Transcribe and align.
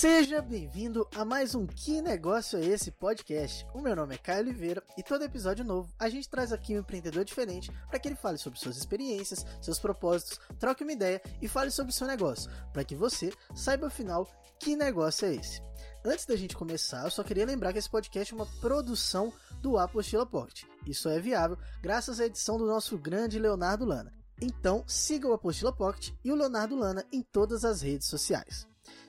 Seja 0.00 0.40
bem-vindo 0.40 1.08
a 1.12 1.24
mais 1.24 1.56
um 1.56 1.66
Que 1.66 2.00
Negócio 2.00 2.56
é 2.56 2.64
Esse 2.64 2.88
podcast. 2.88 3.66
O 3.74 3.80
meu 3.80 3.96
nome 3.96 4.14
é 4.14 4.18
Caio 4.18 4.42
Oliveira 4.42 4.80
e 4.96 5.02
todo 5.02 5.24
episódio 5.24 5.64
novo 5.64 5.92
a 5.98 6.08
gente 6.08 6.28
traz 6.28 6.52
aqui 6.52 6.76
um 6.76 6.78
empreendedor 6.78 7.24
diferente 7.24 7.72
para 7.88 7.98
que 7.98 8.06
ele 8.06 8.14
fale 8.14 8.38
sobre 8.38 8.60
suas 8.60 8.76
experiências, 8.76 9.44
seus 9.60 9.80
propósitos, 9.80 10.38
troque 10.56 10.84
uma 10.84 10.92
ideia 10.92 11.20
e 11.42 11.48
fale 11.48 11.72
sobre 11.72 11.90
o 11.90 11.92
seu 11.92 12.06
negócio, 12.06 12.48
para 12.72 12.84
que 12.84 12.94
você 12.94 13.32
saiba 13.56 13.88
afinal 13.88 14.24
que 14.60 14.76
negócio 14.76 15.26
é 15.26 15.34
esse. 15.34 15.60
Antes 16.04 16.26
da 16.26 16.36
gente 16.36 16.56
começar, 16.56 17.02
eu 17.02 17.10
só 17.10 17.24
queria 17.24 17.44
lembrar 17.44 17.72
que 17.72 17.80
esse 17.80 17.90
podcast 17.90 18.32
é 18.32 18.36
uma 18.36 18.46
produção 18.60 19.32
do 19.60 19.76
Apostila 19.78 20.24
Pocket. 20.24 20.62
Isso 20.86 21.08
é 21.08 21.18
viável 21.18 21.58
graças 21.82 22.20
à 22.20 22.26
edição 22.26 22.56
do 22.56 22.66
nosso 22.66 22.96
grande 22.96 23.36
Leonardo 23.36 23.84
Lana. 23.84 24.12
Então 24.40 24.84
siga 24.86 25.26
o 25.26 25.32
Apostila 25.32 25.72
Pocket 25.72 26.12
e 26.24 26.30
o 26.30 26.36
Leonardo 26.36 26.76
Lana 26.76 27.04
em 27.10 27.20
todas 27.20 27.64
as 27.64 27.82
redes 27.82 28.06
sociais. 28.06 28.64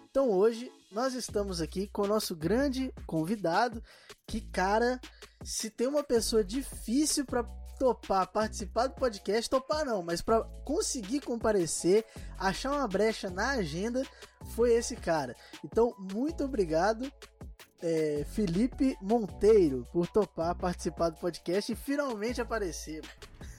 Então 0.09 0.31
hoje 0.31 0.72
nós 0.92 1.14
estamos 1.14 1.62
aqui 1.62 1.88
com 1.88 2.04
o 2.04 2.08
nosso 2.08 2.36
grande 2.36 2.94
convidado, 3.06 3.84
que 4.28 4.42
cara, 4.42 5.00
se 5.44 5.70
tem 5.70 5.88
uma 5.88 6.04
pessoa 6.04 6.44
difícil 6.44 7.26
para 7.26 7.44
topar 7.78 8.28
participar 8.28 8.88
do 8.88 8.96
podcast, 8.96 9.50
topar 9.50 9.86
não, 9.86 10.04
mas 10.04 10.22
para 10.22 10.42
conseguir 10.66 11.22
comparecer, 11.22 12.06
achar 12.38 12.72
uma 12.74 12.88
brecha 12.88 13.30
na 13.30 13.52
agenda, 13.52 14.04
foi 14.54 14.74
esse 14.74 14.96
cara. 14.96 15.36
Então, 15.64 15.96
muito 15.98 16.44
obrigado 16.44 17.10
é, 17.81 18.26
Felipe 18.31 18.98
Monteiro 19.02 19.88
por 19.92 20.08
topar 20.08 20.56
participar 20.56 21.09
do 21.09 21.20
podcast 21.20 21.72
e 21.72 21.76
finalmente 21.76 22.42
aparecer. 22.42 23.02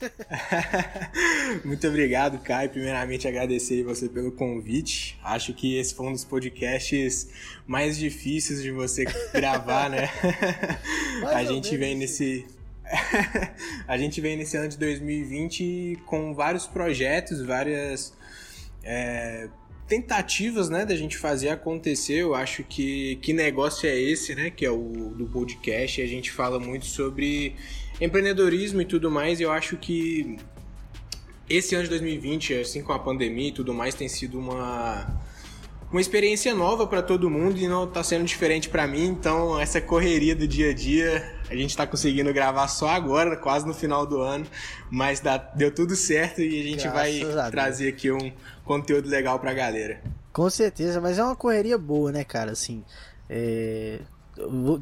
Muito 1.65 1.87
obrigado, 1.87 2.39
Caio. 2.39 2.71
Primeiramente, 2.71 3.29
agradecer 3.29 3.83
você 3.83 4.09
pelo 4.09 4.33
convite. 4.33 5.19
Acho 5.23 5.53
que 5.53 5.77
esse 5.77 5.95
foi 5.95 6.07
um 6.07 6.13
dos 6.13 6.25
podcasts 6.25 7.29
mais 7.67 7.99
difíceis 7.99 8.63
de 8.63 8.71
você 8.71 9.05
gravar, 9.33 9.91
né? 9.91 10.11
a 11.33 11.45
gente 11.45 11.77
vem 11.77 11.97
nesse. 11.97 12.47
a 13.87 13.97
gente 13.97 14.21
vem 14.21 14.37
nesse 14.37 14.57
ano 14.57 14.69
de 14.69 14.77
2020 14.77 16.03
com 16.07 16.35
vários 16.35 16.67
projetos, 16.67 17.45
várias 17.45 18.13
é, 18.83 19.49
tentativas, 19.87 20.69
né, 20.69 20.85
da 20.85 20.97
gente 20.97 21.17
fazer 21.17 21.51
acontecer. 21.51 22.15
Eu 22.15 22.35
acho 22.35 22.65
que 22.65 23.17
que 23.17 23.33
negócio 23.33 23.89
é 23.89 23.97
esse, 23.97 24.35
né, 24.35 24.51
que 24.51 24.65
é 24.65 24.71
o 24.71 25.13
do 25.17 25.27
podcast. 25.27 26.03
A 26.03 26.07
gente 26.07 26.33
fala 26.33 26.59
muito 26.59 26.87
sobre 26.87 27.55
empreendedorismo 28.01 28.81
e 28.81 28.85
tudo 28.85 29.11
mais, 29.11 29.41
eu 29.41 29.53
acho 29.53 29.77
que 29.77 30.39
esse 31.49 31.75
ano 31.75 31.85
de 31.85 31.91
2020, 31.91 32.55
assim 32.55 32.83
com 32.83 32.93
a 32.93 32.99
pandemia 32.99 33.49
e 33.49 33.53
tudo 33.53 33.75
mais, 33.75 33.95
tem 33.95 34.09
sido 34.09 34.39
uma 34.39 35.07
uma 35.91 36.01
experiência 36.01 36.55
nova 36.55 36.87
para 36.87 37.03
todo 37.03 37.29
mundo 37.29 37.59
e 37.59 37.67
não 37.67 37.87
tá 37.87 38.03
sendo 38.05 38.25
diferente 38.25 38.69
para 38.69 38.87
mim. 38.87 39.07
Então, 39.07 39.59
essa 39.59 39.81
correria 39.81 40.37
do 40.37 40.47
dia 40.47 40.71
a 40.71 40.75
dia, 40.75 41.41
a 41.51 41.57
gente 41.57 41.77
tá 41.77 41.85
conseguindo 41.87 42.33
gravar 42.33 42.69
só 42.69 42.89
agora, 42.91 43.37
quase 43.37 43.67
no 43.67 43.75
final 43.75 44.07
do 44.07 44.21
ano, 44.21 44.47
mas 44.89 45.19
dá, 45.19 45.37
deu 45.37 45.75
tudo 45.75 45.97
certo 45.97 46.41
e 46.41 46.61
a 46.61 46.63
gente 46.63 46.89
Graças 46.89 46.93
vai 46.93 47.39
a 47.39 47.51
trazer 47.51 47.89
aqui 47.89 48.11
um 48.11 48.33
conteúdo 48.65 49.09
legal 49.09 49.41
pra 49.41 49.53
galera. 49.53 50.01
Com 50.33 50.49
certeza, 50.49 51.01
mas 51.01 51.19
é 51.19 51.25
uma 51.25 51.35
correria 51.35 51.77
boa, 51.77 52.13
né, 52.13 52.23
cara? 52.23 52.53
Assim, 52.53 52.85
é 53.29 53.99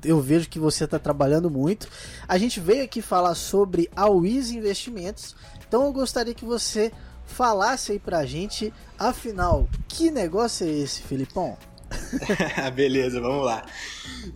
eu 0.04 0.20
vejo 0.20 0.48
que 0.48 0.58
você 0.58 0.84
está 0.84 0.98
trabalhando 0.98 1.50
muito. 1.50 1.88
A 2.26 2.38
gente 2.38 2.60
veio 2.60 2.84
aqui 2.84 3.02
falar 3.02 3.34
sobre 3.34 3.90
a 3.94 4.08
Wiz 4.08 4.50
Investimentos, 4.50 5.34
então 5.66 5.84
eu 5.84 5.92
gostaria 5.92 6.34
que 6.34 6.44
você 6.44 6.92
falasse 7.24 7.92
aí 7.92 7.98
pra 7.98 8.24
gente, 8.24 8.72
afinal, 8.98 9.68
que 9.86 10.10
negócio 10.10 10.66
é 10.66 10.70
esse, 10.70 11.02
Filipão? 11.02 11.56
Beleza, 12.74 13.20
vamos 13.20 13.44
lá. 13.44 13.64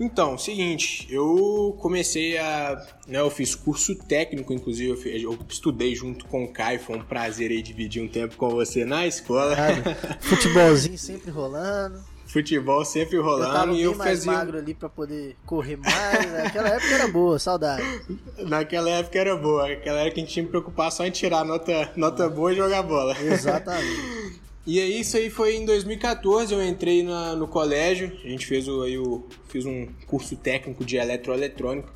Então, 0.00 0.38
seguinte, 0.38 1.06
eu 1.10 1.76
comecei 1.80 2.38
a. 2.38 2.82
Né, 3.06 3.20
eu 3.20 3.30
fiz 3.30 3.54
curso 3.54 3.94
técnico, 3.94 4.52
inclusive, 4.52 4.91
eu, 4.91 4.97
fiz, 4.97 5.22
eu, 5.22 5.38
estudei 5.48 5.94
junto 5.94 6.24
com 6.26 6.44
o 6.44 6.52
Caio, 6.52 6.80
foi 6.80 6.97
um 6.97 7.04
prazer 7.04 7.50
aí 7.50 7.62
dividir 7.62 8.02
um 8.02 8.08
tempo 8.08 8.36
com 8.36 8.48
você 8.48 8.84
na 8.84 9.06
escola. 9.06 9.54
Claro, 9.54 9.82
futebolzinho 10.20 10.98
sempre 10.98 11.30
rolando 11.30 12.11
futebol 12.32 12.82
sempre 12.82 13.19
rolando 13.19 13.50
eu 13.50 13.53
tava 13.53 13.72
e 13.72 13.82
eu 13.82 13.94
mais 13.94 14.10
fazia. 14.10 14.32
magro 14.32 14.56
ali 14.56 14.72
para 14.72 14.88
poder 14.88 15.37
correr 15.44 15.76
mais. 15.76 16.32
Naquela 16.32 16.69
época 16.70 16.94
era 16.94 17.09
boa, 17.09 17.38
saudade. 17.38 17.82
Naquela 18.41 18.91
época 18.91 19.19
era 19.19 19.37
boa. 19.37 19.69
Naquela 19.69 20.00
época 20.00 20.16
a 20.16 20.20
gente 20.20 20.32
tinha 20.32 20.44
que 20.44 20.50
preocupar 20.50 20.91
só 20.91 21.04
em 21.04 21.10
tirar 21.10 21.44
nota, 21.44 21.92
nota 21.94 22.28
boa 22.31 22.53
e 22.53 22.56
jogar 22.56 22.82
bola. 22.82 23.15
Exatamente. 23.21 24.41
E 24.66 24.81
aí, 24.81 25.00
isso 25.00 25.16
aí 25.16 25.28
foi 25.28 25.56
em 25.56 25.66
2014, 25.66 26.54
eu 26.54 26.65
entrei 26.65 27.03
na, 27.03 27.34
no 27.34 27.48
colégio, 27.48 28.12
a 28.25 28.28
gente 28.28 28.47
fez 28.47 28.69
o, 28.69 28.82
aí 28.82 28.97
o, 28.97 29.26
fiz 29.48 29.66
um 29.66 29.88
curso 30.06 30.37
técnico 30.37 30.84
de 30.84 30.97
eletroeletrônico. 30.97 31.92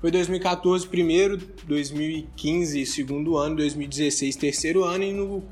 Foi 0.00 0.10
2014 0.10 0.86
primeiro, 0.86 1.38
2015 1.64 2.86
segundo 2.86 3.36
ano, 3.36 3.56
2016 3.56 4.36
terceiro 4.36 4.84
ano 4.84 5.04
e 5.04 5.12
no 5.12 5.42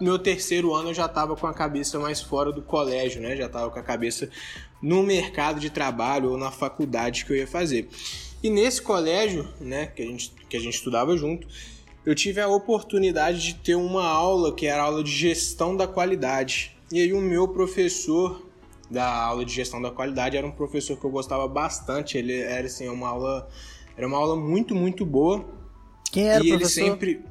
meu 0.00 0.18
terceiro 0.18 0.74
ano 0.74 0.90
eu 0.90 0.94
já 0.94 1.06
estava 1.06 1.34
com 1.36 1.46
a 1.46 1.54
cabeça 1.54 1.98
mais 1.98 2.20
fora 2.20 2.52
do 2.52 2.62
colégio, 2.62 3.20
né? 3.20 3.36
Já 3.36 3.46
estava 3.46 3.70
com 3.70 3.78
a 3.78 3.82
cabeça 3.82 4.30
no 4.80 5.02
mercado 5.02 5.58
de 5.58 5.70
trabalho 5.70 6.30
ou 6.30 6.36
na 6.36 6.50
faculdade 6.50 7.24
que 7.24 7.32
eu 7.32 7.36
ia 7.36 7.46
fazer. 7.46 7.88
E 8.42 8.48
nesse 8.50 8.80
colégio, 8.80 9.48
né, 9.60 9.86
que 9.86 10.02
a 10.02 10.06
gente, 10.06 10.32
que 10.48 10.56
a 10.56 10.60
gente 10.60 10.74
estudava 10.74 11.16
junto, 11.16 11.46
eu 12.06 12.14
tive 12.14 12.40
a 12.40 12.48
oportunidade 12.48 13.42
de 13.42 13.54
ter 13.54 13.74
uma 13.74 14.06
aula 14.06 14.54
que 14.54 14.66
era 14.66 14.82
a 14.82 14.86
aula 14.86 15.02
de 15.02 15.10
gestão 15.10 15.76
da 15.76 15.86
qualidade. 15.86 16.76
E 16.92 17.00
aí 17.00 17.12
o 17.12 17.20
meu 17.20 17.48
professor 17.48 18.46
da 18.90 19.06
aula 19.24 19.44
de 19.44 19.52
gestão 19.52 19.82
da 19.82 19.90
qualidade 19.90 20.36
era 20.36 20.46
um 20.46 20.52
professor 20.52 20.96
que 20.96 21.04
eu 21.04 21.10
gostava 21.10 21.46
bastante. 21.48 22.16
Ele 22.16 22.38
era 22.38 22.66
assim 22.66 22.88
uma 22.88 23.08
aula, 23.08 23.48
era 23.96 24.06
uma 24.06 24.16
aula 24.16 24.36
muito 24.36 24.74
muito 24.74 25.04
boa. 25.04 25.44
Quem 26.10 26.28
era 26.28 26.42
e 26.44 26.52
o 26.52 26.58
professor? 26.58 26.80
ele 26.80 26.90
sempre 26.90 27.24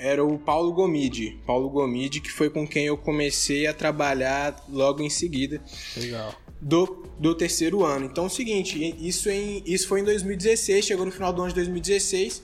era 0.00 0.24
o 0.24 0.38
Paulo 0.38 0.72
Gomide. 0.72 1.38
Paulo 1.46 1.68
Gomide, 1.68 2.22
que 2.22 2.32
foi 2.32 2.48
com 2.48 2.66
quem 2.66 2.86
eu 2.86 2.96
comecei 2.96 3.66
a 3.66 3.74
trabalhar 3.74 4.64
logo 4.66 5.02
em 5.02 5.10
seguida. 5.10 5.60
Legal. 5.94 6.34
Do, 6.58 7.06
do 7.18 7.34
terceiro 7.34 7.84
ano. 7.84 8.06
Então 8.06 8.24
é 8.24 8.26
o 8.26 8.30
seguinte, 8.30 8.96
isso, 8.98 9.28
em, 9.28 9.62
isso 9.66 9.86
foi 9.86 10.00
em 10.00 10.04
2016, 10.04 10.86
chegou 10.86 11.04
no 11.04 11.12
final 11.12 11.32
do 11.32 11.42
ano 11.42 11.50
de 11.50 11.54
2016. 11.56 12.42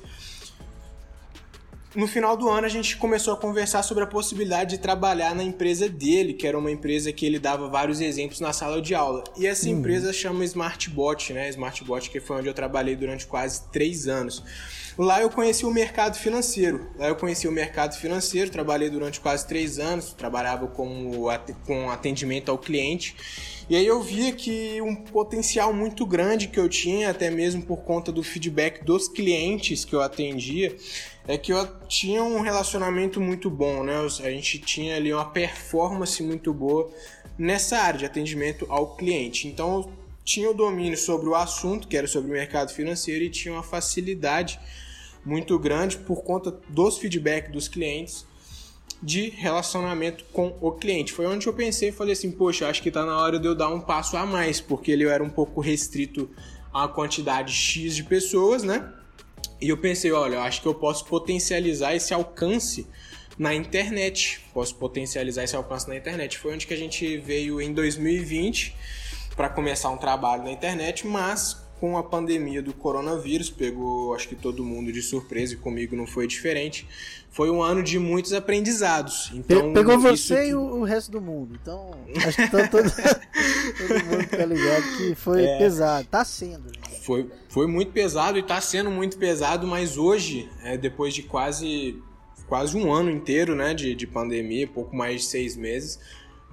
No 1.95 2.07
final 2.07 2.37
do 2.37 2.49
ano 2.49 2.67
a 2.67 2.69
gente 2.69 2.97
começou 2.97 3.33
a 3.33 3.37
conversar 3.37 3.83
sobre 3.83 4.05
a 4.05 4.07
possibilidade 4.07 4.77
de 4.77 4.79
trabalhar 4.79 5.35
na 5.35 5.43
empresa 5.43 5.89
dele, 5.89 6.35
que 6.35 6.47
era 6.47 6.59
uma 6.59 6.71
empresa 6.71 7.13
que 7.13 7.25
ele 7.25 7.39
dava 7.39 7.69
vários 7.69 8.01
exemplos 8.01 8.41
na 8.41 8.53
sala 8.53 8.83
de 8.83 8.95
aula. 8.95 9.25
E 9.37 9.47
essa 9.47 9.67
uhum. 9.67 9.79
empresa 9.79 10.13
chama 10.13 10.45
Smartbot, 10.45 11.33
né? 11.33 11.49
Smartbot 11.49 12.11
que 12.11 12.21
foi 12.21 12.37
onde 12.37 12.49
eu 12.49 12.55
trabalhei 12.55 12.97
durante 12.97 13.27
quase 13.27 13.63
três 13.71 14.07
anos. 14.07 14.43
Lá 14.99 15.21
eu 15.21 15.29
conheci 15.29 15.67
o 15.67 15.71
mercado 15.71 16.17
financeiro. 16.17 16.91
Lá 16.99 17.09
eu 17.09 17.17
conheci 17.17 17.47
o 17.47 17.53
mercado 17.53 17.95
financeiro, 17.97 18.51
trabalhei 18.51 18.89
durante 18.89 19.21
quase 19.21 19.47
três 19.47 19.79
anos, 19.79 20.15
trabalhava 20.15 20.67
com, 20.67 21.29
com 21.67 21.91
atendimento 21.91 22.51
ao 22.51 22.57
cliente. 22.57 23.15
E 23.69 23.77
aí 23.77 23.87
eu 23.87 24.01
via 24.01 24.33
que 24.33 24.81
um 24.81 24.95
potencial 24.95 25.73
muito 25.73 26.07
grande 26.07 26.47
que 26.47 26.59
eu 26.59 26.69
tinha, 26.69 27.11
até 27.11 27.31
mesmo 27.31 27.63
por 27.63 27.79
conta 27.79 28.13
do 28.13 28.23
feedback 28.23 28.85
dos 28.85 29.09
clientes 29.09 29.85
que 29.85 29.93
eu 29.93 30.01
atendia, 30.01 30.75
é 31.29 31.37
que 31.37 31.53
eu 31.53 31.67
tinha 31.89 32.23
um 32.23 32.41
relacionamento 32.41 33.21
muito 33.21 33.51
bom, 33.51 33.83
né? 33.83 33.97
A 33.99 34.31
gente 34.31 34.59
tinha 34.59 34.97
ali 34.97 35.13
uma 35.13 35.25
performance 35.31 36.23
muito 36.23 36.55
boa 36.55 36.91
nessa 37.39 37.78
área 37.78 37.99
de 37.99 38.07
atendimento 38.07 38.67
ao 38.69 38.97
cliente. 38.97 39.49
Então 39.49 39.75
eu 39.75 39.93
tinha 40.25 40.51
o 40.51 40.55
domínio 40.55 40.97
sobre 40.97 41.28
o 41.28 41.34
assunto, 41.34 41.89
que 41.89 41.97
era 41.97 42.07
sobre 42.07 42.31
o 42.31 42.33
mercado 42.33 42.73
financeiro, 42.73 43.25
e 43.25 43.31
tinha 43.31 43.55
uma 43.55 43.63
facilidade 43.63 44.59
muito 45.25 45.59
grande 45.59 45.97
por 45.99 46.23
conta 46.23 46.57
dos 46.69 46.99
feedback 46.99 47.51
dos 47.51 47.67
clientes 47.67 48.25
de 49.03 49.29
relacionamento 49.29 50.25
com 50.33 50.57
o 50.61 50.72
cliente. 50.72 51.13
Foi 51.13 51.27
onde 51.27 51.47
eu 51.47 51.53
pensei 51.53 51.91
e 51.91 51.93
falei 51.93 52.13
assim, 52.13 52.31
poxa, 52.31 52.69
acho 52.69 52.83
que 52.83 52.89
está 52.89 53.05
na 53.05 53.21
hora 53.21 53.39
de 53.39 53.47
eu 53.47 53.55
dar 53.55 53.69
um 53.69 53.81
passo 53.81 54.17
a 54.17 54.25
mais, 54.25 54.61
porque 54.61 54.91
ele 54.91 55.05
era 55.05 55.22
um 55.22 55.29
pouco 55.29 55.61
restrito 55.61 56.31
a 56.72 56.89
quantidade 56.89 57.53
X 57.53 57.95
de 57.95 58.05
pessoas, 58.05 58.63
né? 58.63 58.93
E 59.61 59.69
eu 59.69 59.77
pensei, 59.77 60.13
olha, 60.13 60.37
eu 60.37 60.41
acho 60.41 60.61
que 60.61 60.69
eu 60.69 60.75
posso 60.75 61.05
potencializar 61.07 61.95
esse 61.95 62.13
alcance 62.13 62.87
na 63.39 63.55
internet. 63.55 64.41
Posso 64.53 64.75
potencializar 64.77 65.45
esse 65.45 65.57
alcance 65.57 65.89
na 65.89 65.97
internet. 65.97 66.39
Foi 66.39 66.55
onde 66.55 66.67
que 66.67 66.75
a 66.75 66.77
gente 66.77 67.17
veio 67.19 67.61
em 67.61 67.73
2020 67.73 68.75
para 69.35 69.49
começar 69.49 69.91
um 69.91 69.99
trabalho 69.99 70.45
na 70.45 70.51
internet, 70.51 71.07
mas 71.07 71.67
com 71.79 71.99
a 71.99 72.03
pandemia 72.03 72.63
do 72.63 72.73
coronavírus, 72.73 73.51
pegou 73.51 74.15
acho 74.15 74.29
que 74.29 74.35
todo 74.35 74.65
mundo 74.65 74.91
de 74.91 75.03
surpresa 75.03 75.55
e 75.55 75.57
comigo 75.57 75.95
não 75.95 76.07
foi 76.07 76.27
diferente. 76.27 76.89
Foi 77.31 77.51
um 77.51 77.63
ano 77.63 77.83
de 77.83 77.99
muitos 77.99 78.33
aprendizados. 78.33 79.31
Então, 79.35 79.75
Pegou 79.75 79.99
você 79.99 80.45
que... 80.45 80.51
e 80.51 80.55
o, 80.55 80.83
resto 80.85 81.11
do 81.11 81.21
mundo. 81.21 81.59
Então, 81.61 81.91
acho 82.27 82.37
que 82.37 82.51
todo, 82.51 82.69
todo, 82.71 82.91
todo 83.77 84.05
mundo 84.07 84.27
tá 84.27 84.47
ligado 84.47 84.97
que 84.97 85.15
foi 85.15 85.45
é, 85.45 85.59
pesado. 85.59 86.09
Tá 86.09 86.25
sendo. 86.25 86.65
Né? 86.65 86.85
Foi, 87.07 87.31
foi 87.49 87.69
muito 87.69 87.93
pesado 87.93 88.37
e 88.37 88.43
tá 88.43 88.61
sendo 88.61 88.91
muito 88.91 89.17
pesado, 89.17 89.65
mas 89.65 89.97
hoje, 89.97 90.51
é, 90.65 90.77
depois 90.77 91.15
de 91.15 91.23
quase, 91.23 92.03
quase 92.49 92.77
um 92.77 92.93
ano 92.93 93.09
inteiro 93.09 93.55
né, 93.55 93.73
de, 93.73 93.95
de 93.95 94.09
pandemia, 94.09 94.67
pouco 94.67 94.97
mais 94.97 95.21
de 95.21 95.29
seis 95.29 95.57
meses, 95.57 96.01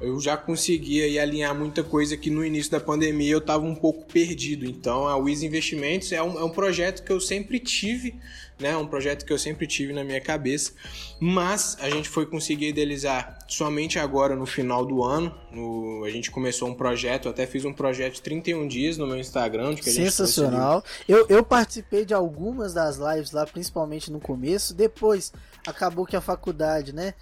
eu 0.01 0.19
já 0.19 0.36
conseguia 0.36 1.06
aí 1.06 1.18
alinhar 1.18 1.56
muita 1.56 1.84
coisa 1.84 2.18
que 2.18 2.30
no 2.30 2.44
início 2.44 2.72
da 2.72 2.80
pandemia 2.80 3.31
eu 3.31 3.38
estava 3.38 3.63
um 3.63 3.75
pouco 3.75 4.06
perdido. 4.06 4.66
Então 4.66 5.07
a 5.07 5.16
Wiz 5.16 5.44
Investimentos 5.44 6.12
é 6.12 6.22
um, 6.22 6.38
é 6.38 6.44
um 6.44 6.50
projeto 6.50 7.04
que 7.04 7.12
eu 7.12 7.22
sempre 7.22 7.60
tive, 7.60 8.16
né? 8.60 8.75
Um 8.75 8.88
projeto 8.88 9.25
que 9.25 9.31
eu 9.31 9.38
sempre 9.38 9.66
tive 9.66 9.94
na 9.94 10.04
minha 10.04 10.19
cabeça, 10.19 10.74
mas 11.19 11.78
a 11.80 11.90
gente 11.90 12.10
foi 12.10 12.25
conseguir 12.25 12.69
idealizar 12.69 13.40
somente 13.48 13.98
agora 13.98 14.36
no 14.36 14.45
final 14.45 14.86
do 14.86 15.04
ano. 15.04 15.34
No, 15.51 16.04
a 16.04 16.10
gente 16.10 16.30
começou 16.30 16.68
um 16.68 16.74
projeto, 16.74 17.30
até 17.30 17.45
fiz 17.45 17.63
um 17.63 17.74
projeto 17.74 18.16
de 18.16 18.22
31 18.22 18.68
dias 18.68 18.98
no 18.98 19.07
meu 19.07 19.18
Instagram. 19.18 19.75
Que 19.75 19.90
Sensacional. 19.90 20.84
Eu, 21.07 21.28
eu 21.30 21.44
participei 21.44 22.04
de 22.04 22.13
algumas 22.13 22.74
das 22.74 22.98
lives 22.98 23.31
lá, 23.31 23.45
principalmente 23.45 24.12
no 24.12 24.19
começo. 24.19 24.74
Depois 24.74 25.31
acabou 25.66 26.06
que 26.06 26.16
a 26.16 26.22
faculdade, 26.22 26.94
né? 26.94 27.13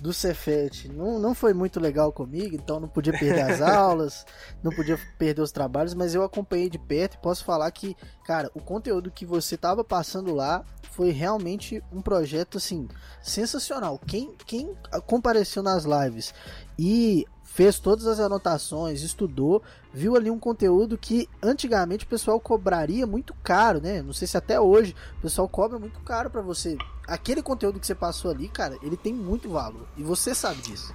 Do 0.00 0.12
Cefet 0.12 0.88
não, 0.88 1.18
não 1.18 1.34
foi 1.34 1.52
muito 1.52 1.78
legal 1.78 2.12
comigo, 2.12 2.54
então 2.54 2.80
não 2.80 2.88
podia 2.88 3.12
perder 3.12 3.42
as 3.42 3.60
aulas, 3.62 4.24
não 4.62 4.72
podia 4.72 4.98
perder 5.18 5.42
os 5.42 5.52
trabalhos, 5.52 5.94
mas 5.94 6.14
eu 6.14 6.22
acompanhei 6.22 6.70
de 6.70 6.78
perto 6.78 7.14
e 7.14 7.18
posso 7.18 7.44
falar 7.44 7.70
que, 7.70 7.96
cara, 8.24 8.50
o 8.54 8.60
conteúdo 8.60 9.10
que 9.10 9.26
você 9.26 9.56
tava 9.56 9.84
passando 9.84 10.34
lá 10.34 10.64
foi 10.90 11.10
realmente 11.10 11.82
um 11.92 12.00
projeto 12.00 12.56
assim 12.56 12.88
sensacional. 13.22 13.98
Quem, 13.98 14.34
quem 14.46 14.74
compareceu 15.06 15.62
nas 15.62 15.84
lives 15.84 16.32
e 16.78 17.26
fez 17.52 17.80
todas 17.80 18.06
as 18.06 18.20
anotações, 18.20 19.02
estudou, 19.02 19.60
viu 19.92 20.14
ali 20.14 20.30
um 20.30 20.38
conteúdo 20.38 20.96
que 20.96 21.28
antigamente 21.42 22.04
o 22.04 22.08
pessoal 22.08 22.38
cobraria 22.38 23.06
muito 23.06 23.34
caro, 23.42 23.80
né? 23.80 24.00
Não 24.02 24.12
sei 24.12 24.28
se 24.28 24.36
até 24.36 24.60
hoje 24.60 24.94
o 25.18 25.22
pessoal 25.22 25.48
cobra 25.48 25.78
muito 25.78 25.98
caro 26.00 26.30
para 26.30 26.40
você. 26.40 26.76
Aquele 27.08 27.42
conteúdo 27.42 27.80
que 27.80 27.86
você 27.86 27.94
passou 27.94 28.30
ali, 28.30 28.48
cara, 28.48 28.78
ele 28.82 28.96
tem 28.96 29.12
muito 29.12 29.50
valor 29.50 29.86
e 29.96 30.02
você 30.02 30.32
sabe 30.32 30.62
disso. 30.62 30.94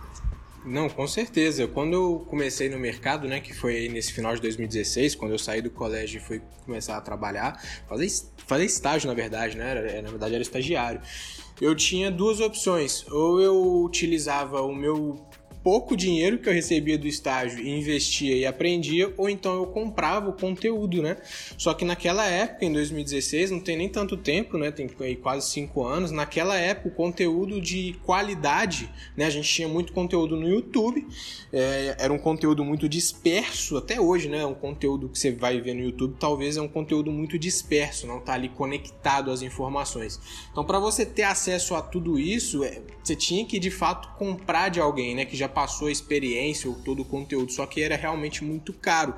Não, 0.66 0.90
com 0.90 1.06
certeza. 1.06 1.68
Quando 1.68 1.94
eu 1.94 2.25
comecei 2.28 2.69
no 2.69 2.80
mercado, 2.80 3.28
né, 3.28 3.40
que 3.42 3.54
foi 3.54 3.90
nesse 3.90 4.13
final 4.13 4.34
de 4.34 4.42
2016, 4.42 5.13
quando 5.13 5.34
eu 5.34 5.38
saí 5.38 5.62
do 5.62 5.69
colégio 5.69 6.18
e 6.19 6.22
fui 6.22 6.42
começar 6.66 6.96
a 6.96 7.01
trabalhar, 7.01 7.62
fazer, 7.88 8.08
fazer 8.48 8.66
estágio, 8.66 9.08
na 9.08 9.13
verdade, 9.13 9.58
né? 9.58 10.01
Na 10.01 10.10
verdade, 10.10 10.34
era 10.34 10.42
estagiário. 10.42 11.01
Eu 11.62 11.75
tinha 11.75 12.10
duas 12.10 12.40
opções. 12.40 13.06
Ou 13.12 13.40
eu 13.40 13.84
utilizava 13.84 14.62
o 14.62 14.74
meu 14.74 15.24
pouco 15.66 15.98
dinheiro 15.98 16.38
que 16.38 16.48
eu 16.48 16.54
recebia 16.54 16.96
do 16.96 17.08
estágio 17.08 17.60
e 17.60 17.68
investia 17.72 18.38
e 18.38 18.46
aprendia, 18.46 19.12
ou 19.18 19.28
então 19.28 19.56
eu 19.56 19.66
comprava 19.66 20.30
o 20.30 20.34
conteúdo, 20.34 21.02
né? 21.02 21.18
Só 21.58 21.74
que 21.74 21.84
naquela 21.84 22.24
época, 22.24 22.66
em 22.66 22.72
2016, 22.72 23.50
não 23.50 23.60
tem 23.60 23.76
nem 23.76 23.90
tanto 23.90 24.16
tempo, 24.16 24.60
né? 24.60 24.70
Tem 24.70 24.88
quase 25.16 25.50
cinco 25.50 25.84
anos. 25.84 26.12
Naquela 26.12 26.56
época, 26.56 26.90
o 26.90 26.92
conteúdo 26.92 27.60
de 27.60 28.00
qualidade, 28.06 28.88
né? 29.18 29.26
A 29.26 29.30
gente 29.32 29.52
tinha 29.52 29.68
muito 29.68 29.92
conteúdo 29.92 30.36
no 30.36 30.48
YouTube, 30.48 31.04
é, 31.52 31.96
era 31.98 32.14
um 32.14 32.20
conteúdo 32.20 32.64
muito 32.64 32.88
disperso, 32.88 33.76
até 33.76 34.00
hoje, 34.00 34.30
né? 34.30 34.46
Um 34.46 34.54
conteúdo 34.54 35.10
que 35.10 35.18
você 35.18 35.32
vai 35.32 35.60
ver 35.60 35.74
no 35.74 35.82
YouTube, 35.82 36.16
talvez 36.20 36.58
é 36.58 36.62
um 36.62 36.68
conteúdo 36.68 37.12
muito 37.12 37.40
disperso, 37.40 38.06
não 38.06 38.20
tá 38.20 38.34
ali 38.34 38.50
conectado 38.50 39.32
às 39.32 39.42
informações. 39.42 40.20
Então, 40.52 40.64
para 40.64 40.78
você 40.78 41.04
ter 41.04 41.24
acesso 41.24 41.74
a 41.74 41.82
tudo 41.82 42.20
isso, 42.20 42.64
é, 42.64 42.84
você 43.04 43.16
tinha 43.16 43.44
que 43.48 43.58
de 43.58 43.72
fato 43.72 44.16
comprar 44.16 44.70
de 44.70 44.80
alguém, 44.80 45.16
né? 45.16 45.26
Que 45.26 45.36
já 45.36 45.55
passou 45.56 45.88
a 45.88 45.92
experiência 45.92 46.69
ou 46.69 46.75
todo 46.75 47.02
o 47.02 47.06
conteúdo, 47.06 47.52
só 47.52 47.66
que 47.66 47.81
era 47.81 47.96
realmente 47.96 48.44
muito 48.44 48.74
caro. 48.74 49.16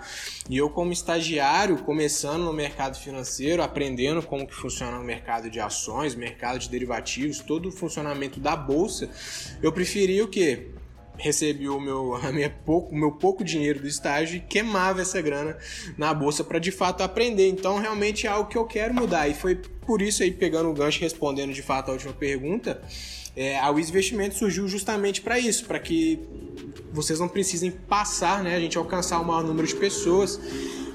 E 0.48 0.56
eu, 0.56 0.70
como 0.70 0.94
estagiário, 0.94 1.80
começando 1.80 2.44
no 2.44 2.54
mercado 2.54 2.98
financeiro, 2.98 3.64
aprendendo 3.64 4.22
como 4.22 4.48
que 4.48 4.54
funciona 4.54 5.00
o 5.00 5.04
mercado 5.04 5.50
de 5.50 5.60
ações, 5.60 6.14
mercado 6.14 6.60
de 6.60 6.70
derivativos, 6.70 7.40
todo 7.40 7.70
o 7.70 7.72
funcionamento 7.72 8.40
da 8.40 8.56
bolsa, 8.56 9.10
eu 9.62 9.74
preferia 9.74 10.24
o 10.24 10.28
quê? 10.28 10.68
recebi 11.18 11.68
o 11.68 11.80
meu, 11.80 12.16
a 12.24 12.32
minha 12.32 12.50
pouco, 12.50 12.96
meu 12.96 13.12
pouco 13.12 13.44
dinheiro 13.44 13.80
do 13.80 13.88
estágio 13.88 14.38
e 14.38 14.40
queimava 14.40 15.02
essa 15.02 15.22
grana 15.22 15.58
na 15.98 16.14
bolsa 16.14 16.44
para 16.44 16.60
de 16.60 16.72
fato 16.72 17.02
aprender. 17.02 17.50
Então, 17.50 17.80
realmente 17.80 18.28
é 18.28 18.30
algo 18.30 18.50
que 18.50 18.58
eu 18.58 18.66
quero 18.66 18.94
mudar. 18.94 19.28
E 19.28 19.34
foi 19.34 19.56
por 19.56 20.02
isso 20.02 20.24
aí, 20.24 20.32
pegando 20.32 20.70
o 20.70 20.74
gancho 20.74 21.02
respondendo 21.02 21.54
de 21.54 21.62
fato 21.62 21.90
a 21.90 21.94
última 21.94 22.14
pergunta, 22.14 22.82
é, 23.38 23.60
a 23.60 23.70
Wiz 23.70 23.90
Investimentos 23.90 24.40
surgiu 24.40 24.68
justamente 24.68 25.22
para 25.22 25.38
isso, 25.38 25.66
para 25.66 25.78
que 25.78 26.20
vocês 26.92 27.20
não 27.20 27.28
precisem 27.28 27.70
passar, 27.70 28.44
né, 28.44 28.56
a 28.56 28.60
gente 28.60 28.80
alcançar 28.80 29.20
o 29.22 29.24
maior 29.24 29.44
número 29.44 29.68
de 29.68 29.76
pessoas, 29.76 30.40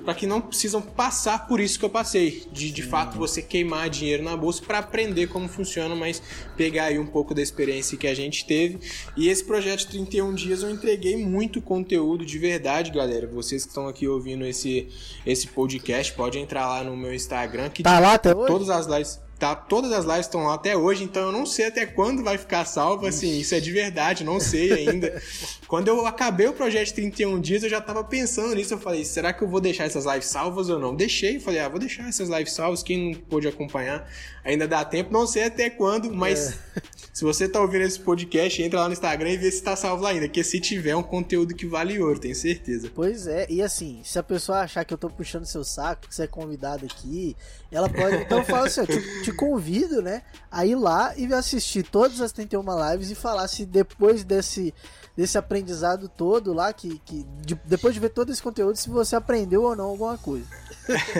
para 0.04 0.12
que 0.12 0.26
não 0.26 0.40
precisam 0.40 0.82
passar 0.82 1.46
por 1.46 1.60
isso 1.60 1.78
que 1.78 1.84
eu 1.84 1.88
passei, 1.88 2.44
de 2.50 2.72
de 2.72 2.82
fato 2.82 3.16
você 3.16 3.40
queimar 3.40 3.88
dinheiro 3.88 4.24
na 4.24 4.36
bolsa 4.36 4.60
para 4.66 4.78
aprender 4.78 5.28
como 5.28 5.48
funciona, 5.48 5.94
mas 5.94 6.20
pegar 6.56 6.86
aí 6.86 6.98
um 6.98 7.06
pouco 7.06 7.32
da 7.32 7.40
experiência 7.40 7.96
que 7.96 8.08
a 8.08 8.14
gente 8.14 8.44
teve. 8.44 8.80
E 9.16 9.28
esse 9.28 9.44
projeto 9.44 9.80
de 9.80 9.86
31 9.86 10.34
dias 10.34 10.64
eu 10.64 10.70
entreguei 10.70 11.16
muito 11.16 11.62
conteúdo 11.62 12.26
de 12.26 12.36
verdade, 12.40 12.90
galera. 12.90 13.28
Vocês 13.28 13.62
que 13.62 13.68
estão 13.68 13.86
aqui 13.86 14.08
ouvindo 14.08 14.44
esse 14.44 14.88
esse 15.24 15.46
podcast, 15.46 16.12
pode 16.14 16.40
entrar 16.40 16.66
lá 16.66 16.82
no 16.82 16.96
meu 16.96 17.14
Instagram 17.14 17.70
que 17.70 17.84
tá 17.84 18.00
lá 18.00 18.14
até 18.14 18.34
hoje? 18.34 18.48
todas 18.48 18.68
as 18.68 18.86
lives 18.86 19.20
Tá, 19.42 19.56
todas 19.56 19.90
as 19.90 20.04
lives 20.04 20.26
estão 20.26 20.44
lá 20.44 20.54
até 20.54 20.76
hoje, 20.76 21.02
então 21.02 21.20
eu 21.24 21.32
não 21.32 21.44
sei 21.44 21.66
até 21.66 21.84
quando 21.84 22.22
vai 22.22 22.38
ficar 22.38 22.64
salvo, 22.64 23.08
assim, 23.08 23.40
isso 23.40 23.52
é 23.56 23.58
de 23.58 23.72
verdade, 23.72 24.22
não 24.22 24.38
sei 24.38 24.72
ainda. 24.72 25.20
quando 25.66 25.88
eu 25.88 26.06
acabei 26.06 26.46
o 26.46 26.52
projeto 26.52 26.86
de 26.86 26.94
31 26.94 27.40
dias, 27.40 27.64
eu 27.64 27.68
já 27.68 27.80
tava 27.80 28.04
pensando 28.04 28.54
nisso, 28.54 28.74
eu 28.74 28.78
falei, 28.78 29.04
será 29.04 29.32
que 29.32 29.42
eu 29.42 29.48
vou 29.48 29.60
deixar 29.60 29.82
essas 29.82 30.04
lives 30.04 30.26
salvas 30.26 30.70
ou 30.70 30.78
não? 30.78 30.94
Deixei, 30.94 31.40
falei, 31.40 31.58
ah, 31.58 31.68
vou 31.68 31.80
deixar 31.80 32.08
essas 32.08 32.28
lives 32.28 32.52
salvas, 32.52 32.84
quem 32.84 33.14
não 33.14 33.20
pôde 33.20 33.48
acompanhar, 33.48 34.08
ainda 34.44 34.66
dá 34.66 34.84
tempo, 34.84 35.12
não 35.12 35.26
sei 35.26 35.44
até 35.44 35.68
quando, 35.68 36.12
mas 36.12 36.58
é. 36.76 36.82
se 37.12 37.24
você 37.24 37.48
tá 37.48 37.60
ouvindo 37.60 37.82
esse 37.82 38.00
podcast, 38.00 38.62
entra 38.62 38.80
lá 38.80 38.86
no 38.86 38.92
Instagram 38.92 39.30
e 39.30 39.36
vê 39.36 39.50
se 39.50 39.62
tá 39.62 39.74
salvo 39.76 40.02
lá 40.02 40.10
ainda, 40.10 40.28
que 40.28 40.42
se 40.42 40.60
tiver 40.60 40.90
é 40.90 40.96
um 40.96 41.02
conteúdo 41.02 41.54
que 41.54 41.66
vale 41.66 42.00
ouro, 42.00 42.18
tenho 42.18 42.34
certeza. 42.34 42.90
Pois 42.94 43.26
é, 43.26 43.46
e 43.48 43.60
assim, 43.60 44.00
se 44.04 44.18
a 44.18 44.22
pessoa 44.22 44.60
achar 44.60 44.84
que 44.84 44.94
eu 44.94 44.98
tô 44.98 45.10
puxando 45.10 45.44
seu 45.44 45.64
saco, 45.64 46.08
que 46.08 46.14
você 46.14 46.24
é 46.24 46.26
convidado 46.26 46.84
aqui, 46.84 47.36
ela 47.70 47.88
pode, 47.88 48.16
então 48.16 48.42
fala 48.46 48.66
assim, 48.66 48.80
ó, 48.80 48.86
te, 48.86 49.00
te 49.22 49.32
te 49.32 49.36
convido, 49.36 50.02
né, 50.02 50.22
a 50.50 50.64
ir 50.66 50.76
lá 50.76 51.14
e 51.16 51.32
assistir 51.32 51.82
todas 51.82 52.20
as 52.20 52.32
31 52.32 52.62
lives 52.90 53.10
e 53.10 53.14
falar 53.14 53.48
se 53.48 53.64
depois 53.64 54.22
desse, 54.24 54.74
desse 55.16 55.36
aprendizado 55.36 56.08
todo 56.08 56.52
lá, 56.52 56.72
que, 56.72 56.98
que 57.04 57.26
de, 57.44 57.54
depois 57.64 57.94
de 57.94 58.00
ver 58.00 58.10
todo 58.10 58.30
esse 58.30 58.42
conteúdo, 58.42 58.76
se 58.76 58.88
você 58.88 59.14
aprendeu 59.14 59.62
ou 59.62 59.76
não 59.76 59.86
alguma 59.86 60.16
coisa. 60.18 60.46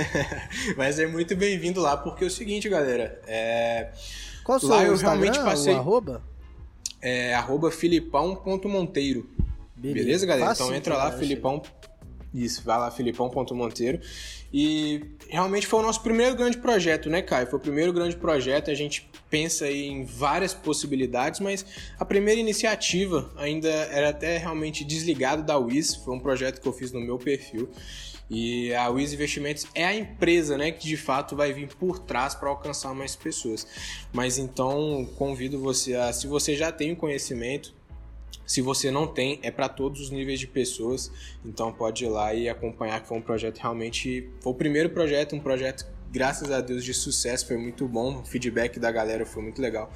Mas 0.76 0.99
é 0.99 1.06
muito 1.06 1.37
bem-vindo 1.37 1.80
lá, 1.80 1.96
porque 1.96 2.25
é 2.25 2.26
o 2.26 2.30
seguinte, 2.30 2.68
galera, 2.68 3.20
é... 3.26 3.90
Qual 4.44 4.58
o 4.58 4.66
lá 4.66 4.84
eu 4.84 4.96
realmente 4.96 5.38
passei... 5.38 5.75
arroba? 5.75 6.22
É 7.00 7.34
arroba 7.34 7.70
filipão.monteiro. 7.70 9.28
Beleza, 9.76 10.04
Beleza 10.04 10.26
galera? 10.26 10.46
Fácil, 10.49 10.64
então 10.64 10.76
entra 10.76 10.96
lá, 10.96 11.12
Filipão... 11.12 11.62
Isso, 12.34 12.62
vai 12.64 12.78
lá, 12.78 12.90
filipão.monteiro. 12.90 14.00
E 14.52 15.02
realmente 15.28 15.66
foi 15.66 15.80
o 15.80 15.82
nosso 15.82 16.02
primeiro 16.02 16.34
grande 16.34 16.58
projeto, 16.58 17.10
né, 17.10 17.20
Caio? 17.22 17.46
Foi 17.46 17.58
o 17.58 17.62
primeiro 17.62 17.92
grande 17.92 18.16
projeto. 18.16 18.70
A 18.70 18.74
gente 18.74 19.08
pensa 19.28 19.70
em 19.70 20.04
várias 20.04 20.54
possibilidades, 20.54 21.40
mas 21.40 21.64
a 21.98 22.04
primeira 22.04 22.40
iniciativa 22.40 23.30
ainda 23.36 23.68
era 23.68 24.10
até 24.10 24.38
realmente 24.38 24.84
desligado 24.84 25.42
da 25.42 25.58
Wiz. 25.58 25.94
Foi 25.94 26.14
um 26.14 26.20
projeto 26.20 26.60
que 26.60 26.68
eu 26.68 26.72
fiz 26.72 26.90
no 26.92 27.00
meu 27.00 27.18
perfil. 27.18 27.68
E 28.30 28.72
a 28.74 28.88
Wiz 28.88 29.12
Investimentos 29.12 29.66
é 29.74 29.84
a 29.84 29.94
empresa, 29.94 30.56
né, 30.56 30.72
que 30.72 30.88
de 30.88 30.96
fato 30.96 31.36
vai 31.36 31.52
vir 31.52 31.68
por 31.68 31.98
trás 31.98 32.34
para 32.34 32.48
alcançar 32.48 32.94
mais 32.94 33.14
pessoas. 33.14 33.66
Mas 34.10 34.38
então 34.38 35.06
convido 35.16 35.58
você 35.58 35.94
a, 35.94 36.10
se 36.14 36.26
você 36.26 36.56
já 36.56 36.72
tem 36.72 36.92
o 36.92 36.96
conhecimento, 36.96 37.74
se 38.46 38.60
você 38.60 38.90
não 38.90 39.06
tem, 39.06 39.38
é 39.42 39.50
para 39.50 39.68
todos 39.68 40.00
os 40.00 40.10
níveis 40.10 40.40
de 40.40 40.46
pessoas, 40.46 41.10
então 41.44 41.72
pode 41.72 42.04
ir 42.04 42.08
lá 42.08 42.34
e 42.34 42.48
acompanhar 42.48 43.00
que 43.00 43.08
foi 43.08 43.18
um 43.18 43.22
projeto 43.22 43.58
realmente, 43.58 44.28
foi 44.40 44.52
o 44.52 44.54
primeiro 44.54 44.90
projeto, 44.90 45.34
um 45.34 45.40
projeto 45.40 45.86
graças 46.10 46.50
a 46.50 46.60
Deus 46.60 46.84
de 46.84 46.92
sucesso, 46.92 47.46
foi 47.46 47.56
muito 47.56 47.88
bom, 47.88 48.20
o 48.20 48.24
feedback 48.24 48.78
da 48.78 48.90
galera 48.90 49.24
foi 49.24 49.42
muito 49.42 49.62
legal. 49.62 49.90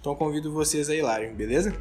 Então 0.00 0.14
convido 0.14 0.52
vocês 0.52 0.88
a 0.88 0.94
ir 0.94 1.02
lá, 1.02 1.18
beleza? 1.20 1.74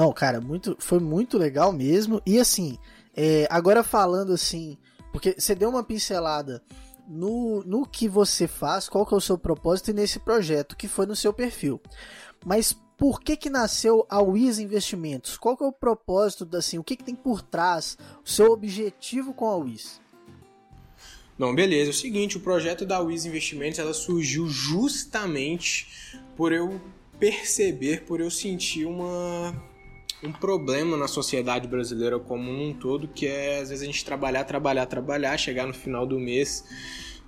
Não, 0.00 0.14
cara, 0.14 0.40
muito, 0.40 0.74
foi 0.78 0.98
muito 0.98 1.36
legal 1.36 1.74
mesmo. 1.74 2.22
E 2.24 2.38
assim, 2.38 2.78
é, 3.14 3.46
agora 3.50 3.84
falando 3.84 4.32
assim, 4.32 4.78
porque 5.12 5.34
você 5.38 5.54
deu 5.54 5.68
uma 5.68 5.84
pincelada 5.84 6.62
no, 7.06 7.62
no 7.64 7.86
que 7.86 8.08
você 8.08 8.48
faz, 8.48 8.88
qual 8.88 9.04
que 9.04 9.12
é 9.12 9.16
o 9.18 9.20
seu 9.20 9.36
propósito 9.36 9.90
e 9.90 9.92
nesse 9.92 10.18
projeto 10.18 10.74
que 10.74 10.88
foi 10.88 11.04
no 11.04 11.14
seu 11.14 11.34
perfil. 11.34 11.78
Mas 12.46 12.72
por 12.96 13.20
que 13.20 13.36
que 13.36 13.50
nasceu 13.50 14.06
a 14.08 14.22
Wiz 14.22 14.58
Investimentos? 14.58 15.36
Qual 15.36 15.54
que 15.54 15.64
é 15.64 15.66
o 15.66 15.72
propósito, 15.72 16.48
assim, 16.56 16.78
o 16.78 16.82
que, 16.82 16.96
que 16.96 17.04
tem 17.04 17.14
por 17.14 17.42
trás, 17.42 17.98
o 18.24 18.30
seu 18.30 18.52
objetivo 18.52 19.34
com 19.34 19.48
a 19.50 19.56
Wiz? 19.56 20.00
Não, 21.38 21.54
beleza. 21.54 21.90
É 21.90 21.92
o 21.92 21.94
seguinte, 21.94 22.38
o 22.38 22.40
projeto 22.40 22.86
da 22.86 23.00
Wiz 23.00 23.26
Investimentos 23.26 23.78
ela 23.78 23.92
surgiu 23.92 24.48
justamente 24.48 26.16
por 26.38 26.54
eu 26.54 26.80
perceber, 27.18 28.06
por 28.06 28.18
eu 28.18 28.30
sentir 28.30 28.86
uma 28.86 29.68
um 30.22 30.32
problema 30.32 30.96
na 30.96 31.08
sociedade 31.08 31.66
brasileira 31.66 32.18
como 32.18 32.50
um 32.50 32.72
todo, 32.72 33.08
que 33.08 33.26
é 33.26 33.60
às 33.60 33.70
vezes 33.70 33.82
a 33.82 33.86
gente 33.86 34.04
trabalhar, 34.04 34.44
trabalhar, 34.44 34.86
trabalhar, 34.86 35.36
chegar 35.38 35.66
no 35.66 35.74
final 35.74 36.06
do 36.06 36.18
mês 36.18 36.64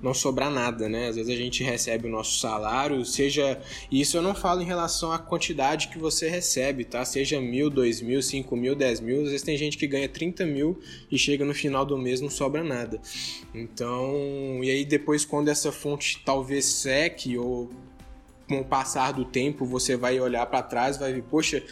não 0.02 0.12
sobrar 0.12 0.50
nada, 0.50 0.88
né? 0.88 1.08
Às 1.08 1.16
vezes 1.16 1.32
a 1.32 1.36
gente 1.36 1.62
recebe 1.62 2.08
o 2.08 2.10
nosso 2.10 2.38
salário, 2.38 3.04
seja. 3.04 3.60
Isso 3.90 4.16
eu 4.16 4.22
não 4.22 4.34
falo 4.34 4.60
em 4.60 4.64
relação 4.64 5.12
à 5.12 5.18
quantidade 5.18 5.88
que 5.88 5.98
você 5.98 6.28
recebe, 6.28 6.84
tá? 6.84 7.04
Seja 7.04 7.40
mil, 7.40 7.70
dois 7.70 8.00
mil, 8.00 8.20
cinco 8.20 8.56
mil, 8.56 8.74
dez 8.74 9.00
mil. 9.00 9.18
Às 9.18 9.28
vezes 9.28 9.42
tem 9.42 9.56
gente 9.56 9.78
que 9.78 9.86
ganha 9.86 10.08
30 10.08 10.44
mil 10.44 10.80
e 11.10 11.16
chega 11.16 11.44
no 11.44 11.54
final 11.54 11.86
do 11.86 11.96
mês 11.96 12.20
não 12.20 12.28
sobra 12.28 12.64
nada. 12.64 13.00
Então. 13.54 14.58
E 14.62 14.70
aí 14.70 14.84
depois, 14.84 15.24
quando 15.24 15.48
essa 15.48 15.70
fonte 15.70 16.20
talvez 16.24 16.64
seque 16.64 17.38
ou 17.38 17.70
com 18.48 18.60
o 18.60 18.64
passar 18.64 19.12
do 19.12 19.24
tempo 19.24 19.64
você 19.64 19.96
vai 19.96 20.18
olhar 20.18 20.44
para 20.46 20.62
trás 20.62 20.98
vai 20.98 21.12
ver, 21.12 21.22
poxa 21.22 21.62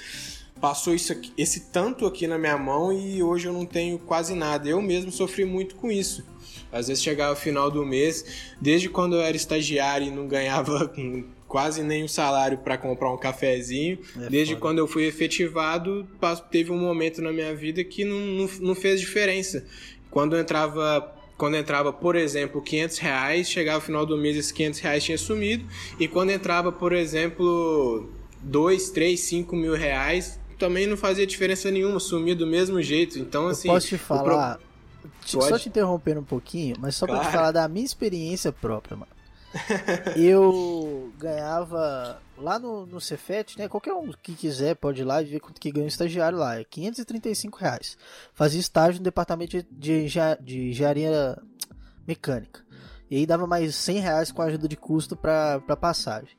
passou 0.60 0.94
isso 0.94 1.12
aqui, 1.12 1.32
esse 1.36 1.70
tanto 1.72 2.06
aqui 2.06 2.26
na 2.26 2.38
minha 2.38 2.58
mão 2.58 2.92
e 2.92 3.22
hoje 3.22 3.48
eu 3.48 3.52
não 3.52 3.64
tenho 3.64 3.98
quase 3.98 4.34
nada. 4.34 4.68
Eu 4.68 4.80
mesmo 4.82 5.10
sofri 5.10 5.44
muito 5.44 5.74
com 5.74 5.90
isso. 5.90 6.24
Às 6.72 6.88
vezes 6.88 7.02
chegava 7.02 7.32
o 7.32 7.36
final 7.36 7.70
do 7.70 7.84
mês, 7.84 8.52
desde 8.60 8.88
quando 8.88 9.16
eu 9.16 9.22
era 9.22 9.36
estagiário 9.36 10.06
e 10.06 10.10
não 10.10 10.28
ganhava 10.28 10.92
quase 11.48 11.82
nenhum 11.82 12.06
salário 12.06 12.58
para 12.58 12.78
comprar 12.78 13.12
um 13.12 13.16
cafezinho, 13.16 13.98
é 14.20 14.28
desde 14.28 14.54
foda. 14.54 14.60
quando 14.60 14.78
eu 14.78 14.86
fui 14.86 15.04
efetivado, 15.04 16.06
teve 16.50 16.70
um 16.70 16.78
momento 16.78 17.20
na 17.20 17.32
minha 17.32 17.54
vida 17.54 17.82
que 17.82 18.04
não, 18.04 18.18
não, 18.18 18.50
não 18.60 18.74
fez 18.74 19.00
diferença. 19.00 19.66
Quando 20.10 20.36
entrava 20.38 21.16
quando 21.36 21.56
entrava, 21.56 21.90
por 21.90 22.16
exemplo, 22.16 22.60
500 22.60 22.98
reais, 22.98 23.48
chegava 23.48 23.78
o 23.78 23.80
final 23.80 24.04
do 24.04 24.14
mês 24.14 24.36
esses 24.36 24.52
500 24.52 24.80
reais 24.80 25.02
tinha 25.02 25.16
sumido. 25.16 25.64
E 25.98 26.06
quando 26.06 26.28
entrava, 26.28 26.70
por 26.70 26.92
exemplo, 26.92 28.10
2, 28.42 28.90
3, 28.90 29.18
5 29.18 29.56
mil 29.56 29.74
reais, 29.74 30.39
também 30.60 30.86
não 30.86 30.96
fazia 30.96 31.26
diferença 31.26 31.70
nenhuma, 31.70 31.98
sumia 31.98 32.36
do 32.36 32.46
mesmo 32.46 32.80
jeito. 32.80 33.18
Então, 33.18 33.48
assim. 33.48 33.66
Eu 33.66 33.74
posso 33.74 33.88
te 33.88 33.98
falar. 33.98 34.58
Pro... 34.58 34.70
Só 35.24 35.58
te 35.58 35.68
interrompendo 35.68 36.20
um 36.20 36.24
pouquinho, 36.24 36.76
mas 36.78 36.94
só 36.94 37.06
claro. 37.06 37.22
pra 37.22 37.30
te 37.30 37.34
falar 37.34 37.52
da 37.52 37.66
minha 37.66 37.84
experiência 37.84 38.52
própria, 38.52 38.96
mano. 38.96 39.10
eu 40.16 41.12
ganhava 41.18 42.22
lá 42.38 42.58
no, 42.58 42.86
no 42.86 43.00
Cefet, 43.00 43.58
né? 43.58 43.68
Qualquer 43.68 43.92
um 43.94 44.12
que 44.22 44.34
quiser 44.34 44.76
pode 44.76 45.00
ir 45.00 45.04
lá 45.04 45.20
e 45.20 45.24
ver 45.24 45.40
quanto 45.40 45.60
que 45.60 45.72
ganha 45.72 45.84
um 45.84 45.88
estagiário 45.88 46.38
lá. 46.38 46.60
É 46.60 46.64
535 46.64 47.58
reais. 47.58 47.98
Fazia 48.32 48.60
estágio 48.60 49.00
no 49.00 49.04
departamento 49.04 49.56
de, 49.56 49.66
de, 49.70 50.06
de 50.40 50.68
engenharia 50.70 51.36
mecânica. 52.06 52.60
E 53.10 53.16
aí 53.16 53.26
dava 53.26 53.46
mais 53.46 53.74
100 53.74 53.98
reais 53.98 54.30
com 54.30 54.42
a 54.42 54.44
ajuda 54.44 54.68
de 54.68 54.76
custo 54.76 55.16
para 55.16 55.60
passagem. 55.80 56.36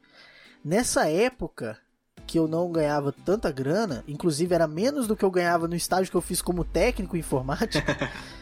Nessa 0.63 1.09
época, 1.09 1.77
que 2.25 2.37
eu 2.37 2.47
não 2.47 2.71
ganhava 2.71 3.11
tanta 3.11 3.51
grana, 3.51 4.03
inclusive 4.07 4.53
era 4.53 4.67
menos 4.67 5.07
do 5.07 5.15
que 5.15 5.25
eu 5.25 5.31
ganhava 5.31 5.67
no 5.67 5.75
estágio 5.75 6.11
que 6.11 6.17
eu 6.17 6.21
fiz 6.21 6.41
como 6.41 6.63
técnico 6.63 7.15
em 7.15 7.19
informática. 7.19 7.97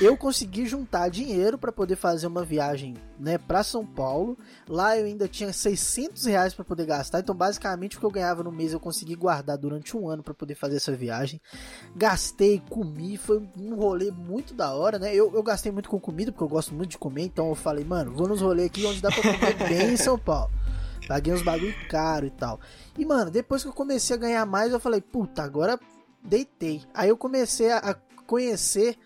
eu 0.00 0.16
consegui 0.16 0.66
juntar 0.66 1.08
dinheiro 1.08 1.56
para 1.56 1.72
poder 1.72 1.96
fazer 1.96 2.26
uma 2.26 2.44
viagem, 2.44 2.94
né, 3.18 3.38
para 3.38 3.62
São 3.62 3.84
Paulo. 3.84 4.36
Lá 4.68 4.96
eu 4.96 5.06
ainda 5.06 5.26
tinha 5.26 5.52
600 5.52 6.24
reais 6.26 6.54
para 6.54 6.64
poder 6.64 6.86
gastar, 6.86 7.20
então 7.20 7.34
basicamente 7.34 7.96
o 7.96 8.00
que 8.00 8.06
eu 8.06 8.10
ganhava 8.10 8.42
no 8.42 8.52
mês 8.52 8.72
eu 8.72 8.80
consegui 8.80 9.14
guardar 9.14 9.56
durante 9.56 9.96
um 9.96 10.08
ano 10.08 10.22
para 10.22 10.34
poder 10.34 10.54
fazer 10.54 10.76
essa 10.76 10.92
viagem. 10.92 11.40
Gastei, 11.96 12.62
comi, 12.68 13.16
foi 13.16 13.42
um 13.58 13.74
rolê 13.74 14.10
muito 14.10 14.54
da 14.54 14.72
hora, 14.74 14.98
né? 14.98 15.14
Eu, 15.14 15.32
eu 15.34 15.42
gastei 15.42 15.72
muito 15.72 15.88
com 15.88 16.00
comida 16.00 16.30
porque 16.30 16.44
eu 16.44 16.48
gosto 16.48 16.74
muito 16.74 16.90
de 16.90 16.98
comer, 16.98 17.24
então 17.24 17.48
eu 17.48 17.54
falei, 17.54 17.84
mano, 17.84 18.12
vou 18.12 18.28
nos 18.28 18.40
rolês 18.40 18.68
aqui 18.68 18.84
onde 18.84 19.00
dá 19.00 19.10
para 19.10 19.22
comer 19.22 19.68
bem 19.68 19.92
em 19.92 19.96
São 19.96 20.18
Paulo. 20.18 20.50
Paguei 21.08 21.32
uns 21.32 21.42
bagulho 21.42 21.74
caro 21.88 22.26
e 22.26 22.30
tal. 22.30 22.60
E, 22.98 23.04
mano, 23.04 23.30
depois 23.30 23.62
que 23.62 23.68
eu 23.68 23.72
comecei 23.72 24.14
a 24.14 24.18
ganhar 24.18 24.44
mais, 24.44 24.72
eu 24.72 24.78
falei, 24.78 25.00
puta, 25.00 25.42
agora 25.42 25.80
deitei. 26.22 26.82
Aí 26.92 27.08
eu 27.08 27.16
comecei 27.16 27.72
a 27.72 27.96
conhecer 28.26 28.98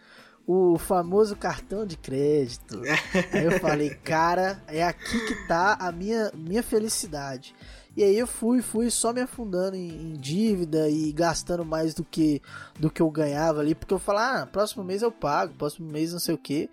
o 0.45 0.77
famoso 0.79 1.37
cartão 1.37 1.87
de 1.87 1.97
crédito. 1.97 2.83
aí 3.33 3.45
eu 3.45 3.61
falei, 3.61 3.91
cara, 3.91 4.61
é 4.67 4.83
aqui 4.83 5.27
que 5.27 5.47
tá 5.47 5.77
a 5.79 5.93
minha, 5.93 6.33
minha 6.35 6.63
felicidade. 6.63 7.55
E 7.97 8.03
aí 8.03 8.19
eu 8.19 8.27
fui, 8.27 8.63
fui 8.63 8.91
só 8.91 9.13
me 9.13 9.21
afundando 9.21 9.77
em, 9.77 10.13
em, 10.13 10.13
dívida 10.15 10.89
e 10.89 11.13
gastando 11.13 11.65
mais 11.65 11.95
do 11.95 12.03
que 12.03 12.41
do 12.81 12.91
que 12.91 13.03
eu 13.03 13.11
ganhava 13.11 13.61
ali, 13.61 13.75
porque 13.75 13.93
eu 13.93 13.99
falava, 13.99 14.43
ah, 14.43 14.47
próximo 14.47 14.83
mês 14.83 15.03
eu 15.03 15.13
pago, 15.13 15.55
próximo 15.55 15.93
mês 15.93 16.11
não 16.13 16.19
sei 16.19 16.35
o 16.35 16.39
que. 16.39 16.71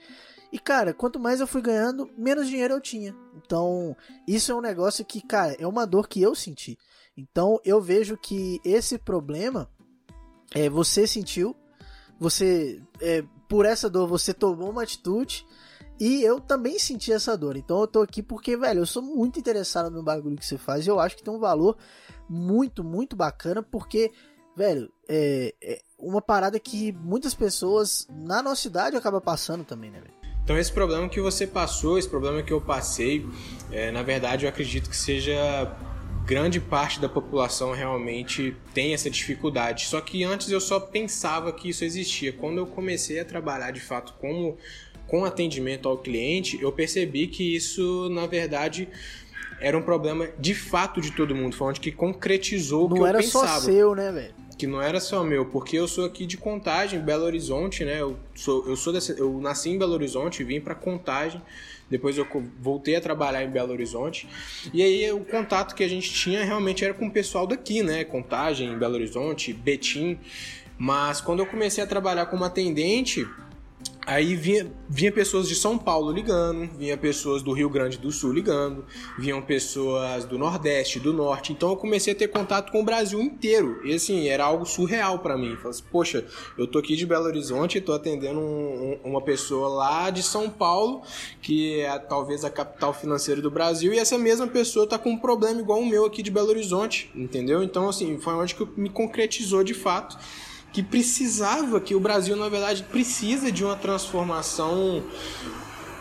E, 0.52 0.58
cara, 0.58 0.94
quanto 0.94 1.20
mais 1.20 1.40
eu 1.40 1.48
fui 1.48 1.62
ganhando, 1.62 2.10
menos 2.18 2.48
dinheiro 2.48 2.74
eu 2.74 2.82
tinha. 2.82 3.16
Então, 3.36 3.96
isso 4.28 4.52
é 4.52 4.56
um 4.56 4.62
negócio 4.62 5.06
que, 5.06 5.22
cara, 5.22 5.56
é 5.60 5.68
uma 5.68 5.86
dor 5.86 6.08
que 6.08 6.22
eu 6.22 6.34
senti. 6.34 6.78
Então, 7.16 7.60
eu 7.64 7.80
vejo 7.80 8.18
que 8.18 8.60
esse 8.64 8.98
problema 8.98 9.70
é 10.54 10.70
você 10.70 11.06
sentiu, 11.06 11.56
você 12.20 12.82
é, 13.00 13.24
por 13.48 13.66
essa 13.66 13.90
dor 13.90 14.08
você 14.08 14.34
tomou 14.34 14.72
uma 14.72 14.84
atitude 14.84 15.46
e 16.00 16.24
eu 16.24 16.40
também 16.40 16.80
senti 16.80 17.12
essa 17.12 17.38
dor. 17.38 17.56
Então, 17.56 17.82
eu 17.82 17.88
tô 17.88 18.02
aqui 18.02 18.24
porque, 18.24 18.58
velho, 18.58 18.80
eu 18.80 18.86
sou 18.88 19.04
muito 19.04 19.40
interessado 19.40 19.92
no 19.92 20.02
bagulho 20.02 20.38
que 20.38 20.46
você 20.46 20.58
faz 20.58 20.88
e 20.88 20.90
eu 20.90 21.00
acho 21.00 21.16
que 21.16 21.24
tem 21.24 21.34
um 21.34 21.40
valor 21.40 21.78
muito, 22.28 22.84
muito 22.84 23.16
bacana 23.16 23.62
porque, 23.62 24.12
velho, 24.56 24.92
é, 25.08 25.54
é 25.62 25.82
uma 26.00 26.22
parada 26.22 26.60
que 26.60 26.92
muitas 26.94 27.36
pessoas 27.36 28.08
na 28.10 28.42
nossa 28.42 28.62
cidade 28.62 28.96
acaba 28.96 29.22
passando 29.22 29.64
também, 29.64 29.92
né, 29.92 30.00
velho? 30.00 30.19
Então 30.50 30.58
esse 30.58 30.72
problema 30.72 31.08
que 31.08 31.22
você 31.22 31.46
passou, 31.46 32.00
esse 32.00 32.10
problema 32.10 32.42
que 32.42 32.52
eu 32.52 32.60
passei, 32.60 33.24
é, 33.72 33.92
na 33.92 34.02
verdade 34.02 34.46
eu 34.46 34.50
acredito 34.50 34.90
que 34.90 34.98
seja 34.98 35.72
grande 36.26 36.60
parte 36.60 37.00
da 37.00 37.08
população 37.08 37.72
realmente 37.72 38.56
tem 38.74 38.96
essa 38.96 39.12
dificuldade. 39.12 39.86
Só 39.86 40.02
que 40.02 40.24
antes 40.24 40.50
eu 40.50 40.60
só 40.60 40.80
pensava 40.80 41.54
que 41.54 41.70
isso 41.70 41.86
existia. 41.86 42.34
Quando 42.34 42.58
eu 42.58 42.66
comecei 42.66 43.20
a 43.20 43.26
trabalhar 43.26 43.70
de 43.70 43.80
fato 43.80 44.16
como 44.20 44.58
com 45.06 45.24
atendimento 45.24 45.88
ao 45.88 46.00
cliente, 46.00 46.60
eu 46.60 46.72
percebi 46.72 47.28
que 47.28 47.56
isso 47.56 48.10
na 48.10 48.26
verdade 48.26 48.90
era 49.62 49.78
um 49.78 49.84
problema 49.84 50.30
de 50.40 50.56
fato 50.56 51.00
de 51.00 51.12
todo 51.12 51.36
mundo. 51.36 51.56
Foi 51.56 51.68
onde 51.68 51.80
que 51.80 51.92
concretizou 51.92 52.86
o 52.86 52.94
que 52.96 53.00
eu 53.00 53.06
pensava. 53.06 53.44
Não 53.44 53.52
era 53.52 53.60
só 53.60 53.66
seu, 53.68 53.94
né, 53.94 54.12
velho? 54.12 54.49
Que 54.60 54.68
não 54.68 54.82
era 54.82 55.00
só 55.00 55.24
meu, 55.24 55.46
porque 55.46 55.80
eu 55.80 55.88
sou 55.88 56.04
aqui 56.04 56.26
de 56.26 56.36
Contagem, 56.36 57.00
Belo 57.00 57.24
Horizonte, 57.24 57.86
né? 57.86 58.02
Eu 58.02 58.20
sou, 58.36 58.68
eu 58.68 58.76
sou 58.76 58.92
desse, 58.92 59.18
eu 59.18 59.40
nasci 59.40 59.70
em 59.70 59.78
Belo 59.78 59.94
Horizonte, 59.94 60.44
vim 60.44 60.60
para 60.60 60.76
Contagem, 60.76 61.42
depois 61.90 62.18
eu 62.18 62.28
voltei 62.60 62.98
a 62.98 63.02
trabalhar 63.02 63.42
em 63.42 63.50
Belo 63.50 63.72
Horizonte. 63.72 64.28
E 64.74 64.84
aí 64.84 65.10
o 65.14 65.22
contato 65.22 65.74
que 65.74 65.82
a 65.82 65.88
gente 65.88 66.12
tinha 66.12 66.44
realmente 66.44 66.84
era 66.84 66.94
com 66.94 67.08
o 67.08 67.12
pessoal 67.12 67.48
daqui, 67.48 67.82
né? 67.82 68.04
Contagem, 68.04 68.78
Belo 68.78 68.96
Horizonte, 68.96 69.54
Betim. 69.54 70.20
Mas 70.78 71.22
quando 71.22 71.40
eu 71.40 71.46
comecei 71.46 71.82
a 71.82 71.88
trabalhar 71.88 72.26
como 72.26 72.44
atendente, 72.44 73.26
Aí 74.10 74.36
vinha, 74.36 74.66
vinha 74.90 75.12
pessoas 75.12 75.48
de 75.48 75.54
São 75.54 75.78
Paulo 75.78 76.12
ligando, 76.12 76.68
vinha 76.76 76.98
pessoas 76.98 77.44
do 77.44 77.52
Rio 77.52 77.70
Grande 77.70 78.00
do 78.00 78.12
Sul 78.12 78.34
ligando, 78.34 78.84
vinham 79.20 79.40
pessoas 79.40 80.26
do 80.26 80.36
Nordeste, 80.36 81.00
do 81.00 81.14
Norte. 81.14 81.54
Então 81.54 81.70
eu 81.70 81.78
comecei 81.78 82.14
a 82.14 82.16
ter 82.16 82.28
contato 82.28 82.72
com 82.72 82.82
o 82.82 82.84
Brasil 82.84 83.22
inteiro. 83.22 83.80
E 83.86 83.94
assim, 83.94 84.28
era 84.28 84.44
algo 84.44 84.66
surreal 84.66 85.20
para 85.20 85.38
mim. 85.38 85.56
Falei 85.58 85.70
assim, 85.70 85.84
poxa, 85.92 86.26
eu 86.58 86.66
tô 86.66 86.80
aqui 86.80 86.96
de 86.96 87.06
Belo 87.06 87.26
Horizonte 87.26 87.78
e 87.78 87.82
tô 87.82 87.94
atendendo 87.94 88.40
um, 88.40 89.00
um, 89.04 89.12
uma 89.12 89.22
pessoa 89.22 89.70
lá 89.70 90.10
de 90.10 90.24
São 90.24 90.50
Paulo, 90.50 91.04
que 91.40 91.80
é 91.82 92.00
talvez 92.00 92.44
a 92.44 92.50
capital 92.50 92.92
financeira 92.92 93.44
do 93.44 93.52
Brasil, 93.52 93.94
e 93.94 94.00
essa 94.00 94.18
mesma 94.18 94.48
pessoa 94.48 94.88
tá 94.88 94.98
com 94.98 95.12
um 95.12 95.20
problema 95.20 95.62
igual 95.62 95.82
o 95.82 95.86
meu 95.86 96.04
aqui 96.04 96.24
de 96.24 96.32
Belo 96.32 96.50
Horizonte, 96.50 97.12
entendeu? 97.14 97.62
Então, 97.62 97.88
assim, 97.88 98.18
foi 98.18 98.34
onde 98.34 98.56
que 98.56 98.68
me 98.76 98.90
concretizou 98.90 99.64
de 99.64 99.76
fato 99.76 100.18
que 100.72 100.84
precisava, 100.84 101.80
que 101.80 101.96
o 101.96 102.00
Brasil, 102.00 102.36
na 102.36 102.50
verdade, 102.50 102.84
precisa 102.84 103.52
de 103.52 103.64
uma 103.64 103.76
transformação. 103.76 105.04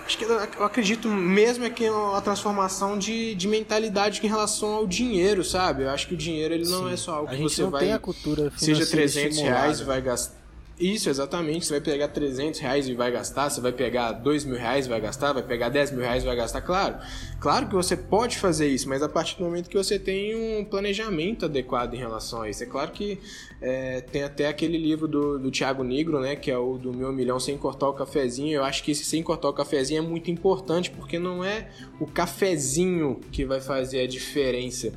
Acho 0.05 0.17
que 0.17 0.25
eu 0.25 0.65
acredito 0.65 1.09
mesmo 1.09 1.65
é 1.65 1.71
que 1.71 1.85
é 1.85 1.91
uma 1.91 2.21
transformação 2.23 2.99
de, 2.99 3.35
de 3.35 3.47
mentalidade 3.47 4.21
em 4.25 4.27
relação 4.27 4.71
ao 4.71 4.87
dinheiro, 4.87 5.45
sabe? 5.45 5.83
Eu 5.83 5.91
acho 5.91 6.09
que 6.09 6.15
o 6.15 6.17
dinheiro 6.17 6.55
ele 6.55 6.65
não 6.65 6.87
Sim. 6.87 6.93
é 6.95 6.97
só 6.97 7.15
algo 7.17 7.31
que 7.31 7.43
você 7.43 7.65
vai. 7.65 7.81
Tem 7.85 7.93
a 7.93 7.99
cultura 7.99 8.51
seja 8.57 8.87
300 8.87 9.39
reais 9.39 9.81
vai 9.81 10.01
gastar 10.01 10.38
isso, 10.81 11.11
exatamente. 11.11 11.67
Você 11.67 11.73
vai 11.73 11.81
pegar 11.81 12.09
300 12.09 12.61
reais 12.61 12.89
e 12.89 12.95
vai 12.95 13.11
gastar, 13.11 13.51
você 13.51 13.61
vai 13.61 13.73
pegar 13.73 14.13
2 14.13 14.45
mil 14.45 14.57
reais 14.57 14.87
e 14.87 14.89
vai 14.89 15.01
gastar, 15.01 15.33
vai 15.33 15.43
pegar 15.43 15.69
10 15.69 15.93
mil 15.93 16.01
reais 16.01 16.23
e 16.23 16.27
vai 16.27 16.37
gastar, 16.37 16.61
claro. 16.61 16.97
Claro 17.41 17.69
que 17.69 17.75
você 17.75 17.97
pode 17.97 18.39
fazer 18.39 18.69
isso, 18.69 18.89
mas 18.89 19.03
a 19.03 19.09
partir 19.09 19.37
do 19.37 19.45
momento 19.45 19.69
que 19.69 19.77
você 19.77 19.99
tem 19.99 20.35
um 20.35 20.65
planejamento 20.65 21.45
adequado 21.45 21.95
em 21.95 21.99
relação 21.99 22.43
a 22.43 22.51
isso. 22.51 22.63
É 22.63 22.67
claro 22.67 22.93
que 22.93 23.19
é, 23.61 24.01
tem 24.01 24.23
até 24.23 24.49
aquele 24.49 24.79
livro 24.79 25.09
do, 25.09 25.39
do 25.39 25.51
Thiago 25.51 25.83
Negro, 25.83 26.21
né, 26.21 26.37
que 26.37 26.51
é 26.51 26.59
o 26.59 26.79
do 26.79 26.93
Meu 26.93 27.13
Milhão 27.13 27.41
Sem 27.41 27.59
Cortar 27.59 27.89
o 27.89 27.93
Cafezinho. 27.93 28.55
Eu 28.55 28.65
acho 28.65 28.83
que 28.83 28.93
esse 28.93 29.05
Sem 29.05 29.23
Cortar 29.23 29.49
o 29.49 29.53
Cafezinho 29.53 29.99
é 29.99 30.07
muito 30.07 30.31
importante, 30.31 30.91
porque 30.91 31.19
não 31.19 31.45
é 31.45 31.69
o 32.01 32.07
cafezinho 32.07 33.21
que 33.33 33.45
vai 33.45 33.61
fazer 33.61 34.01
a 34.01 34.07
diferença 34.07 34.93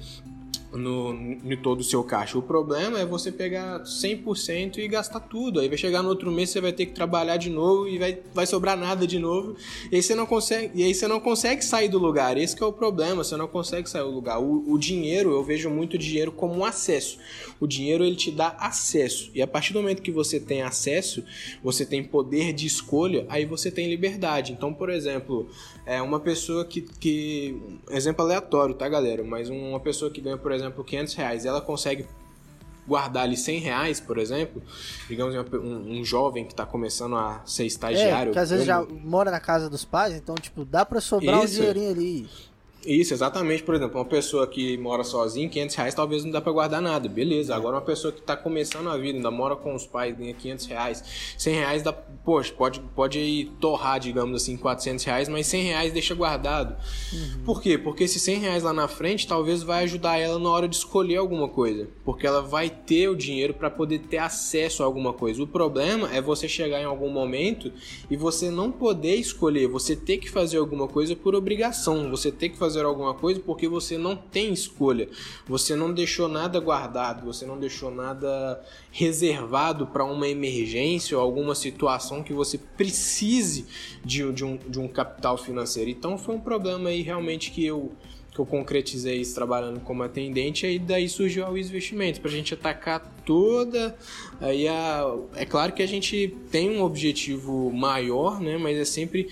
no, 0.73 1.13
no 1.13 1.57
todo 1.57 1.81
o 1.81 1.83
seu 1.83 2.03
caixa. 2.03 2.37
O 2.37 2.41
problema 2.41 2.99
é 2.99 3.05
você 3.05 3.31
pegar 3.31 3.81
100% 3.83 4.77
e 4.77 4.87
gastar 4.87 5.19
tudo. 5.19 5.59
Aí 5.59 5.67
vai 5.67 5.77
chegar 5.77 6.01
no 6.01 6.09
outro 6.09 6.31
mês, 6.31 6.49
você 6.49 6.61
vai 6.61 6.71
ter 6.71 6.85
que 6.85 6.93
trabalhar 6.93 7.37
de 7.37 7.49
novo 7.49 7.87
e 7.87 7.97
vai, 7.97 8.19
vai 8.33 8.45
sobrar 8.45 8.77
nada 8.77 9.05
de 9.05 9.19
novo. 9.19 9.55
E 9.91 9.95
aí 9.95 10.03
você 10.03 10.15
não 10.15 10.25
consegue, 10.25 10.71
e 10.75 10.83
aí 10.83 10.93
você 10.93 11.07
não 11.07 11.19
consegue 11.19 11.63
sair 11.63 11.89
do 11.89 11.97
lugar. 11.97 12.37
Esse 12.37 12.61
é 12.61 12.65
o 12.65 12.73
problema, 12.73 13.23
você 13.23 13.35
não 13.35 13.47
consegue 13.47 13.89
sair 13.89 14.03
do 14.03 14.11
lugar. 14.11 14.39
O, 14.39 14.71
o 14.71 14.77
dinheiro, 14.77 15.31
eu 15.31 15.43
vejo 15.43 15.69
muito 15.69 15.97
dinheiro 15.97 16.31
como 16.31 16.55
um 16.55 16.65
acesso. 16.65 17.17
O 17.59 17.67
dinheiro 17.67 18.03
ele 18.03 18.15
te 18.15 18.31
dá 18.31 18.55
acesso. 18.59 19.29
E 19.33 19.41
a 19.41 19.47
partir 19.47 19.73
do 19.73 19.81
momento 19.81 20.01
que 20.01 20.11
você 20.11 20.39
tem 20.39 20.61
acesso, 20.61 21.23
você 21.63 21.85
tem 21.85 22.03
poder 22.03 22.53
de 22.53 22.65
escolha, 22.65 23.25
aí 23.29 23.45
você 23.45 23.69
tem 23.69 23.89
liberdade. 23.89 24.51
Então, 24.51 24.73
por 24.73 24.89
exemplo, 24.89 25.49
é 25.85 26.01
uma 26.01 26.19
pessoa 26.19 26.63
que, 26.63 26.81
que 26.81 27.61
exemplo 27.89 28.23
aleatório, 28.23 28.75
tá, 28.75 28.87
galera? 28.87 29.23
Mas 29.23 29.49
uma 29.49 29.79
pessoa 29.79 30.11
que 30.11 30.21
ganha, 30.21 30.37
por 30.37 30.51
exemplo, 30.51 30.60
exemplo, 30.61 30.83
500 30.83 31.13
reais, 31.15 31.45
ela 31.45 31.61
consegue 31.61 32.07
guardar 32.87 33.23
ali 33.23 33.37
100 33.37 33.59
reais, 33.59 33.99
por 33.99 34.17
exemplo, 34.17 34.61
digamos 35.07 35.35
um, 35.35 35.99
um 35.99 36.03
jovem 36.03 36.45
que 36.45 36.51
está 36.51 36.65
começando 36.65 37.15
a 37.15 37.41
ser 37.45 37.65
estagiário. 37.65 38.31
É, 38.31 38.33
que 38.33 38.39
às 38.39 38.49
vezes 38.49 38.65
já 38.65 38.83
mora 38.83 39.31
na 39.31 39.39
casa 39.39 39.69
dos 39.69 39.85
pais, 39.85 40.15
então, 40.15 40.35
tipo, 40.35 40.65
dá 40.65 40.85
para 40.85 40.99
sobrar 40.99 41.43
Isso. 41.43 41.55
um 41.55 41.59
dinheirinho 41.59 41.91
ali. 41.91 42.29
Isso, 42.85 43.13
exatamente. 43.13 43.63
Por 43.63 43.75
exemplo, 43.75 43.99
uma 43.99 44.05
pessoa 44.05 44.47
que 44.47 44.77
mora 44.77 45.03
sozinha, 45.03 45.47
500 45.47 45.75
reais 45.75 45.93
talvez 45.93 46.23
não 46.23 46.31
dá 46.31 46.41
para 46.41 46.51
guardar 46.51 46.81
nada, 46.81 47.07
beleza. 47.07 47.55
Agora 47.55 47.75
uma 47.75 47.81
pessoa 47.81 48.11
que 48.11 48.19
está 48.19 48.35
começando 48.35 48.89
a 48.89 48.97
vida, 48.97 49.17
ainda 49.17 49.29
mora 49.29 49.55
com 49.55 49.75
os 49.75 49.85
pais, 49.85 50.17
ganha 50.17 50.33
500 50.33 50.65
reais, 50.65 51.03
100 51.37 51.53
reais 51.53 51.83
dá, 51.83 51.93
poxa, 51.93 52.51
pode, 52.53 52.79
pode 52.95 53.19
ir 53.19 53.51
torrar, 53.59 53.99
digamos 53.99 54.41
assim, 54.41 54.57
400 54.57 55.05
reais, 55.05 55.29
mas 55.29 55.47
100 55.47 55.63
reais 55.63 55.93
deixa 55.93 56.15
guardado. 56.15 56.75
Uhum. 57.13 57.43
Por 57.45 57.61
quê? 57.61 57.77
Porque 57.77 58.03
esses 58.03 58.21
100 58.21 58.39
reais 58.39 58.63
lá 58.63 58.73
na 58.73 58.87
frente 58.87 59.27
talvez 59.27 59.61
vai 59.61 59.83
ajudar 59.83 60.17
ela 60.17 60.39
na 60.39 60.49
hora 60.49 60.67
de 60.67 60.75
escolher 60.75 61.17
alguma 61.17 61.47
coisa, 61.47 61.87
porque 62.03 62.25
ela 62.25 62.41
vai 62.41 62.69
ter 62.69 63.09
o 63.09 63.15
dinheiro 63.15 63.53
para 63.53 63.69
poder 63.69 63.99
ter 63.99 64.17
acesso 64.17 64.81
a 64.81 64.85
alguma 64.85 65.13
coisa. 65.13 65.41
O 65.43 65.47
problema 65.47 66.11
é 66.13 66.21
você 66.21 66.47
chegar 66.47 66.81
em 66.81 66.85
algum 66.85 67.09
momento 67.09 67.71
e 68.09 68.17
você 68.17 68.49
não 68.49 68.71
poder 68.71 69.15
escolher, 69.15 69.67
você 69.67 69.95
ter 69.95 70.17
que 70.17 70.29
fazer 70.29 70.57
alguma 70.57 70.87
coisa 70.87 71.15
por 71.15 71.35
obrigação, 71.35 72.09
você 72.09 72.31
ter 72.31 72.49
que 72.49 72.57
fazer 72.57 72.70
fazer 72.71 72.85
alguma 72.85 73.13
coisa 73.13 73.39
porque 73.39 73.67
você 73.67 73.97
não 73.97 74.15
tem 74.15 74.53
escolha. 74.53 75.09
Você 75.47 75.75
não 75.75 75.93
deixou 75.93 76.27
nada 76.27 76.59
guardado, 76.59 77.25
você 77.25 77.45
não 77.45 77.59
deixou 77.59 77.91
nada 77.91 78.61
reservado 78.91 79.87
para 79.87 80.05
uma 80.05 80.27
emergência 80.27 81.17
ou 81.17 81.23
alguma 81.23 81.53
situação 81.53 82.23
que 82.23 82.33
você 82.33 82.57
precise 82.57 83.65
de, 84.03 84.31
de, 84.31 84.45
um, 84.45 84.57
de 84.57 84.79
um 84.79 84.87
capital 84.87 85.37
financeiro. 85.37 85.89
Então 85.89 86.17
foi 86.17 86.35
um 86.35 86.41
problema 86.41 86.89
aí 86.89 87.01
realmente 87.01 87.51
que 87.51 87.65
eu 87.65 87.91
que 88.33 88.39
eu 88.39 88.45
concretizei 88.45 89.19
isso 89.19 89.35
trabalhando 89.35 89.81
como 89.81 90.03
atendente, 90.03 90.65
aí 90.65 90.79
daí 90.79 91.09
surgiu 91.09 91.45
o 91.49 91.57
investimento, 91.57 92.21
para 92.21 92.31
a 92.31 92.33
gente 92.33 92.53
atacar 92.53 93.01
toda. 93.25 93.93
Aí 94.39 94.69
a, 94.69 95.03
é 95.35 95.45
claro 95.45 95.73
que 95.73 95.83
a 95.83 95.85
gente 95.85 96.33
tem 96.49 96.69
um 96.69 96.81
objetivo 96.81 97.69
maior, 97.73 98.39
né? 98.39 98.57
Mas 98.57 98.77
é 98.77 98.85
sempre 98.85 99.27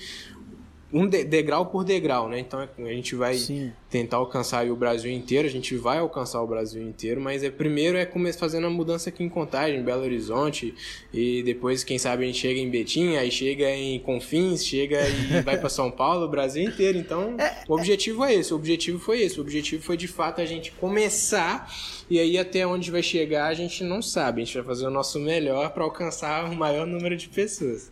um 0.92 1.08
degrau 1.08 1.68
por 1.68 1.84
degrau, 1.84 2.28
né? 2.28 2.40
Então 2.40 2.60
a 2.60 2.92
gente 2.92 3.16
vai 3.16 3.36
Sim. 3.36 3.72
tentar 3.90 4.18
alcançar 4.18 4.66
o 4.66 4.76
Brasil 4.76 5.12
inteiro, 5.12 5.48
a 5.48 5.52
gente 5.52 5.76
vai 5.76 6.00
alcançar 6.00 6.42
o 6.42 6.48
Brasil 6.48 6.82
inteiro, 6.82 7.22
mas 7.22 7.44
é 7.44 7.52
primeiro 7.52 7.98
é 7.98 8.06
começar 8.06 8.40
fazendo 8.40 8.66
a 8.66 8.70
mudança 8.70 9.10
aqui 9.10 9.24
em 9.24 9.30
Contagem, 9.30 9.80
em 9.80 9.84
Belo 9.84 10.02
Horizonte, 10.02 10.74
e 11.14 11.44
depois 11.44 11.84
quem 11.84 12.00
sabe 12.00 12.24
a 12.24 12.28
gente 12.28 12.40
chega 12.40 12.60
em 12.60 12.70
Betim, 12.70 13.16
aí 13.18 13.30
chega 13.30 13.70
em 13.70 14.00
Confins, 14.00 14.66
chega 14.66 15.08
e 15.08 15.42
vai 15.44 15.58
para 15.58 15.70
São 15.70 15.92
Paulo, 15.92 16.26
o 16.26 16.30
Brasil 16.30 16.64
inteiro. 16.64 16.98
Então, 16.98 17.36
é, 17.40 17.64
o 17.68 17.74
objetivo 17.76 18.24
é 18.24 18.34
esse, 18.34 18.52
o 18.52 18.56
objetivo 18.56 18.98
foi 18.98 19.22
esse, 19.22 19.38
o 19.40 19.44
objetivo 19.44 19.84
foi 19.84 19.96
de 19.96 20.08
fato 20.08 20.42
a 20.42 20.46
gente 20.46 20.72
começar 20.72 21.72
e 22.10 22.20
aí 22.20 22.38
até 22.38 22.66
onde 22.66 22.90
vai 22.90 23.04
chegar 23.04 23.48
a 23.48 23.54
gente 23.54 23.84
não 23.84 24.02
sabe, 24.02 24.42
a 24.42 24.46
gente 24.46 24.56
vai 24.56 24.64
fazer 24.64 24.88
o 24.88 24.90
nosso 24.90 25.20
melhor 25.20 25.70
para 25.70 25.84
alcançar 25.84 26.50
o 26.50 26.56
maior 26.56 26.88
número 26.88 27.16
de 27.16 27.30
pessoas. 27.30 27.92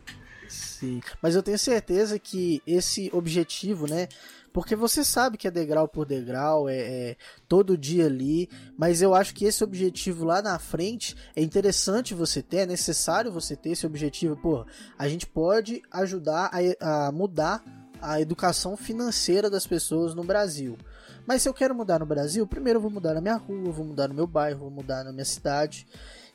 Sim. 0.50 1.02
Mas 1.22 1.36
eu 1.36 1.44
tenho 1.44 1.60
certeza 1.60 2.18
que 2.18 2.62
esse 2.66 3.10
objetivo, 3.14 3.88
né? 3.88 4.08
Porque 4.54 4.76
você 4.76 5.04
sabe 5.04 5.38
que 5.38 5.48
é 5.48 5.52
degrau 5.52 5.88
por 5.88 6.06
degrau, 6.06 6.68
é, 6.68 6.78
é, 6.78 7.18
todo 7.48 7.78
dia 7.78 8.08
ali, 8.08 8.50
mas 8.76 9.02
eu 9.04 9.14
acho 9.14 9.36
que 9.36 9.46
esse 9.46 9.64
objetivo 9.64 10.26
lá 10.26 10.42
na 10.42 10.58
frente 10.58 11.16
é 11.36 11.44
interessante 11.44 12.16
você 12.16 12.42
ter, 12.42 12.58
é 12.58 12.66
necessário 12.66 13.32
você 13.32 13.56
ter 13.56 13.72
esse 13.72 13.86
objetivo. 13.86 14.36
Pô, 14.36 14.66
a 14.98 15.08
gente 15.08 15.28
pode 15.28 15.84
ajudar 15.92 16.50
a, 16.82 17.08
a 17.08 17.12
mudar 17.12 17.64
a 18.02 18.20
educação 18.20 18.76
financeira 18.76 19.50
das 19.50 19.68
pessoas 19.68 20.16
no 20.16 20.24
Brasil. 20.24 20.78
Mas 21.26 21.42
se 21.42 21.50
eu 21.50 21.54
quero 21.54 21.76
mudar 21.76 22.00
no 22.00 22.06
Brasil, 22.06 22.48
primeiro 22.48 22.78
eu 22.78 22.82
vou 22.82 22.90
mudar 22.90 23.14
na 23.14 23.22
minha 23.22 23.36
rua, 23.36 23.72
vou 23.72 23.86
mudar 23.86 24.08
no 24.08 24.14
meu 24.14 24.26
bairro, 24.26 24.62
vou 24.62 24.72
mudar 24.72 25.04
na 25.04 25.12
minha 25.12 25.26
cidade. 25.26 25.86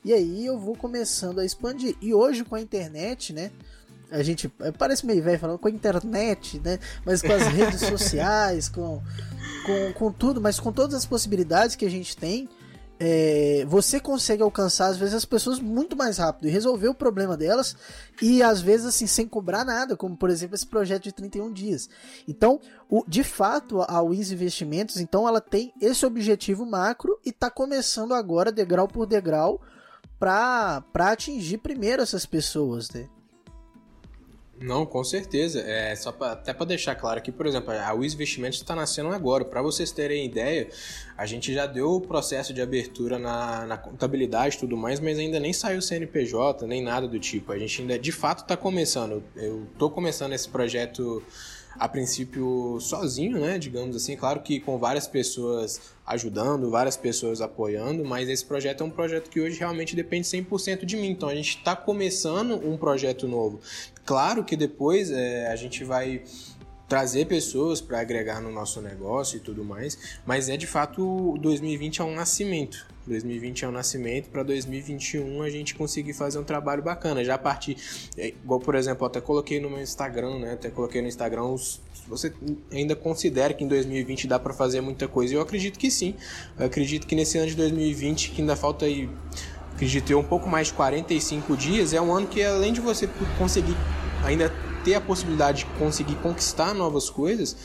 E 0.05 0.13
aí 0.13 0.45
eu 0.45 0.59
vou 0.59 0.75
começando 0.75 1.39
a 1.39 1.45
expandir. 1.45 1.95
E 2.01 2.13
hoje 2.13 2.43
com 2.43 2.55
a 2.55 2.61
internet, 2.61 3.33
né? 3.33 3.51
A 4.13 4.21
gente 4.21 4.47
parece 4.77 5.05
meio 5.05 5.23
velho 5.23 5.39
falando 5.39 5.57
com 5.57 5.67
a 5.67 5.71
internet, 5.71 6.61
né? 6.63 6.77
Mas 7.03 7.21
com 7.21 7.31
as 7.31 7.47
redes 7.47 7.81
sociais, 7.87 8.69
com, 8.69 9.01
com, 9.65 9.93
com 9.93 10.11
tudo, 10.11 10.39
mas 10.39 10.59
com 10.59 10.71
todas 10.71 10.93
as 10.95 11.05
possibilidades 11.05 11.75
que 11.75 11.83
a 11.83 11.89
gente 11.89 12.15
tem, 12.15 12.47
é, 12.99 13.65
você 13.67 13.99
consegue 13.99 14.43
alcançar 14.43 14.87
às 14.87 14.97
vezes 14.97 15.15
as 15.15 15.25
pessoas 15.25 15.59
muito 15.59 15.95
mais 15.95 16.19
rápido 16.19 16.47
e 16.47 16.51
resolver 16.51 16.87
o 16.89 16.93
problema 16.93 17.35
delas 17.35 17.75
e 18.21 18.43
às 18.43 18.61
vezes 18.61 18.85
assim 18.85 19.07
sem 19.07 19.27
cobrar 19.27 19.65
nada, 19.65 19.97
como 19.97 20.15
por 20.15 20.29
exemplo 20.29 20.55
esse 20.55 20.67
projeto 20.67 21.03
de 21.03 21.11
31 21.11 21.51
dias. 21.51 21.89
Então, 22.27 22.61
o, 22.87 23.03
de 23.07 23.23
fato, 23.23 23.81
a 23.81 24.01
Wins 24.03 24.31
Investimentos, 24.31 24.97
então 24.97 25.27
ela 25.27 25.41
tem 25.41 25.73
esse 25.81 26.05
objetivo 26.05 26.67
macro 26.67 27.19
e 27.25 27.29
está 27.29 27.49
começando 27.49 28.13
agora 28.13 28.51
degrau 28.51 28.87
por 28.87 29.07
degrau 29.07 29.59
para 30.19 30.83
atingir 30.93 31.57
primeiro 31.57 32.03
essas 32.03 32.27
pessoas, 32.27 32.91
né? 32.91 33.09
Não, 34.59 34.85
com 34.85 35.03
certeza. 35.03 35.59
É 35.61 35.95
só 35.95 36.11
pra, 36.11 36.33
até 36.33 36.53
para 36.53 36.65
deixar 36.65 36.95
claro 36.95 37.17
aqui, 37.17 37.31
por 37.31 37.45
exemplo, 37.45 37.71
a 37.71 37.91
Wiz 37.93 38.13
Investimentos 38.13 38.59
está 38.59 38.75
nascendo 38.75 39.09
agora. 39.09 39.43
Para 39.43 39.61
vocês 39.61 39.91
terem 39.91 40.25
ideia, 40.25 40.69
a 41.17 41.25
gente 41.25 41.53
já 41.53 41.65
deu 41.65 41.93
o 41.93 42.01
processo 42.01 42.53
de 42.53 42.61
abertura 42.61 43.17
na, 43.17 43.65
na 43.65 43.77
contabilidade 43.77 44.55
e 44.55 44.59
tudo 44.59 44.77
mais, 44.77 44.99
mas 44.99 45.17
ainda 45.19 45.39
nem 45.39 45.51
saiu 45.51 45.79
o 45.79 45.81
CNPJ, 45.81 46.65
nem 46.67 46.81
nada 46.81 47.07
do 47.07 47.19
tipo. 47.19 47.51
A 47.51 47.57
gente 47.57 47.81
ainda 47.81 47.97
de 47.97 48.11
fato 48.11 48.43
está 48.43 48.55
começando. 48.55 49.23
Eu 49.35 49.63
estou 49.73 49.89
começando 49.89 50.33
esse 50.33 50.47
projeto 50.47 51.21
a 51.77 51.87
princípio 51.87 52.77
sozinho, 52.79 53.39
né? 53.39 53.57
Digamos 53.57 53.95
assim, 53.95 54.15
claro 54.15 54.41
que 54.41 54.59
com 54.59 54.77
várias 54.77 55.07
pessoas 55.07 55.81
ajudando, 56.05 56.69
várias 56.69 56.97
pessoas 56.97 57.41
apoiando, 57.41 58.03
mas 58.03 58.29
esse 58.29 58.45
projeto 58.45 58.81
é 58.81 58.85
um 58.85 58.89
projeto 58.89 59.29
que 59.29 59.39
hoje 59.39 59.59
realmente 59.59 59.95
depende 59.95 60.27
100% 60.27 60.85
de 60.85 60.95
mim. 60.97 61.09
Então 61.09 61.29
a 61.29 61.35
gente 61.35 61.57
está 61.57 61.75
começando 61.75 62.55
um 62.67 62.77
projeto 62.77 63.27
novo. 63.27 63.59
Claro 64.05 64.43
que 64.43 64.55
depois 64.55 65.11
é, 65.11 65.47
a 65.47 65.55
gente 65.55 65.83
vai 65.83 66.23
trazer 66.87 67.25
pessoas 67.25 67.81
para 67.81 67.99
agregar 67.99 68.41
no 68.41 68.51
nosso 68.51 68.81
negócio 68.81 69.37
e 69.37 69.39
tudo 69.39 69.63
mais, 69.63 70.19
mas 70.25 70.49
é 70.49 70.57
de 70.57 70.67
fato 70.67 71.37
2020 71.39 72.01
é 72.01 72.03
um 72.03 72.13
nascimento. 72.13 72.85
2020 73.07 73.65
é 73.65 73.67
um 73.67 73.71
nascimento 73.71 74.29
para 74.29 74.43
2021 74.43 75.41
a 75.41 75.49
gente 75.49 75.75
conseguir 75.75 76.13
fazer 76.13 76.39
um 76.39 76.43
trabalho 76.43 76.81
bacana. 76.81 77.23
Já 77.23 77.35
a 77.35 77.37
partir, 77.37 77.77
é, 78.17 78.29
igual 78.29 78.59
por 78.59 78.75
exemplo, 78.75 79.05
até 79.05 79.19
coloquei 79.19 79.59
no 79.59 79.69
meu 79.69 79.81
Instagram, 79.81 80.39
né? 80.39 80.53
Até 80.53 80.69
coloquei 80.69 81.01
no 81.01 81.07
Instagram 81.07 81.43
os 81.43 81.81
você 82.07 82.33
ainda 82.71 82.95
considera 82.95 83.53
que 83.53 83.63
em 83.63 83.67
2020 83.67 84.27
dá 84.27 84.37
para 84.37 84.53
fazer 84.53 84.81
muita 84.81 85.07
coisa? 85.07 85.33
Eu 85.33 85.41
acredito 85.41 85.79
que 85.79 85.89
sim. 85.89 86.15
Eu 86.59 86.65
acredito 86.65 87.07
que 87.07 87.15
nesse 87.15 87.37
ano 87.37 87.47
de 87.47 87.55
2020, 87.55 88.31
que 88.31 88.41
ainda 88.41 88.55
falta 88.55 88.85
aí, 88.85 89.09
acredito 89.73 90.11
eu, 90.11 90.19
um 90.19 90.23
pouco 90.23 90.49
mais 90.49 90.67
de 90.67 90.73
45 90.73 91.55
dias, 91.55 91.93
é 91.93 92.01
um 92.01 92.13
ano 92.13 92.27
que 92.27 92.43
além 92.43 92.73
de 92.73 92.81
você 92.81 93.09
conseguir 93.37 93.75
ainda 94.23 94.51
ter 94.83 94.95
a 94.95 95.01
possibilidade 95.01 95.59
de 95.59 95.65
conseguir 95.79 96.15
conquistar 96.15 96.73
novas 96.73 97.09
coisas, 97.09 97.55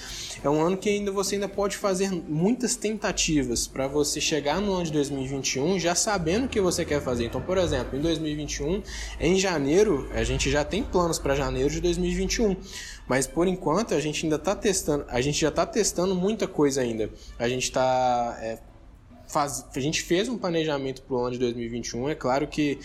é 0.43 0.49
um 0.49 0.61
ano 0.61 0.77
que 0.77 0.89
ainda 0.89 1.11
você 1.11 1.35
ainda 1.35 1.49
pode 1.49 1.77
fazer 1.77 2.11
muitas 2.11 2.77
tentativas 2.77 3.67
para 3.67 3.87
você 3.87 4.21
chegar 4.21 4.61
no 4.61 4.73
ano 4.73 4.85
de 4.85 4.93
2021 4.93 5.79
já 5.79 5.95
sabendo 5.95 6.47
o 6.47 6.49
que 6.49 6.61
você 6.61 6.85
quer 6.85 7.03
fazer. 7.03 7.25
Então, 7.25 7.41
por 7.41 7.59
exemplo, 7.59 7.99
em 7.99 8.03
2021, 8.03 8.83
em 9.21 9.39
janeiro, 9.39 10.09
a 10.13 10.23
gente 10.23 10.51
já 10.51 10.65
tem 10.65 10.83
planos 10.83 11.19
para 11.19 11.35
janeiro 11.35 11.71
de 11.71 11.81
2021. 11.81 12.57
Mas 13.09 13.27
por 13.27 13.49
enquanto 13.49 13.95
a 13.95 14.01
gente 14.01 14.25
ainda 14.27 14.37
está 14.37 14.55
testando, 14.55 15.05
a 15.09 15.21
gente 15.21 15.41
já 15.41 15.49
está 15.49 15.65
testando 15.65 16.15
muita 16.15 16.47
coisa 16.47 16.83
ainda. 16.83 17.11
A 17.39 17.49
gente 17.49 17.65
está 17.65 18.39
é, 18.41 18.59
faz, 19.27 19.65
a 19.75 19.81
gente 19.81 20.03
fez 20.03 20.29
um 20.29 20.37
planejamento 20.37 21.03
para 21.03 21.17
o 21.17 21.21
ano 21.21 21.33
de 21.33 21.39
2021. 21.39 22.09
É 22.11 22.15
claro 22.15 22.47
que 22.47 22.79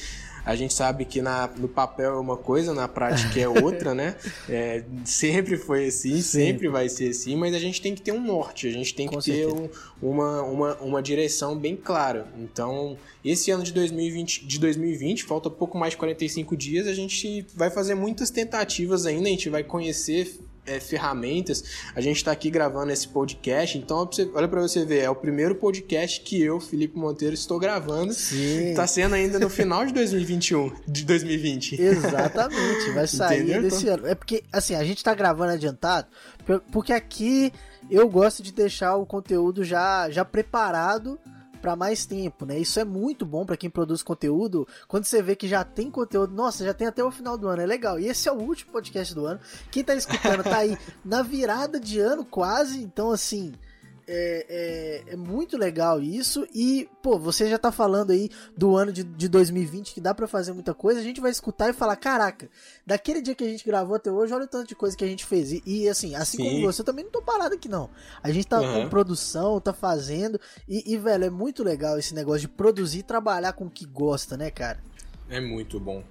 A 0.45 0.55
gente 0.55 0.73
sabe 0.73 1.05
que 1.05 1.21
na, 1.21 1.49
no 1.57 1.67
papel 1.67 2.13
é 2.13 2.19
uma 2.19 2.35
coisa, 2.35 2.73
na 2.73 2.87
prática 2.87 3.39
é 3.39 3.47
outra, 3.47 3.93
né? 3.93 4.15
É, 4.49 4.83
sempre 5.05 5.57
foi 5.57 5.87
assim, 5.87 6.21
sempre. 6.21 6.47
sempre 6.47 6.67
vai 6.67 6.89
ser 6.89 7.09
assim, 7.09 7.35
mas 7.35 7.53
a 7.53 7.59
gente 7.59 7.81
tem 7.81 7.95
que 7.95 8.01
ter 8.01 8.11
um 8.11 8.21
norte, 8.21 8.67
a 8.67 8.71
gente 8.71 8.93
tem 8.93 9.07
Com 9.07 9.17
que 9.17 9.23
certeza. 9.23 9.55
ter 9.55 9.71
um, 10.01 10.11
uma, 10.11 10.41
uma, 10.41 10.75
uma 10.75 11.01
direção 11.01 11.57
bem 11.57 11.75
clara. 11.75 12.27
Então, 12.37 12.97
esse 13.23 13.51
ano 13.51 13.63
de 13.63 13.71
2020, 13.71 14.45
de 14.45 14.59
2020, 14.59 15.23
falta 15.23 15.49
pouco 15.49 15.77
mais 15.77 15.91
de 15.91 15.97
45 15.97 16.57
dias, 16.57 16.87
a 16.87 16.93
gente 16.93 17.45
vai 17.55 17.69
fazer 17.69 17.95
muitas 17.95 18.29
tentativas 18.29 19.05
ainda, 19.05 19.27
a 19.27 19.31
gente 19.31 19.49
vai 19.49 19.63
conhecer 19.63 20.39
é, 20.65 20.79
ferramentas. 20.79 21.63
A 21.95 22.01
gente 22.01 22.17
está 22.17 22.31
aqui 22.31 22.49
gravando 22.49 22.91
esse 22.91 23.07
podcast, 23.07 23.77
então 23.77 24.09
olha 24.33 24.47
para 24.47 24.61
você 24.61 24.85
ver, 24.85 24.99
é 24.99 25.09
o 25.09 25.15
primeiro 25.15 25.55
podcast 25.55 26.21
que 26.21 26.41
eu, 26.41 26.59
Felipe 26.59 26.97
Monteiro, 26.97 27.33
estou 27.33 27.59
gravando. 27.59 28.11
Está 28.11 28.87
sendo 28.87 29.15
ainda 29.15 29.39
no 29.39 29.49
final 29.49 29.85
de 29.85 29.93
2021, 29.93 30.71
de 30.87 31.05
2020. 31.05 31.81
Exatamente, 31.81 32.91
vai 32.93 33.07
sair 33.07 33.43
Entendeu? 33.43 33.61
desse 33.63 33.87
ano. 33.87 34.07
É 34.07 34.15
porque, 34.15 34.43
assim, 34.51 34.75
a 34.75 34.83
gente 34.83 34.97
está 34.97 35.13
gravando 35.13 35.53
adiantado, 35.53 36.07
porque 36.71 36.93
aqui 36.93 37.51
eu 37.89 38.07
gosto 38.07 38.41
de 38.41 38.51
deixar 38.51 38.95
o 38.95 39.05
conteúdo 39.05 39.63
já, 39.63 40.09
já 40.09 40.23
preparado 40.23 41.19
para 41.63 41.77
mais 41.77 42.05
tempo, 42.05 42.45
né? 42.45 42.59
Isso 42.59 42.77
é 42.77 42.83
muito 42.83 43.25
bom 43.25 43.45
para 43.45 43.55
quem 43.55 43.69
produz 43.69 44.03
conteúdo. 44.03 44.67
Quando 44.85 45.05
você 45.05 45.21
vê 45.21 45.33
que 45.33 45.47
já 45.47 45.63
tem 45.63 45.89
conteúdo, 45.89 46.35
nossa, 46.35 46.65
já 46.65 46.73
tem 46.73 46.85
até 46.85 47.01
o 47.01 47.09
final 47.09 47.37
do 47.37 47.47
ano, 47.47 47.61
é 47.61 47.65
legal. 47.65 47.97
E 47.97 48.05
esse 48.05 48.27
é 48.27 48.31
o 48.33 48.35
último 48.35 48.73
podcast 48.73 49.15
do 49.15 49.25
ano. 49.25 49.39
Quem 49.71 49.81
tá 49.81 49.95
escutando 49.95 50.43
tá 50.43 50.57
aí 50.57 50.77
na 51.05 51.21
virada 51.21 51.79
de 51.79 52.01
ano 52.01 52.25
quase, 52.25 52.83
então 52.83 53.11
assim, 53.11 53.53
é, 54.07 55.03
é, 55.07 55.13
é, 55.13 55.15
muito 55.15 55.57
legal 55.57 56.01
isso. 56.01 56.47
E, 56.53 56.89
pô, 57.01 57.17
você 57.17 57.49
já 57.49 57.57
tá 57.57 57.71
falando 57.71 58.11
aí 58.11 58.29
do 58.57 58.75
ano 58.75 58.91
de, 58.91 59.03
de 59.03 59.27
2020 59.27 59.93
que 59.93 60.01
dá 60.01 60.13
para 60.13 60.27
fazer 60.27 60.53
muita 60.53 60.73
coisa. 60.73 60.99
A 60.99 61.03
gente 61.03 61.21
vai 61.21 61.31
escutar 61.31 61.69
e 61.69 61.73
falar: 61.73 61.95
caraca, 61.95 62.49
daquele 62.85 63.21
dia 63.21 63.35
que 63.35 63.43
a 63.43 63.47
gente 63.47 63.65
gravou 63.65 63.95
até 63.95 64.11
hoje, 64.11 64.33
olha 64.33 64.45
o 64.45 64.47
tanto 64.47 64.67
de 64.67 64.75
coisa 64.75 64.95
que 64.95 65.03
a 65.03 65.07
gente 65.07 65.25
fez. 65.25 65.51
E, 65.51 65.63
e 65.65 65.89
assim, 65.89 66.15
assim 66.15 66.37
Sim. 66.37 66.43
como 66.43 66.61
você, 66.61 66.81
eu 66.81 66.85
também 66.85 67.05
não 67.05 67.11
tô 67.11 67.21
parado 67.21 67.55
aqui, 67.55 67.69
não. 67.69 67.89
A 68.21 68.31
gente 68.31 68.47
tá 68.47 68.59
uhum. 68.59 68.83
com 68.83 68.89
produção, 68.89 69.59
tá 69.59 69.73
fazendo. 69.73 70.39
E, 70.67 70.93
e, 70.93 70.97
velho, 70.97 71.25
é 71.25 71.29
muito 71.29 71.63
legal 71.63 71.97
esse 71.97 72.13
negócio 72.13 72.41
de 72.41 72.47
produzir 72.47 72.99
e 72.99 73.03
trabalhar 73.03 73.53
com 73.53 73.65
o 73.65 73.69
que 73.69 73.85
gosta, 73.85 74.35
né, 74.37 74.51
cara? 74.51 74.79
É 75.33 75.39
muito 75.39 75.79
bom. 75.79 76.03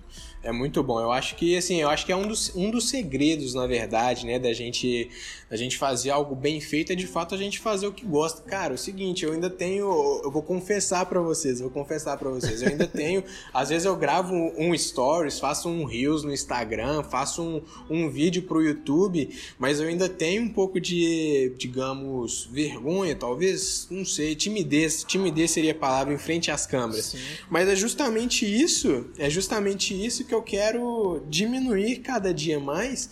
É 0.43 0.51
muito 0.51 0.83
bom. 0.83 1.01
Eu 1.01 1.13
acho 1.13 1.37
que 1.37 1.57
assim, 1.57 1.81
eu 1.81 1.89
acho 1.89 2.05
que 2.05 2.11
é 2.11 2.17
um 2.17 2.27
dos, 2.27 2.55
um 2.57 2.73
dos 2.73 2.89
segredos, 2.89 3.55
na 3.55 3.67
verdade, 3.67 4.27
né, 4.27 4.37
da 4.37 4.53
gente 4.53 5.09
da 5.53 5.57
gente 5.59 5.77
fazer 5.77 6.09
algo 6.09 6.35
bem 6.35 6.63
feito 6.63 6.93
é 6.93 6.95
de 6.95 7.07
fato 7.07 7.35
a 7.35 7.39
gente 7.39 7.61
fazer 7.61 7.87
o 7.87 7.93
que 7.93 8.07
gosta. 8.07 8.41
Cara, 8.41 8.73
é 8.73 8.75
o 8.75 8.79
seguinte, 8.79 9.23
eu 9.23 9.33
ainda 9.33 9.51
tenho, 9.51 9.85
eu 10.25 10.31
vou 10.31 10.43
confessar 10.43 11.05
para 11.05 11.21
vocês, 11.21 11.61
vou 11.61 11.69
confessar 11.69 12.17
para 12.17 12.31
vocês, 12.31 12.63
eu 12.63 12.69
ainda 12.71 12.87
tenho, 12.87 13.23
às 13.53 13.69
vezes 13.69 13.85
eu 13.85 13.95
gravo 13.95 14.35
um, 14.35 14.75
stories, 14.75 15.39
faço 15.39 15.69
um 15.69 15.85
reels 15.85 16.25
no 16.25 16.33
Instagram, 16.33 17.03
faço 17.03 17.43
um, 17.43 17.63
um 17.91 18.09
vídeo 18.09 18.45
pro 18.45 18.63
YouTube, 18.63 19.29
mas 19.59 19.79
eu 19.79 19.89
ainda 19.89 20.09
tenho 20.09 20.43
um 20.43 20.49
pouco 20.49 20.81
de, 20.81 21.55
digamos, 21.59 22.49
vergonha, 22.51 23.15
talvez, 23.15 23.87
não 23.91 24.07
sei, 24.07 24.35
timidez, 24.35 25.05
timidez 25.05 25.51
seria 25.51 25.73
a 25.73 25.75
palavra 25.75 26.15
em 26.15 26.19
frente 26.19 26.51
às 26.51 26.67
câmeras. 26.67 27.05
Sim. 27.05 27.19
Mas 27.51 27.69
é 27.69 27.77
justamente 27.77 28.47
isso, 28.47 29.05
é 29.19 29.29
justamente 29.29 29.95
isso 29.95 30.25
que 30.25 30.35
eu 30.35 30.43
quero 30.43 31.23
diminuir 31.29 31.99
cada 31.99 32.33
dia 32.33 32.59
mais, 32.59 33.11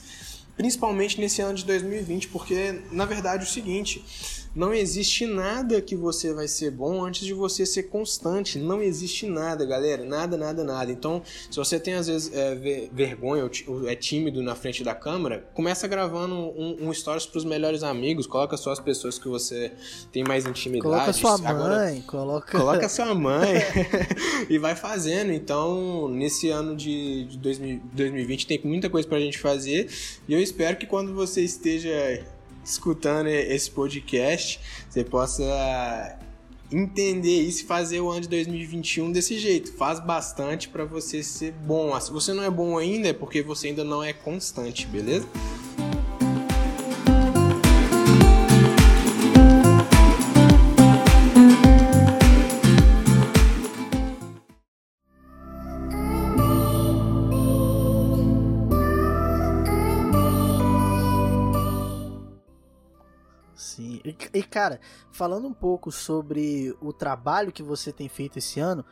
principalmente 0.57 1.21
nesse 1.21 1.41
ano 1.41 1.55
de 1.55 1.65
2020, 1.65 2.29
porque 2.29 2.81
na 2.91 3.05
verdade 3.05 3.45
é 3.45 3.47
o 3.47 3.51
seguinte, 3.51 4.05
não 4.55 4.75
existe 4.75 5.27
nada 5.27 5.81
que 5.81 5.95
você 5.95 6.33
vai 6.33 6.49
ser 6.49 6.71
bom 6.71 7.05
antes 7.05 7.25
de 7.25 7.33
você 7.33 7.65
ser 7.65 7.85
constante. 7.85 8.59
Não 8.59 8.83
existe 8.83 9.27
nada, 9.27 9.65
galera. 9.65 10.05
Nada, 10.05 10.37
nada, 10.37 10.65
nada. 10.65 10.91
Então, 10.91 11.23
se 11.51 11.57
você 11.57 11.79
tem 11.79 11.95
às 11.95 12.09
vezes 12.09 12.33
é, 12.35 12.55
vergonha 12.93 13.49
ou 13.67 13.89
é 13.89 13.95
tímido 13.95 14.43
na 14.43 14.55
frente 14.55 14.83
da 14.83 14.95
câmera, 14.95 15.49
começa 15.55 15.87
gravando 15.87 16.35
um, 16.35 16.89
um 16.89 16.93
stories 16.93 17.27
pros 17.27 17.45
melhores 17.45 17.83
amigos. 17.83 18.27
Coloca 18.27 18.57
só 18.57 18.73
as 18.73 18.81
pessoas 18.81 19.19
que 19.19 19.29
você 19.29 19.73
tem 20.11 20.25
mais 20.25 20.45
intimidade. 20.47 20.83
Coloca 20.83 21.13
sua 21.13 21.39
mãe, 21.39 21.51
Agora, 21.51 22.03
coloca. 22.07 22.59
Coloca 22.59 22.89
sua 22.89 23.15
mãe 23.15 23.55
e 24.51 24.59
vai 24.59 24.75
fazendo. 24.75 25.33
Então, 25.33 26.09
nesse 26.09 26.49
ano 26.51 26.75
de, 26.75 27.25
de 27.27 27.39
2020 27.39 28.47
tem 28.47 28.61
muita 28.65 28.91
coisa 28.91 29.07
pra 29.07 29.21
gente 29.21 29.39
fazer. 29.39 29.89
E 30.27 30.33
eu 30.33 30.41
espero 30.41 30.77
que 30.77 30.87
quando 30.87 31.15
você 31.15 31.41
esteja 31.43 32.25
escutando 32.65 33.29
esse 33.29 33.71
podcast, 33.71 34.61
você 34.89 35.05
possa 35.05 36.19
entender 36.73 37.41
isso 37.41 37.65
e 37.65 37.67
fazer 37.67 38.01
o 38.01 38.11
ano 38.11 38.21
de 38.21 38.29
2021 38.29 39.11
desse 39.11 39.39
jeito. 39.39 39.73
Faz 39.73 39.99
bastante 39.99 40.69
para 40.69 40.85
você 40.85 41.23
ser 41.23 41.53
bom. 41.53 41.99
Se 42.01 42.13
você 42.13 42.33
não 42.33 42.45
é 42.45 42.51
bom 42.51 42.79
ainda, 42.79 43.09
é 43.09 43.13
porque 43.13 43.43
você 43.43 43.69
ainda 43.69 43.83
não 43.83 44.03
é 44.03 44.13
constante, 44.13 44.87
beleza? 44.87 45.27
Cara, 64.61 64.79
falando 65.11 65.49
um 65.49 65.55
pouco 65.55 65.91
sobre 65.91 66.77
o 66.83 66.93
trabalho 66.93 67.51
que 67.51 67.63
você 67.63 67.91
tem 67.91 68.11
feito 68.11 68.39
esse 68.39 68.61
ano, 68.61 68.85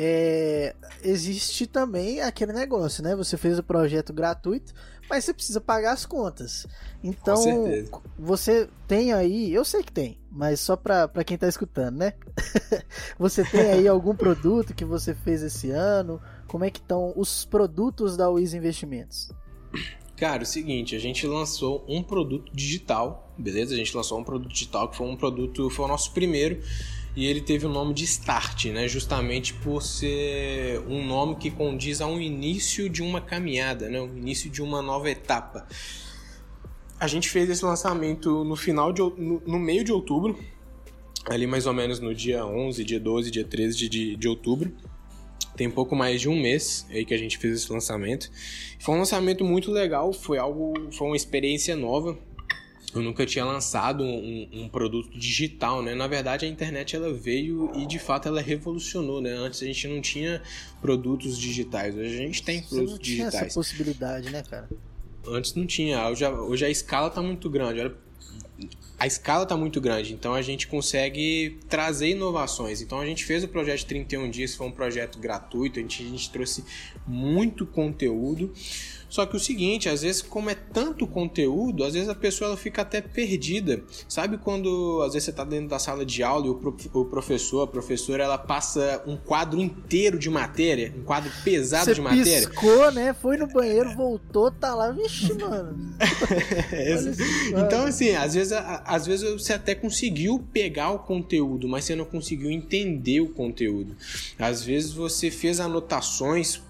é, 0.00 0.76
existe 1.02 1.66
também 1.66 2.20
aquele 2.20 2.52
negócio, 2.52 3.02
né? 3.02 3.16
Você 3.16 3.36
fez 3.36 3.58
o 3.58 3.64
projeto 3.64 4.12
gratuito, 4.12 4.72
mas 5.10 5.24
você 5.24 5.34
precisa 5.34 5.60
pagar 5.60 5.92
as 5.92 6.06
contas. 6.06 6.68
Então, 7.02 7.34
você 8.16 8.68
tem 8.86 9.12
aí, 9.12 9.52
eu 9.52 9.64
sei 9.64 9.82
que 9.82 9.90
tem, 9.90 10.20
mas 10.30 10.60
só 10.60 10.76
pra, 10.76 11.08
pra 11.08 11.24
quem 11.24 11.36
tá 11.36 11.48
escutando, 11.48 11.96
né? 11.96 12.12
você 13.18 13.42
tem 13.42 13.72
aí 13.72 13.88
algum 13.88 14.14
produto 14.14 14.72
que 14.72 14.84
você 14.84 15.14
fez 15.14 15.42
esse 15.42 15.72
ano? 15.72 16.22
Como 16.46 16.64
é 16.64 16.70
que 16.70 16.78
estão 16.78 17.12
os 17.16 17.44
produtos 17.44 18.16
da 18.16 18.30
Wiz 18.30 18.54
Investimentos? 18.54 19.32
Cara, 20.18 20.42
é 20.42 20.44
o 20.44 20.46
seguinte, 20.46 20.96
a 20.96 20.98
gente 20.98 21.24
lançou 21.28 21.84
um 21.86 22.02
produto 22.02 22.50
digital, 22.52 23.32
beleza? 23.38 23.72
A 23.72 23.76
gente 23.76 23.96
lançou 23.96 24.18
um 24.18 24.24
produto 24.24 24.52
digital 24.52 24.88
que 24.88 24.96
foi 24.96 25.06
um 25.06 25.16
produto, 25.16 25.70
foi 25.70 25.84
o 25.84 25.88
nosso 25.88 26.10
primeiro 26.10 26.60
e 27.14 27.24
ele 27.24 27.40
teve 27.40 27.66
o 27.66 27.68
nome 27.68 27.94
de 27.94 28.02
Start, 28.02 28.66
né? 28.66 28.88
Justamente 28.88 29.54
por 29.54 29.80
ser 29.80 30.80
um 30.88 31.06
nome 31.06 31.36
que 31.36 31.52
condiz 31.52 32.00
a 32.00 32.06
um 32.08 32.20
início 32.20 32.90
de 32.90 33.00
uma 33.00 33.20
caminhada, 33.20 33.88
né? 33.88 34.00
O 34.00 34.06
início 34.06 34.50
de 34.50 34.60
uma 34.60 34.82
nova 34.82 35.08
etapa. 35.08 35.68
A 36.98 37.06
gente 37.06 37.28
fez 37.28 37.48
esse 37.48 37.64
lançamento 37.64 38.42
no 38.42 38.56
final 38.56 38.92
de 38.92 39.00
no, 39.00 39.40
no 39.46 39.58
meio 39.58 39.84
de 39.84 39.92
outubro, 39.92 40.36
ali 41.30 41.46
mais 41.46 41.64
ou 41.64 41.72
menos 41.72 42.00
no 42.00 42.12
dia 42.12 42.44
11, 42.44 42.84
dia 42.84 42.98
12, 42.98 43.30
dia 43.30 43.44
13 43.44 43.76
de, 43.76 43.88
de, 43.88 44.16
de 44.16 44.28
outubro. 44.28 44.72
Tem 45.58 45.68
pouco 45.68 45.96
mais 45.96 46.20
de 46.20 46.28
um 46.28 46.40
mês 46.40 46.86
aí 46.88 47.04
que 47.04 47.12
a 47.12 47.18
gente 47.18 47.36
fez 47.36 47.52
esse 47.52 47.72
lançamento. 47.72 48.30
Foi 48.78 48.94
um 48.94 48.98
lançamento 48.98 49.44
muito 49.44 49.72
legal, 49.72 50.12
foi 50.12 50.38
algo, 50.38 50.72
foi 50.92 51.08
uma 51.08 51.16
experiência 51.16 51.74
nova. 51.74 52.16
Eu 52.94 53.02
nunca 53.02 53.26
tinha 53.26 53.44
lançado 53.44 54.04
um, 54.04 54.48
um, 54.52 54.68
produto 54.68 55.10
digital, 55.18 55.82
né? 55.82 55.96
Na 55.96 56.06
verdade, 56.06 56.46
a 56.46 56.48
internet 56.48 56.94
ela 56.94 57.12
veio 57.12 57.72
e 57.74 57.84
de 57.86 57.98
fato 57.98 58.28
ela 58.28 58.40
revolucionou, 58.40 59.20
né? 59.20 59.32
Antes 59.32 59.60
a 59.60 59.66
gente 59.66 59.88
não 59.88 60.00
tinha 60.00 60.40
produtos 60.80 61.36
digitais, 61.36 61.94
hoje 61.96 62.14
a 62.14 62.18
gente 62.18 62.42
tem 62.42 62.62
produtos 62.62 62.92
não 62.92 62.98
tinha 62.98 63.24
digitais. 63.24 63.46
essa 63.46 63.54
possibilidade, 63.54 64.30
né, 64.30 64.44
cara? 64.48 64.68
Antes 65.26 65.54
não 65.54 65.66
tinha, 65.66 66.08
hoje 66.08 66.24
a, 66.24 66.30
hoje 66.30 66.64
a 66.64 66.70
escala 66.70 67.10
tá 67.10 67.20
muito 67.20 67.50
grande. 67.50 67.80
Olha 67.80 68.07
a 68.98 69.06
escala 69.06 69.44
está 69.44 69.56
muito 69.56 69.80
grande, 69.80 70.12
então 70.12 70.34
a 70.34 70.42
gente 70.42 70.66
consegue 70.66 71.56
trazer 71.68 72.08
inovações. 72.08 72.82
Então 72.82 72.98
a 72.98 73.06
gente 73.06 73.24
fez 73.24 73.44
o 73.44 73.48
projeto 73.48 73.86
31 73.86 74.28
dias, 74.28 74.56
foi 74.56 74.66
um 74.66 74.72
projeto 74.72 75.20
gratuito, 75.20 75.78
a 75.78 75.82
gente, 75.82 76.02
a 76.02 76.06
gente 76.06 76.30
trouxe 76.30 76.64
muito 77.06 77.64
conteúdo. 77.64 78.52
Só 79.08 79.24
que 79.24 79.36
o 79.36 79.40
seguinte, 79.40 79.88
às 79.88 80.02
vezes, 80.02 80.22
como 80.22 80.50
é 80.50 80.54
tanto 80.54 81.06
conteúdo, 81.06 81.84
às 81.84 81.94
vezes 81.94 82.08
a 82.08 82.14
pessoa 82.14 82.48
ela 82.48 82.56
fica 82.56 82.82
até 82.82 83.00
perdida. 83.00 83.82
Sabe 84.08 84.38
quando 84.38 85.02
às 85.02 85.14
vezes 85.14 85.24
você 85.24 85.30
está 85.30 85.44
dentro 85.44 85.68
da 85.68 85.78
sala 85.78 86.04
de 86.04 86.22
aula 86.22 86.46
e 86.46 86.50
o, 86.50 86.54
prof, 86.54 86.90
o, 86.92 87.04
professor, 87.04 87.62
a 87.62 87.66
professora, 87.66 88.24
ela 88.24 88.38
passa 88.38 89.02
um 89.06 89.16
quadro 89.16 89.60
inteiro 89.60 90.18
de 90.18 90.28
matéria, 90.28 90.92
um 90.96 91.04
quadro 91.04 91.30
pesado 91.42 91.86
você 91.86 91.94
de 91.94 92.00
matéria. 92.00 92.48
Piscou, 92.48 92.92
né? 92.92 93.14
Foi 93.14 93.36
no 93.36 93.46
banheiro, 93.46 93.94
voltou, 93.94 94.50
tá 94.50 94.74
lá, 94.74 94.90
vixe, 94.90 95.32
mano. 95.34 95.96
então, 97.66 97.86
assim, 97.86 98.10
às 98.10 98.34
vezes, 98.34 98.52
às 98.52 99.06
vezes 99.06 99.32
você 99.32 99.54
até 99.54 99.74
conseguiu 99.74 100.44
pegar 100.52 100.90
o 100.90 100.98
conteúdo, 100.98 101.66
mas 101.66 101.84
você 101.84 101.94
não 101.94 102.04
conseguiu 102.04 102.50
entender 102.50 103.20
o 103.20 103.28
conteúdo. 103.28 103.96
Às 104.38 104.62
vezes 104.62 104.92
você 104.92 105.30
fez 105.30 105.60
anotações 105.60 106.60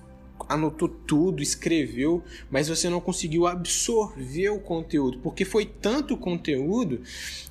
anotou 0.48 0.88
tudo, 0.88 1.42
escreveu, 1.42 2.22
mas 2.50 2.68
você 2.68 2.88
não 2.88 3.00
conseguiu 3.00 3.46
absorver 3.46 4.50
o 4.50 4.58
conteúdo, 4.58 5.18
porque 5.18 5.44
foi 5.44 5.64
tanto 5.64 6.16
conteúdo 6.16 7.00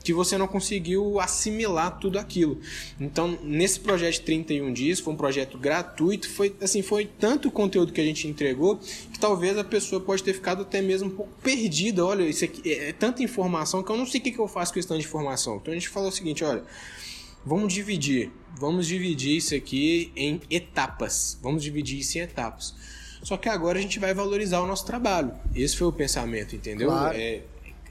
que 0.03 0.13
você 0.13 0.37
não 0.37 0.47
conseguiu 0.47 1.19
assimilar 1.19 1.99
tudo 1.99 2.17
aquilo. 2.17 2.59
Então, 2.99 3.37
nesse 3.43 3.79
projeto 3.79 4.13
de 4.13 4.21
31 4.21 4.71
dias, 4.71 4.99
foi 4.99 5.13
um 5.13 5.17
projeto 5.17 5.57
gratuito, 5.57 6.29
foi 6.29 6.55
assim, 6.61 6.81
foi 6.81 7.05
tanto 7.05 7.51
conteúdo 7.51 7.91
que 7.91 7.99
a 7.99 8.05
gente 8.05 8.27
entregou 8.27 8.77
que 8.77 9.19
talvez 9.19 9.57
a 9.57 9.63
pessoa 9.63 9.99
pode 9.99 10.23
ter 10.23 10.33
ficado 10.33 10.61
até 10.61 10.81
mesmo 10.81 11.09
um 11.09 11.11
pouco 11.11 11.31
perdida. 11.43 12.05
Olha, 12.05 12.23
isso 12.23 12.45
aqui 12.45 12.71
é, 12.71 12.89
é 12.89 12.93
tanta 12.93 13.21
informação 13.21 13.83
que 13.83 13.91
eu 13.91 13.97
não 13.97 14.05
sei 14.05 14.21
o 14.21 14.23
que, 14.23 14.31
que 14.31 14.39
eu 14.39 14.47
faço 14.47 14.71
com 14.71 14.75
questão 14.75 14.97
de 14.97 15.03
informação. 15.05 15.57
Então 15.57 15.73
a 15.73 15.75
gente 15.75 15.89
falou 15.89 16.09
o 16.09 16.11
seguinte, 16.11 16.43
olha, 16.43 16.63
vamos 17.47 17.73
dividir, 17.73 18.31
vamos 18.59 18.85
dividir 18.85 19.37
isso 19.37 19.55
aqui 19.55 20.11
em 20.15 20.41
etapas. 20.49 21.37
Vamos 21.41 21.63
dividir 21.63 21.99
isso 21.99 22.17
em 22.17 22.21
etapas. 22.21 22.75
Só 23.23 23.37
que 23.37 23.49
agora 23.49 23.79
a 23.79 23.81
gente 23.81 23.99
vai 23.99 24.13
valorizar 24.13 24.59
o 24.61 24.67
nosso 24.67 24.85
trabalho. 24.85 25.31
Esse 25.55 25.75
foi 25.77 25.87
o 25.87 25.91
pensamento, 25.91 26.55
entendeu? 26.55 26.89
Claro. 26.89 27.17
É, 27.17 27.41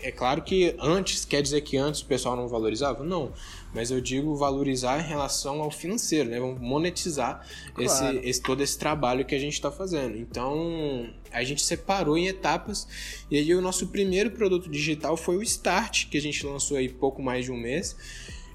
é 0.00 0.10
claro 0.12 0.42
que 0.42 0.76
antes, 0.78 1.24
quer 1.24 1.42
dizer 1.42 1.62
que 1.62 1.76
antes 1.76 2.00
o 2.02 2.06
pessoal 2.06 2.36
não 2.36 2.48
valorizava? 2.48 3.02
Não. 3.02 3.32
Mas 3.74 3.90
eu 3.90 4.00
digo 4.00 4.34
valorizar 4.36 5.00
em 5.00 5.06
relação 5.06 5.60
ao 5.60 5.70
financeiro, 5.70 6.30
né? 6.30 6.38
Vamos 6.38 6.60
monetizar 6.60 7.44
Claro. 7.74 8.18
esse, 8.18 8.28
esse, 8.28 8.42
todo 8.42 8.62
esse 8.62 8.78
trabalho 8.78 9.24
que 9.24 9.34
a 9.34 9.38
gente 9.38 9.54
está 9.54 9.70
fazendo. 9.70 10.16
Então, 10.16 11.10
a 11.32 11.42
gente 11.42 11.62
separou 11.62 12.16
em 12.16 12.28
etapas. 12.28 12.86
E 13.30 13.36
aí, 13.36 13.54
o 13.54 13.60
nosso 13.60 13.88
primeiro 13.88 14.30
produto 14.30 14.70
digital 14.70 15.16
foi 15.16 15.36
o 15.36 15.42
Start, 15.42 16.08
que 16.08 16.16
a 16.16 16.22
gente 16.22 16.44
lançou 16.46 16.76
aí 16.76 16.88
pouco 16.88 17.22
mais 17.22 17.44
de 17.46 17.52
um 17.52 17.56
mês. 17.56 17.96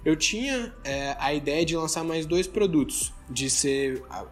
Eu 0.03 0.15
tinha 0.15 0.73
é, 0.83 1.15
a 1.19 1.33
ideia 1.33 1.63
de 1.65 1.75
lançar 1.75 2.03
mais 2.03 2.25
dois 2.25 2.47
produtos, 2.47 3.13
de 3.29 3.49
ser 3.49 4.01
a, 4.09 4.25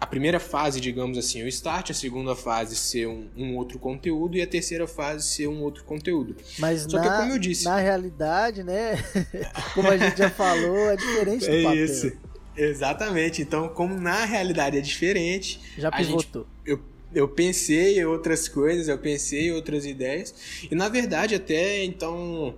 a 0.00 0.06
primeira 0.06 0.38
fase, 0.38 0.80
digamos 0.80 1.18
assim, 1.18 1.42
o 1.42 1.48
start, 1.48 1.90
a 1.90 1.94
segunda 1.94 2.36
fase 2.36 2.76
ser 2.76 3.08
um, 3.08 3.28
um, 3.36 3.56
outro 3.56 3.78
conteúdo 3.78 4.36
e 4.36 4.42
a 4.42 4.46
terceira 4.46 4.86
fase 4.86 5.26
ser 5.26 5.48
um 5.48 5.62
outro 5.62 5.82
conteúdo. 5.84 6.36
Mas 6.58 6.82
Só 6.82 6.98
na, 6.98 7.02
que 7.02 7.08
como 7.22 7.32
eu 7.32 7.38
disse, 7.38 7.64
na 7.64 7.78
realidade, 7.78 8.62
né, 8.62 8.94
como 9.74 9.88
a 9.88 9.96
gente 9.96 10.16
já 10.16 10.30
falou, 10.30 10.90
é 10.90 10.96
diferente 10.96 11.46
do 11.46 11.52
é 11.52 11.62
papel. 11.62 11.84
isso. 11.84 12.12
Exatamente. 12.56 13.42
Então, 13.42 13.68
como 13.68 13.98
na 13.98 14.24
realidade 14.24 14.78
é 14.78 14.80
diferente, 14.80 15.60
Já 15.76 15.90
a 15.92 16.02
gente- 16.02 16.18
pivotou. 16.26 16.46
eu, 16.64 16.80
eu 17.12 17.28
pensei 17.28 17.98
em 17.98 18.04
outras 18.04 18.46
coisas, 18.48 18.86
eu 18.86 18.96
pensei 18.98 19.48
em 19.48 19.52
outras 19.52 19.84
ideias. 19.84 20.32
E 20.70 20.74
na 20.74 20.88
verdade, 20.88 21.34
até 21.34 21.82
então, 21.84 22.54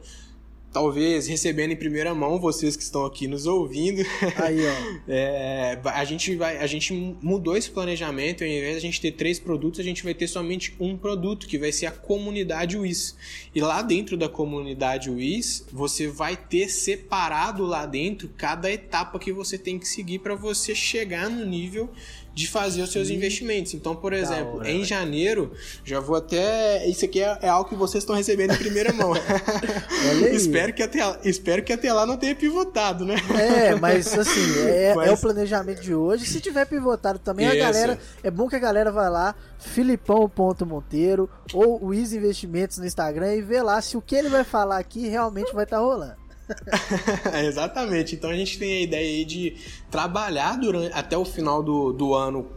talvez 0.76 1.26
recebendo 1.26 1.70
em 1.70 1.76
primeira 1.76 2.14
mão 2.14 2.38
vocês 2.38 2.76
que 2.76 2.82
estão 2.82 3.06
aqui 3.06 3.26
nos 3.26 3.46
ouvindo, 3.46 4.02
Aí, 4.36 4.58
ó. 4.60 4.96
É, 5.08 5.78
a 5.84 6.04
gente 6.04 6.34
vai, 6.36 6.58
a 6.58 6.66
gente 6.66 6.92
mudou 7.22 7.56
esse 7.56 7.70
planejamento. 7.70 8.42
Ao 8.42 8.48
invés 8.48 8.72
de 8.72 8.78
a 8.78 8.80
gente 8.80 9.00
ter 9.00 9.12
três 9.12 9.38
produtos, 9.38 9.80
a 9.80 9.82
gente 9.82 10.04
vai 10.04 10.12
ter 10.12 10.26
somente 10.26 10.74
um 10.78 10.96
produto, 10.96 11.46
que 11.46 11.56
vai 11.56 11.72
ser 11.72 11.86
a 11.86 11.90
comunidade 11.90 12.76
WIS. 12.76 13.16
E 13.54 13.60
lá 13.60 13.80
dentro 13.80 14.16
da 14.16 14.28
comunidade 14.28 15.08
WIS, 15.08 15.66
você 15.72 16.08
vai 16.08 16.36
ter 16.36 16.68
separado 16.68 17.64
lá 17.64 17.86
dentro 17.86 18.28
cada 18.36 18.70
etapa 18.70 19.18
que 19.18 19.32
você 19.32 19.56
tem 19.56 19.78
que 19.78 19.88
seguir 19.88 20.18
para 20.18 20.34
você 20.34 20.74
chegar 20.74 21.30
no 21.30 21.46
nível 21.46 21.90
de 22.36 22.46
fazer 22.46 22.82
os 22.82 22.92
seus 22.92 23.08
investimentos. 23.08 23.72
Então, 23.72 23.96
por 23.96 24.12
exemplo, 24.12 24.58
hora, 24.58 24.70
em 24.70 24.84
janeiro, 24.84 25.52
já 25.82 26.00
vou 26.00 26.16
até. 26.16 26.86
Isso 26.86 27.02
aqui 27.06 27.22
é, 27.22 27.38
é 27.40 27.48
algo 27.48 27.66
que 27.66 27.74
vocês 27.74 28.04
estão 28.04 28.14
recebendo 28.14 28.52
em 28.52 28.58
primeira 28.58 28.92
mão. 28.92 29.14
Espero, 30.30 30.74
que 30.74 30.82
até, 30.82 31.00
espero 31.24 31.62
que 31.64 31.72
até 31.72 31.90
lá 31.90 32.04
não 32.04 32.18
tenha 32.18 32.36
pivotado, 32.36 33.06
né? 33.06 33.14
É, 33.40 33.74
mas 33.76 34.12
assim, 34.18 34.58
é, 34.68 34.94
Mas- 34.94 35.08
é 35.08 35.12
o 35.14 35.16
planejamento 35.16 35.80
de 35.80 35.94
hoje. 35.94 36.26
Se 36.26 36.38
tiver 36.38 36.66
pivotado 36.66 37.18
também, 37.18 37.48
a 37.48 37.54
galera. 37.54 37.98
É 38.22 38.30
bom 38.30 38.48
que 38.48 38.56
a 38.56 38.58
galera 38.58 38.92
vai 38.92 39.08
lá, 39.08 39.34
Filipão.monteiro 39.58 41.30
ou 41.54 41.82
o 41.82 41.94
Easy 41.94 42.18
Investimentos 42.18 42.76
no 42.76 42.84
Instagram 42.84 43.34
e 43.34 43.40
vê 43.40 43.62
lá 43.62 43.80
se 43.80 43.96
o 43.96 44.02
que 44.02 44.14
ele 44.14 44.28
vai 44.28 44.44
falar 44.44 44.76
aqui 44.76 45.08
realmente 45.08 45.54
vai 45.54 45.64
estar 45.64 45.78
rolando. 45.78 46.25
Exatamente. 47.46 48.14
Então 48.14 48.30
a 48.30 48.36
gente 48.36 48.58
tem 48.58 48.78
a 48.78 48.80
ideia 48.80 49.08
aí 49.08 49.24
de 49.24 49.56
trabalhar 49.90 50.56
durante, 50.58 50.92
até 50.94 51.16
o 51.16 51.24
final 51.24 51.62
do, 51.62 51.92
do 51.92 52.14
ano, 52.14 52.48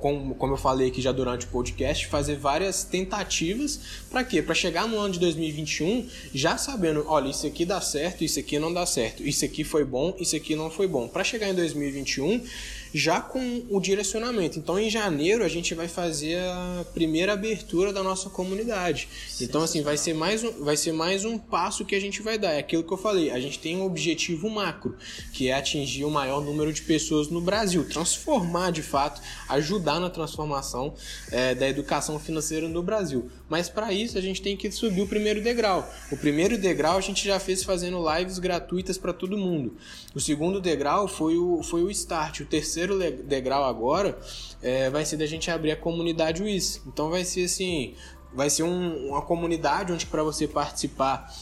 como, 0.00 0.34
como 0.34 0.52
eu 0.52 0.56
falei 0.56 0.88
aqui 0.88 1.00
já 1.00 1.12
durante 1.12 1.46
o 1.46 1.48
podcast, 1.48 2.06
fazer 2.06 2.36
várias 2.36 2.84
tentativas. 2.84 3.80
Para 4.10 4.24
quê? 4.24 4.42
Para 4.42 4.54
chegar 4.54 4.88
no 4.88 4.98
ano 4.98 5.14
de 5.14 5.20
2021 5.20 6.08
já 6.34 6.56
sabendo, 6.56 7.04
olha, 7.06 7.28
isso 7.28 7.46
aqui 7.46 7.64
dá 7.64 7.80
certo, 7.80 8.24
isso 8.24 8.38
aqui 8.38 8.58
não 8.58 8.72
dá 8.72 8.84
certo, 8.86 9.22
isso 9.22 9.44
aqui 9.44 9.64
foi 9.64 9.84
bom, 9.84 10.14
isso 10.18 10.34
aqui 10.36 10.54
não 10.56 10.70
foi 10.70 10.86
bom. 10.86 11.08
Para 11.08 11.24
chegar 11.24 11.48
em 11.48 11.54
2021 11.54 12.44
já 12.92 13.20
com 13.20 13.64
o 13.70 13.80
direcionamento. 13.80 14.58
Então 14.58 14.78
em 14.78 14.90
janeiro 14.90 15.44
a 15.44 15.48
gente 15.48 15.74
vai 15.74 15.88
fazer 15.88 16.38
a 16.38 16.84
primeira 16.94 17.32
abertura 17.32 17.92
da 17.92 18.02
nossa 18.02 18.30
comunidade. 18.30 19.08
Então 19.40 19.62
assim, 19.62 19.82
vai 19.82 19.96
ser 19.96 20.14
mais 20.14 20.42
um, 20.44 20.64
vai 20.64 20.76
ser 20.76 20.92
mais 20.92 21.24
um 21.24 21.38
passo 21.38 21.84
que 21.84 21.94
a 21.94 22.00
gente 22.00 22.22
vai 22.22 22.38
dar. 22.38 22.52
É 22.52 22.58
aquilo 22.58 22.82
que 22.82 22.92
eu 22.92 22.98
falei, 22.98 23.30
a 23.30 23.40
gente 23.40 23.58
tem 23.58 23.76
um 23.76 23.84
objetivo 23.84 24.48
macro, 24.48 24.96
que 25.32 25.48
é 25.48 25.54
atingir 25.54 26.04
o 26.04 26.10
maior 26.10 26.40
número 26.40 26.72
de 26.72 26.82
pessoas 26.82 27.28
no 27.28 27.40
Brasil, 27.40 27.88
transformar 27.88 28.70
de 28.70 28.82
fato, 28.82 29.20
ajudar 29.48 30.00
na 30.00 30.10
transformação 30.10 30.94
eh, 31.30 31.54
da 31.54 31.68
educação 31.68 32.18
financeira 32.18 32.68
no 32.68 32.82
Brasil. 32.82 33.30
Mas 33.48 33.68
para 33.68 33.92
isso 33.92 34.18
a 34.18 34.20
gente 34.20 34.42
tem 34.42 34.56
que 34.56 34.70
subir 34.70 35.00
o 35.00 35.06
primeiro 35.06 35.42
degrau. 35.42 35.88
O 36.12 36.16
primeiro 36.16 36.58
degrau 36.58 36.98
a 36.98 37.00
gente 37.00 37.24
já 37.26 37.40
fez 37.40 37.64
fazendo 37.64 37.98
lives 38.14 38.38
gratuitas 38.38 38.98
para 38.98 39.12
todo 39.12 39.38
mundo. 39.38 39.74
O 40.14 40.20
segundo 40.20 40.60
degrau 40.60 41.08
foi 41.08 41.36
o, 41.38 41.62
foi 41.62 41.82
o 41.82 41.90
start. 41.90 42.40
O 42.40 42.44
terceiro 42.46 42.98
degrau 43.24 43.64
agora 43.64 44.18
eh, 44.62 44.90
vai 44.90 45.04
ser 45.04 45.16
da 45.16 45.26
gente 45.26 45.50
abrir 45.50 45.70
a 45.72 45.76
comunidade 45.76 46.42
WIS. 46.42 46.82
Então 46.86 47.08
vai 47.08 47.24
ser 47.24 47.44
assim, 47.44 47.94
vai 48.34 48.50
ser 48.50 48.64
um- 48.64 49.08
uma 49.08 49.22
comunidade 49.22 49.92
onde 49.92 50.04
para 50.04 50.22
você 50.22 50.46
participar 50.46 51.32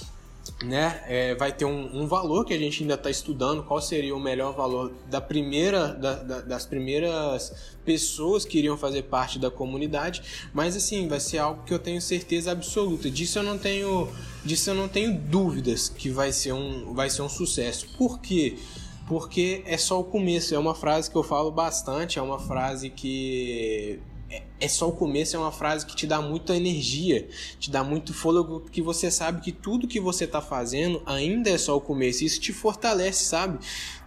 né, 0.65 1.03
é, 1.07 1.35
vai 1.35 1.53
ter 1.53 1.65
um, 1.65 2.03
um 2.03 2.07
valor 2.07 2.45
que 2.45 2.53
a 2.55 2.59
gente 2.59 2.83
ainda 2.83 2.95
está 2.95 3.11
estudando, 3.11 3.63
qual 3.63 3.81
seria 3.81 4.15
o 4.15 4.21
melhor 4.21 4.55
valor 4.55 4.93
da 5.09 5.21
primeira, 5.21 5.89
da- 5.89 6.15
da- 6.23 6.41
das 6.41 6.67
primeiras 6.67 7.53
pessoas 7.85 8.45
que 8.45 8.59
iriam 8.59 8.77
fazer 8.77 9.03
parte 9.05 9.39
da 9.39 9.51
comunidade, 9.51 10.23
mas 10.53 10.77
assim, 10.77 11.07
vai 11.09 11.21
ser 11.21 11.39
algo 11.39 11.63
que 11.65 11.73
eu 11.73 11.79
tenho 11.79 12.01
certeza 12.01 12.51
absoluta, 12.53 13.11
disso 13.11 13.39
eu 13.39 13.43
não 13.43 13.57
tenho, 13.59 14.09
disso 14.45 14.71
eu 14.71 14.75
não 14.75 14.89
tenho 14.89 15.17
dúvidas 15.19 15.89
que 15.89 16.11
vai 16.11 16.33
ser 16.33 16.53
um, 16.53 16.93
vai 16.95 17.09
ser 17.11 17.23
um 17.23 17.29
sucesso. 17.29 17.87
Por 17.97 18.21
quê? 18.21 18.57
Porque 19.09 19.63
é 19.67 19.77
só 19.79 20.01
o 20.01 20.05
começo, 20.05 20.53
é 20.55 20.59
uma 20.59 20.75
frase 20.75 21.09
que 21.11 21.17
eu 21.17 21.23
falo 21.23 21.51
bastante, 21.53 22.19
é 22.19 22.23
uma 22.23 22.41
frase 22.41 22.91
que 22.91 24.01
é- 24.31 24.43
é 24.61 24.69
só 24.69 24.89
o 24.89 24.93
começo, 24.93 25.37
é 25.37 25.39
uma 25.39 25.53
frase 25.53 25.87
que 25.87 25.95
te 25.95 26.07
dá 26.07 26.21
muita 26.21 26.57
energia, 26.57 27.29
te 27.59 27.71
dá 27.71 27.85
muito 27.85 28.13
fôlego, 28.13 28.61
que 28.61 28.83
você 28.83 29.11
sabe 29.11 29.41
que 29.41 29.53
tudo 29.53 29.87
que 29.87 30.01
você 30.01 30.27
tá 30.27 30.41
fazendo 30.41 31.03
ainda 31.07 31.51
é 31.51 31.59
só 31.59 31.77
o 31.77 31.81
começo. 31.81 32.25
Isso 32.25 32.41
te 32.41 32.53
fortalece, 32.53 33.25
sabe? 33.25 33.59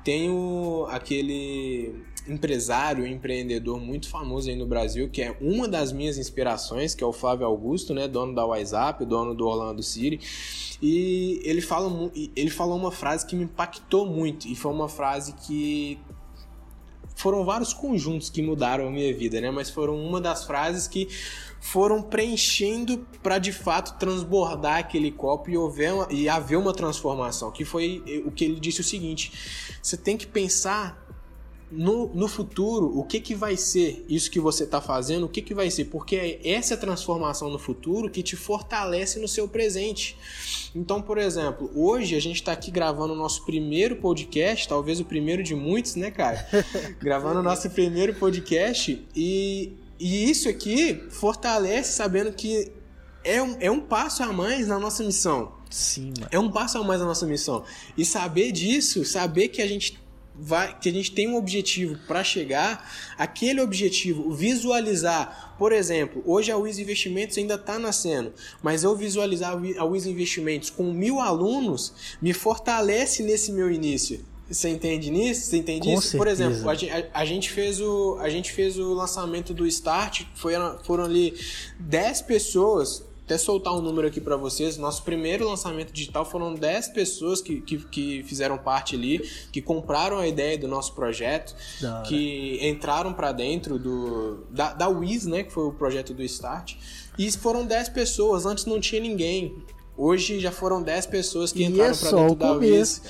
Tem 0.03 0.29
o, 0.29 0.88
aquele 0.89 1.93
empresário, 2.27 3.05
empreendedor 3.08 3.79
muito 3.79 4.08
famoso 4.08 4.49
aí 4.49 4.55
no 4.55 4.65
Brasil, 4.65 5.10
que 5.10 5.21
é 5.21 5.36
uma 5.41 5.67
das 5.67 5.91
minhas 5.91 6.17
inspirações, 6.17 6.93
que 6.93 7.03
é 7.03 7.08
o 7.08 7.13
Flávio 7.13 7.45
Augusto, 7.45 7.93
né, 7.93 8.08
dono 8.08 8.36
da 8.36 8.45
WhatsApp, 8.45 9.05
dono 9.05 9.34
do 9.34 9.47
Orlando 9.47 9.82
City. 9.82 10.19
E 10.82 11.41
ele 11.43 11.62
fala 11.62 11.89
ele 12.36 12.49
falou 12.49 12.77
uma 12.77 12.91
frase 12.91 13.25
que 13.25 13.36
me 13.36 13.43
impactou 13.43 14.05
muito 14.05 14.47
e 14.47 14.55
foi 14.55 14.71
uma 14.71 14.88
frase 14.88 15.34
que 15.34 15.99
foram 17.19 17.43
vários 17.43 17.73
conjuntos 17.73 18.29
que 18.29 18.41
mudaram 18.41 18.88
a 18.88 18.89
minha 18.89 19.13
vida, 19.13 19.41
né? 19.41 19.51
Mas 19.51 19.69
foram 19.69 20.01
uma 20.01 20.21
das 20.21 20.45
frases 20.45 20.88
que 20.88 21.10
foram 21.60 22.01
preenchendo 22.01 23.05
para 23.21 23.38
de 23.38 23.51
fato 23.51 23.99
transbordar 23.99 24.77
aquele 24.77 25.12
copo 25.12 25.49
e 25.49 25.58
haver, 25.58 25.93
uma, 25.93 26.08
e 26.10 26.29
haver 26.29 26.58
uma 26.58 26.73
transformação. 26.73 27.51
Que 27.51 27.65
foi 27.65 28.23
o 28.25 28.32
que 28.32 28.45
ele 28.45 28.58
disse 28.58 28.79
o 28.79 28.84
seguinte: 28.86 29.34
você 29.84 29.97
tem 29.97 30.15
que 30.15 30.25
pensar 30.25 31.09
no, 31.71 32.08
no 32.13 32.27
futuro 32.27 32.97
o 32.97 33.03
que, 33.03 33.19
que 33.19 33.36
vai 33.36 33.55
ser 33.55 34.03
isso 34.10 34.32
que 34.32 34.39
você 34.39 34.63
está 34.63 34.82
fazendo, 34.82 35.25
o 35.25 35.29
que, 35.29 35.41
que 35.41 35.53
vai 35.53 35.69
ser, 35.69 35.86
porque 35.86 36.15
é 36.15 36.49
essa 36.49 36.75
transformação 36.75 37.49
no 37.49 37.60
futuro 37.60 38.10
que 38.10 38.23
te 38.23 38.36
fortalece 38.36 39.19
no 39.19 39.27
seu 39.27 39.47
presente. 39.47 40.17
Então, 40.75 41.01
por 41.01 41.17
exemplo, 41.17 41.69
hoje 41.75 42.15
a 42.15 42.19
gente 42.19 42.38
está 42.38 42.51
aqui 42.51 42.71
gravando 42.71 43.13
o 43.13 43.15
nosso 43.15 43.45
primeiro 43.45 43.97
podcast, 43.97 44.67
talvez 44.67 44.99
o 44.99 45.05
primeiro 45.05 45.43
de 45.43 45.55
muitos, 45.55 45.95
né, 45.95 46.10
cara? 46.12 46.47
gravando 46.99 47.39
o 47.39 47.43
nosso 47.43 47.69
primeiro 47.69 48.13
podcast 48.15 49.05
e, 49.15 49.73
e 49.99 50.29
isso 50.29 50.49
aqui 50.49 51.03
fortalece 51.10 51.93
sabendo 51.93 52.34
que 52.34 52.71
é 53.23 53.41
um, 53.41 53.58
é 53.60 53.69
um 53.69 53.79
passo 53.79 54.23
a 54.23 54.34
mais 54.34 54.67
na 54.67 54.79
nossa 54.79 55.03
missão. 55.03 55.60
Sim, 55.69 56.13
mano. 56.17 56.27
É 56.32 56.39
um 56.39 56.51
passo 56.51 56.79
a 56.79 56.84
mais 56.84 56.99
na 56.99 57.05
nossa 57.05 57.27
missão. 57.27 57.63
E 57.95 58.03
saber 58.03 58.51
disso, 58.51 59.05
saber 59.05 59.49
que 59.49 59.62
a 59.62 59.67
gente 59.67 59.99
vai, 60.41 60.78
que 60.80 60.89
a 60.89 60.91
gente 60.91 61.12
tem 61.12 61.28
um 61.28 61.36
objetivo 61.36 61.97
para 62.08 62.23
chegar, 62.23 62.89
aquele 63.17 63.62
objetivo, 63.62 64.32
visualizar, 64.32 65.56
por 65.58 65.71
exemplo, 65.71 66.23
hoje 66.25 66.52
a 66.52 66.58
Wiz 66.58 66.80
Investimentos 66.80 67.38
ainda 67.38 67.56
está 67.56 67.78
nascendo, 67.78 68.32
mas 68.63 68.84
eu 68.84 68.95
visualizar 68.95 69.58
a 69.78 69.84
Wiz 69.86 70.06
Investimentos 70.06 70.69
com 70.69 70.91
mil 70.93 71.19
alunos 71.19 71.93
me 72.21 72.34
fortalece 72.34 73.23
nesse 73.23 73.52
meu 73.52 73.69
início. 73.71 74.23
Você 74.49 74.69
entende 74.69 75.12
nisso? 75.12 75.41
Você 75.45 75.58
entende 75.58 75.88
Com 75.88 75.93
isso? 75.93 76.02
certeza. 76.10 76.17
Por 76.17 76.28
exemplo, 76.28 76.69
a, 77.13 77.19
a- 77.19 77.25
gente 77.25 77.52
fez 77.52 77.80
o, 77.80 78.17
a 78.19 78.30
gente 78.30 78.52
fez 78.52 78.80
o 78.80 78.93
lançamento 78.95 79.54
do 79.54 79.67
Start, 79.67 80.23
foi, 80.34 80.54
foram 80.84 81.04
ali 81.04 81.36
10 81.80 82.23
pessoas, 82.23 83.04
até 83.29 83.37
soltar 83.37 83.75
um 83.75 83.81
número 83.81 84.07
aqui 84.07 84.19
pra 84.19 84.35
vocês, 84.35 84.75
nosso 84.75 85.03
primeiro 85.03 85.47
lançamento 85.47 85.93
digital 85.93 86.25
foram 86.25 86.55
10 86.55 86.87
pessoas 86.87 87.39
que, 87.39 87.61
que, 87.61 87.77
que 87.77 88.23
fizeram 88.23 88.57
parte 88.57 88.95
ali, 88.95 89.19
que 89.51 89.61
compraram 89.61 90.17
a 90.17 90.27
ideia 90.27 90.57
do 90.57 90.67
nosso 90.67 90.95
projeto, 90.95 91.55
Da 91.79 91.97
hora. 91.99 92.07
que 92.07 92.57
entraram 92.67 93.13
pra 93.13 93.31
dentro 93.31 93.77
do 93.77 94.47
da, 94.49 94.73
da 94.73 94.87
Wiz, 94.87 95.27
né, 95.27 95.43
que 95.43 95.51
foi 95.53 95.65
o 95.65 95.71
projeto 95.71 96.11
do 96.11 96.23
Start, 96.23 96.73
e 97.19 97.31
foram 97.31 97.63
10 97.67 97.89
pessoas, 97.89 98.47
antes 98.47 98.65
não 98.65 98.79
tinha 98.79 98.99
ninguém. 98.99 99.63
Hoje 99.95 100.39
já 100.39 100.51
foram 100.51 100.81
10 100.81 101.05
pessoas 101.05 101.51
que 101.51 101.61
E 101.61 101.65
entraram 101.65 101.91
é 101.91 101.93
só 101.93 102.17
dentro 102.21 102.35
da. 102.35 102.53
Wiz. 102.53 103.01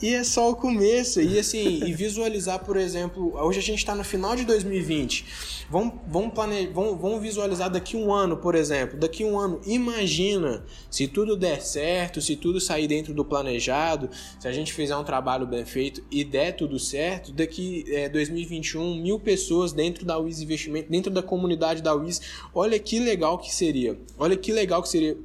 E 0.00 0.12
é 0.12 0.22
só 0.22 0.50
o 0.50 0.54
começo. 0.54 1.22
E 1.22 1.38
assim, 1.38 1.82
e 1.84 1.92
visualizar, 1.94 2.62
por 2.62 2.76
exemplo, 2.76 3.34
hoje 3.34 3.60
a 3.60 3.62
gente 3.62 3.78
está 3.78 3.94
no 3.94 4.04
final 4.04 4.36
de 4.36 4.44
2020. 4.44 5.24
Vamos, 5.70 5.94
vamos, 6.06 6.34
plane... 6.34 6.66
vamos, 6.66 7.00
vamos 7.00 7.22
visualizar 7.22 7.70
daqui 7.70 7.96
um 7.96 8.12
ano, 8.12 8.36
por 8.36 8.54
exemplo. 8.54 8.98
Daqui 8.98 9.24
um 9.24 9.38
ano, 9.38 9.58
imagina 9.64 10.64
se 10.90 11.08
tudo 11.08 11.34
der 11.34 11.62
certo, 11.62 12.20
se 12.20 12.36
tudo 12.36 12.60
sair 12.60 12.86
dentro 12.86 13.14
do 13.14 13.24
planejado, 13.24 14.10
se 14.38 14.46
a 14.46 14.52
gente 14.52 14.72
fizer 14.72 14.96
um 14.96 15.04
trabalho 15.04 15.46
bem 15.46 15.64
feito 15.64 16.04
e 16.10 16.22
der 16.24 16.52
tudo 16.52 16.78
certo, 16.78 17.32
daqui 17.32 17.84
é, 17.88 18.08
2021, 18.10 19.00
mil 19.00 19.18
pessoas 19.18 19.72
dentro 19.72 20.04
da 20.04 20.18
Wiz 20.18 20.40
Investimento, 20.40 20.90
dentro 20.90 21.10
da 21.10 21.22
comunidade 21.22 21.82
da 21.82 21.94
Wiz. 21.94 22.20
Olha 22.54 22.78
que 22.78 22.98
legal 22.98 23.38
que 23.38 23.52
seria. 23.52 23.98
Olha 24.18 24.36
que 24.36 24.52
legal 24.52 24.82
que 24.82 24.90
seria 24.90 25.16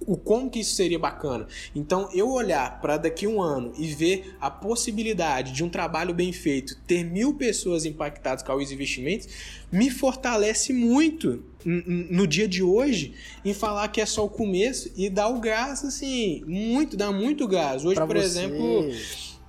o 0.00 0.16
como 0.16 0.50
que 0.50 0.60
isso 0.60 0.74
seria 0.74 0.98
bacana. 0.98 1.46
Então, 1.74 2.08
eu 2.12 2.30
olhar 2.30 2.80
para 2.80 2.96
daqui 2.96 3.26
um 3.26 3.40
ano 3.40 3.72
e 3.78 3.86
ver 3.88 4.36
a 4.40 4.50
possibilidade 4.50 5.52
de 5.52 5.64
um 5.64 5.68
trabalho 5.68 6.12
bem 6.12 6.32
feito, 6.32 6.76
ter 6.86 7.04
mil 7.04 7.34
pessoas 7.34 7.84
impactadas 7.84 8.42
com 8.42 8.52
a 8.52 8.54
Wiz 8.56 8.70
Investimentos, 8.70 9.28
me 9.70 9.90
fortalece 9.90 10.72
muito 10.72 11.42
no 11.64 12.26
dia 12.26 12.46
de 12.46 12.62
hoje 12.62 13.14
em 13.44 13.52
falar 13.52 13.88
que 13.88 14.00
é 14.00 14.06
só 14.06 14.24
o 14.24 14.28
começo 14.28 14.90
e 14.96 15.10
dar 15.10 15.28
o 15.28 15.40
gás, 15.40 15.84
assim, 15.84 16.44
muito, 16.46 16.96
dá 16.96 17.10
muito 17.10 17.48
gás. 17.48 17.84
Hoje, 17.84 17.96
Pra 17.96 18.06
por 18.06 18.16
exemplo, 18.16 18.88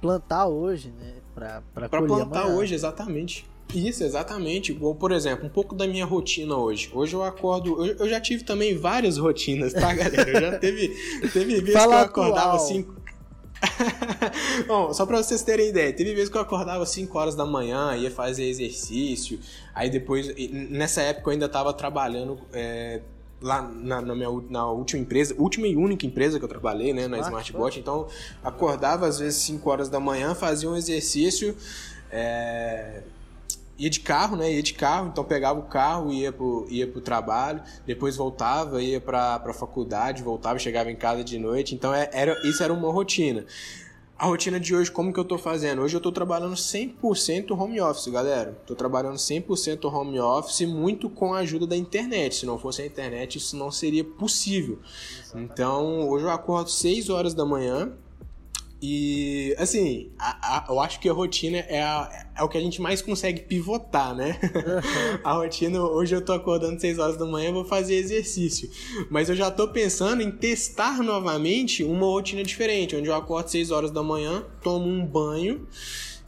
plantar 0.01 0.47
hoje, 0.47 0.91
né? 0.97 1.13
Colher 1.89 2.07
plantar 2.07 2.41
amanhã. 2.41 2.57
hoje, 2.57 2.73
exatamente. 2.73 3.45
Isso, 3.73 4.03
exatamente. 4.03 4.71
Igual, 4.71 4.95
por 4.95 5.12
exemplo, 5.12 5.45
um 5.45 5.49
pouco 5.49 5.75
da 5.75 5.88
minha 5.88 6.06
rotina 6.06 6.56
hoje. 6.56 6.89
Hoje 6.93 7.13
eu 7.13 7.23
acordo. 7.23 7.86
Eu, 7.86 7.97
eu 7.97 8.10
já 8.10 8.19
tive 8.19 8.43
também 8.43 8.77
várias 8.77 9.17
rotinas, 9.17 9.73
tá, 9.73 9.93
galera? 9.93 10.30
Eu 10.30 10.41
já 10.41 10.58
teve, 10.58 10.89
teve 11.34 11.62
vezes 11.62 11.73
Fala 11.73 12.08
que 12.08 12.19
eu 12.19 12.23
acordava 12.23 12.53
atual. 12.53 12.67
5. 12.67 12.97
Bom, 14.67 14.93
só 14.93 15.06
pra 15.06 15.21
vocês 15.21 15.41
terem 15.43 15.69
ideia, 15.69 15.91
teve 15.91 16.13
vezes 16.13 16.30
que 16.30 16.38
eu 16.38 16.41
acordava 16.41 16.86
5 16.86 17.17
horas 17.17 17.36
da 17.36 17.45
manhã, 17.45 17.95
ia 17.95 18.12
fazer 18.12 18.45
exercício, 18.45 19.39
aí 19.73 19.89
depois, 19.89 20.34
nessa 20.51 21.01
época 21.01 21.30
eu 21.30 21.34
ainda 21.34 21.49
tava 21.49 21.73
trabalhando 21.73 22.39
é, 22.53 23.01
lá 23.41 23.62
na, 23.62 24.01
na 24.01 24.15
minha 24.15 24.30
na 24.49 24.69
última 24.69 25.01
empresa, 25.01 25.36
última 25.38 25.67
e 25.67 25.75
única 25.75 26.06
empresa 26.06 26.38
que 26.38 26.45
eu 26.45 26.49
trabalhei, 26.49 26.93
né, 26.93 27.08
na 27.08 27.17
Smartbot. 27.19 27.80
Smartbot, 27.80 27.80
então 27.80 28.08
acordava 28.43 29.08
às 29.08 29.19
vezes 29.19 29.41
5 29.43 29.69
horas 29.69 29.89
da 29.89 29.99
manhã, 29.99 30.36
fazia 30.36 30.69
um 30.69 30.75
exercício, 30.75 31.56
é, 32.12 33.01
ia 33.78 33.90
de 33.90 34.00
carro, 34.00 34.36
né? 34.36 34.52
Ia 34.52 34.63
de 34.63 34.74
carro, 34.74 35.08
então 35.08 35.24
pegava 35.24 35.60
o 35.60 35.63
carro, 35.63 36.12
ia 36.12 36.32
pro, 36.32 36.66
ia 36.70 36.88
pro 36.88 37.02
trabalho, 37.02 37.62
depois 37.86 38.16
voltava, 38.16 38.82
ia 38.82 39.00
pra, 39.00 39.40
pra 39.40 39.54
faculdade, 39.54 40.24
voltava, 40.24 40.58
chegava 40.60 40.92
em 40.92 40.96
casa 40.96 41.24
de 41.24 41.38
noite. 41.38 41.76
Então 41.76 41.94
é- 41.94 42.10
era, 42.12 42.36
isso 42.48 42.63
era 42.63 42.74
uma 42.74 42.92
rotina. 42.92 43.46
A 44.20 44.26
rotina 44.26 44.60
de 44.60 44.76
hoje, 44.76 44.90
como 44.90 45.13
que 45.13 45.20
eu 45.20 45.24
tô 45.24 45.38
fazendo? 45.38 45.84
Hoje 45.84 45.96
eu 45.96 46.02
tô 46.02 46.12
trabalhando 46.12 46.56
100% 46.56 47.52
home 47.52 47.80
office, 47.80 48.08
galera. 48.08 48.60
Tô 48.66 48.74
trabalhando 48.74 49.18
100% 49.18 49.86
home 49.94 50.20
office, 50.20 50.62
muito 50.68 51.08
com 51.08 51.36
a 51.36 51.40
ajuda 51.40 51.68
da 51.68 51.78
internet. 51.78 52.34
Se 52.36 52.46
não 52.48 52.58
fosse 52.58 52.82
a 52.82 52.86
internet, 52.88 53.38
isso 53.38 53.56
não 53.56 53.70
seria 53.70 54.04
possível. 54.04 54.80
Então, 55.36 56.10
hoje 56.10 56.26
eu 56.26 56.32
acordo 56.32 56.72
6 56.72 57.12
horas 57.12 57.36
da 57.36 57.46
manhã, 57.46 57.92
e, 58.82 59.56
assim, 59.58 60.12
a- 60.20 60.58
a- 60.58 60.66
eu 60.70 60.80
acho 60.80 61.00
que 61.00 61.10
a 61.10 61.13
rotina 61.13 61.58
é, 61.58 61.82
a- 61.82 62.28
é 62.38 62.44
o 62.44 62.50
que 62.50 62.58
a 62.58 62.62
gente 62.62 62.82
mais 62.82 63.02
consegue 63.02 63.42
pivotar, 63.42 64.13
né? 64.16 64.38
a 65.24 65.34
rotina, 65.34 65.82
hoje 65.82 66.16
eu 66.16 66.22
tô 66.24 66.34
acordando 66.34 66.80
6 66.80 67.00
horas 67.00 67.18
da 67.18 67.26
manhã, 67.26 67.52
vou 67.52 67.66
fazer 67.66 67.96
exercício. 67.96 68.70
Mas 69.10 69.30
eu 69.30 69.36
já 69.36 69.50
tô 69.50 69.68
pensando 69.70 70.22
em 70.22 70.30
testar 70.32 71.02
novamente 71.02 71.84
uma 71.84 72.06
rotina 72.06 72.44
diferente, 72.44 72.96
onde 72.96 73.08
eu 73.10 73.16
acordo 73.16 73.50
6 73.50 73.72
horas 73.72 73.90
da 73.92 74.04
manhã, 74.04 74.44
tomo 74.62 74.86
um 74.88 75.06
banho 75.06 75.68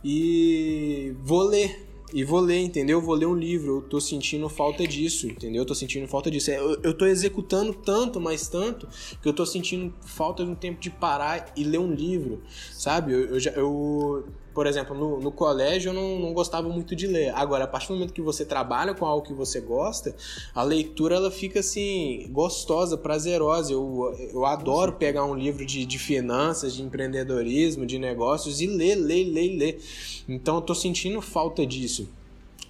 e 0.03 1.13
vou 1.23 1.43
ler. 1.43 1.88
E 2.11 2.23
vou 2.23 2.39
ler, 2.39 2.59
entendeu? 2.59 2.99
Vou 2.99 3.13
ler 3.15 3.27
um 3.27 3.35
livro. 3.35 3.77
Eu 3.77 3.81
tô 3.83 3.99
sentindo 4.01 4.49
falta 4.49 4.87
disso, 4.87 5.27
entendeu? 5.27 5.61
Eu 5.61 5.65
tô 5.65 5.75
sentindo 5.75 6.07
falta 6.07 6.29
disso. 6.31 6.49
É, 6.49 6.57
Eu, 6.59 6.79
eu 6.81 6.93
tô 6.93 7.05
executando 7.05 7.73
tanto, 7.73 8.19
mas 8.19 8.47
tanto, 8.47 8.87
que 9.21 9.27
eu 9.29 9.33
tô 9.33 9.45
sentindo 9.45 9.93
falta 10.01 10.43
de 10.43 10.49
um 10.49 10.55
tempo 10.55 10.79
de 10.79 10.89
parar 10.89 11.51
e 11.55 11.63
ler 11.63 11.77
um 11.79 11.93
livro, 11.93 12.41
sabe? 12.71 13.13
Eu, 13.13 13.25
eu, 13.35 13.39
já- 13.39 13.51
eu- 13.51 14.25
por 14.59 14.67
exemplo, 14.67 14.93
no, 14.93 15.21
no 15.21 15.31
colégio 15.31 15.91
eu 15.91 15.93
não, 15.93 16.19
não 16.19 16.33
gostava 16.33 16.67
muito 16.67 16.93
de 16.93 17.07
ler. 17.07 17.33
Agora, 17.33 17.63
a 17.63 17.67
partir 17.67 17.87
do 17.87 17.93
momento 17.93 18.11
que 18.11 18.21
você 18.21 18.43
trabalha 18.43 18.93
com 18.93 19.05
algo 19.05 19.25
que 19.25 19.31
você 19.31 19.61
gosta, 19.61 20.13
a 20.53 20.61
leitura 20.63 21.15
ela 21.15 21.31
fica 21.31 21.61
assim, 21.61 22.27
gostosa, 22.29 22.97
prazerosa. 22.97 23.71
Eu, 23.71 24.13
eu 24.33 24.45
adoro 24.45 24.91
pegar 24.91 25.23
um 25.23 25.33
livro 25.33 25.65
de, 25.65 25.85
de 25.85 25.97
finanças, 25.97 26.73
de 26.73 26.83
empreendedorismo, 26.83 27.85
de 27.85 27.97
negócios 27.97 28.59
e 28.59 28.67
ler, 28.67 28.95
ler, 28.95 29.23
ler, 29.23 29.57
ler. 29.57 29.81
Então 30.27 30.55
eu 30.55 30.61
tô 30.61 30.75
sentindo 30.75 31.21
falta 31.21 31.65
disso. 31.65 32.09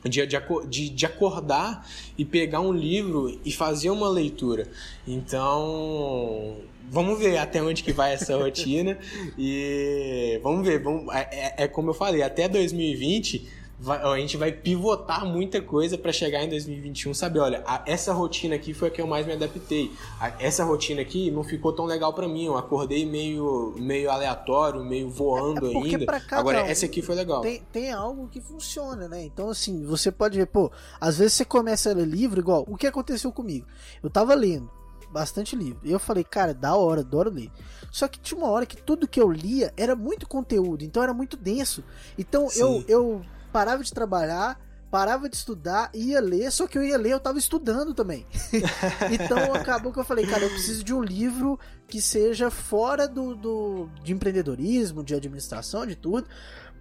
De, 0.03 0.23
de, 0.67 0.89
de 0.91 1.05
acordar 1.07 1.89
e 2.15 2.23
pegar 2.23 2.61
um 2.61 2.71
livro 2.71 3.39
e 3.43 3.51
fazer 3.51 3.89
uma 3.89 4.07
leitura. 4.09 4.67
Então, 5.07 6.55
vamos 6.91 7.19
ver 7.19 7.37
até 7.37 7.61
onde 7.61 7.83
que 7.83 7.91
vai 7.93 8.13
essa 8.13 8.37
rotina. 8.37 8.97
e 9.37 10.39
vamos 10.43 10.65
ver, 10.67 10.79
vamos, 10.81 11.13
é, 11.13 11.29
é- 11.31 11.63
é 11.63 11.67
como 11.67 11.89
eu 11.89 11.93
falei, 11.93 12.21
até 12.21 12.47
2020 12.47 13.47
vai- 13.81 14.01
a 14.01 14.17
gente 14.17 14.35
vai 14.35 14.51
pivotar 14.51 15.25
muita 15.25 15.61
coisa 15.61 15.97
para 15.97 16.11
chegar 16.11 16.43
em 16.43 16.49
2021, 16.49 17.13
saber, 17.13 17.39
olha, 17.39 17.63
a- 17.65 17.81
essa 17.85 18.11
rotina 18.11 18.55
aqui 18.55 18.73
foi 18.73 18.89
a 18.89 18.91
que 18.91 18.99
eu 19.01 19.07
mais 19.07 19.25
me 19.25 19.31
adaptei. 19.31 19.89
A- 20.19 20.33
essa 20.37 20.65
rotina 20.65 21.01
aqui 21.01 21.31
não 21.31 21.43
ficou 21.45 21.71
tão 21.71 21.85
legal 21.85 22.13
para 22.13 22.27
mim, 22.27 22.43
eu 22.45 22.57
acordei 22.57 23.05
meio, 23.05 23.73
meio 23.77 24.11
aleatório, 24.11 24.83
meio 24.83 25.09
voando 25.09 25.67
É 25.69 25.71
porque 25.71 25.95
ainda. 25.95 26.05
pra 26.05 26.19
cada 26.19 26.41
Agora, 26.41 26.63
um 26.63 26.65
essa 26.65 26.85
aqui 26.87 27.01
foi 27.01 27.15
legal. 27.15 27.39
tem, 27.41 27.61
tem 27.71 27.91
algo 27.93 28.27
que 28.27 28.41
funciona, 28.41 29.07
né? 29.07 29.23
Então, 29.23 29.49
assim, 29.49 29.85
você 29.85 30.11
pode 30.11 30.37
ver, 30.37 30.47
pô, 30.47 30.69
às 30.99 31.17
vezes 31.17 31.33
você 31.33 31.45
começa 31.45 31.89
a 31.89 31.93
ler 31.93 32.05
livro, 32.05 32.41
igual, 32.41 32.65
o 32.67 32.75
que 32.75 32.85
aconteceu 32.85 33.31
comigo? 33.31 33.65
Eu 34.03 34.09
tava 34.09 34.33
lendo 34.35 34.69
bastante 35.11 35.55
livro, 35.55 35.79
e 35.83 35.91
eu 35.91 35.99
falei, 35.99 36.23
cara, 36.23 36.53
da 36.53 36.75
hora, 36.75 37.01
adoro 37.01 37.29
ler. 37.29 37.51
Só 37.91 38.07
que 38.07 38.19
tinha 38.19 38.37
uma 38.37 38.49
hora 38.49 38.65
que 38.65 38.77
tudo 38.77 39.07
que 39.07 39.19
eu 39.19 39.31
lia 39.31 39.73
era 39.75 39.95
muito 39.95 40.27
conteúdo, 40.27 40.83
então 40.83 41.01
era 41.01 41.13
muito 41.13 41.35
denso. 41.35 41.83
Então 42.17 42.47
eu, 42.55 42.83
eu 42.87 43.21
parava 43.51 43.83
de 43.83 43.91
trabalhar, 43.91 44.59
parava 44.91 45.29
de 45.29 45.35
estudar, 45.35 45.89
ia 45.93 46.19
ler, 46.19 46.51
só 46.51 46.67
que 46.67 46.77
eu 46.77 46.83
ia 46.83 46.97
ler, 46.97 47.13
eu 47.13 47.19
tava 47.19 47.37
estudando 47.37 47.93
também. 47.93 48.25
então 49.11 49.53
acabou 49.53 49.91
que 49.91 49.99
eu 49.99 50.03
falei, 50.03 50.25
cara, 50.25 50.43
eu 50.43 50.49
preciso 50.49 50.83
de 50.83 50.93
um 50.93 51.01
livro 51.01 51.59
que 51.87 52.01
seja 52.01 52.49
fora 52.49 53.07
do, 53.07 53.35
do 53.35 53.89
de 54.03 54.13
empreendedorismo, 54.13 55.03
de 55.03 55.15
administração, 55.15 55.85
de 55.85 55.95
tudo, 55.95 56.27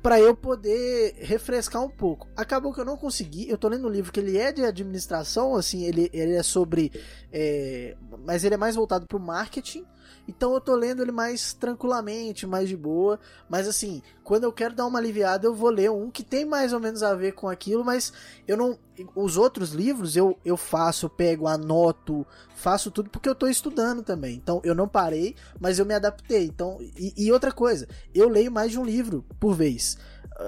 para 0.03 0.21
eu 0.21 0.35
poder 0.35 1.17
refrescar 1.19 1.83
um 1.83 1.91
pouco. 1.91 2.29
Acabou 2.37 2.73
que 2.73 2.81
eu 2.81 2.85
não 2.85 2.97
consegui. 2.97 3.49
Eu 3.49 3.59
tô 3.59 3.69
lendo 3.69 3.87
um 3.87 3.91
livro 3.91 4.13
que 4.13 4.21
ele 4.21 4.39
é 4.39 4.53
de 4.53 4.65
administração, 4.65 5.55
assim, 5.55 5.85
ele, 5.85 6.09
ele 6.13 6.35
é 6.35 6.43
sobre. 6.43 6.93
é, 7.33 7.97
mas 8.25 8.45
ele 8.45 8.55
é 8.55 8.59
mais 8.59 8.77
voltado 8.77 9.07
pro 9.07 9.19
marketing. 9.19 9.85
Então 10.27 10.53
eu 10.53 10.61
tô 10.61 10.75
lendo 10.75 11.01
ele 11.01 11.11
mais 11.11 11.55
tranquilamente, 11.55 12.47
mais 12.47 12.69
de 12.69 12.77
boa. 12.77 13.19
Mas 13.49 13.67
assim, 13.67 14.03
quando 14.23 14.45
eu 14.45 14.53
quero 14.53 14.75
dar 14.75 14.87
uma 14.87 14.99
aliviada, 14.99 15.47
eu 15.47 15.55
vou 15.55 15.71
ler 15.71 15.91
um 15.91 16.11
que 16.11 16.23
tem 16.23 16.45
mais 16.45 16.73
ou 16.75 16.81
menos 16.81 17.03
a 17.03 17.15
ver 17.15 17.33
com 17.33 17.49
aquilo, 17.49 17.83
mas 17.85 18.13
eu 18.47 18.57
não. 18.57 18.79
Os 19.15 19.37
outros 19.37 19.71
livros 19.71 20.17
eu, 20.17 20.37
eu 20.45 20.57
faço, 20.57 21.07
eu 21.07 21.11
pego, 21.11 21.47
anoto, 21.47 22.27
faço 22.59 22.91
tudo 22.91 23.09
porque 23.09 23.29
eu 23.29 23.35
tô 23.35 23.47
estudando 23.47 24.03
também. 24.03 24.35
Então 24.35 24.61
eu 24.65 24.75
não 24.75 24.87
parei, 24.89 25.35
mas 25.61 25.79
eu 25.79 25.87
me 25.87 25.95
adaptei. 25.95 26.45
Então, 26.45 26.79
e, 26.81 27.15
e 27.17 27.33
outra 27.33 27.53
coisa, 27.53 27.87
eu 28.15 28.29
leio 28.29 28.51
mais 28.53 28.71
de 28.73 28.79
um 28.79 28.85
livro 28.85 29.25
por 29.41 29.55
vez. 29.55 29.97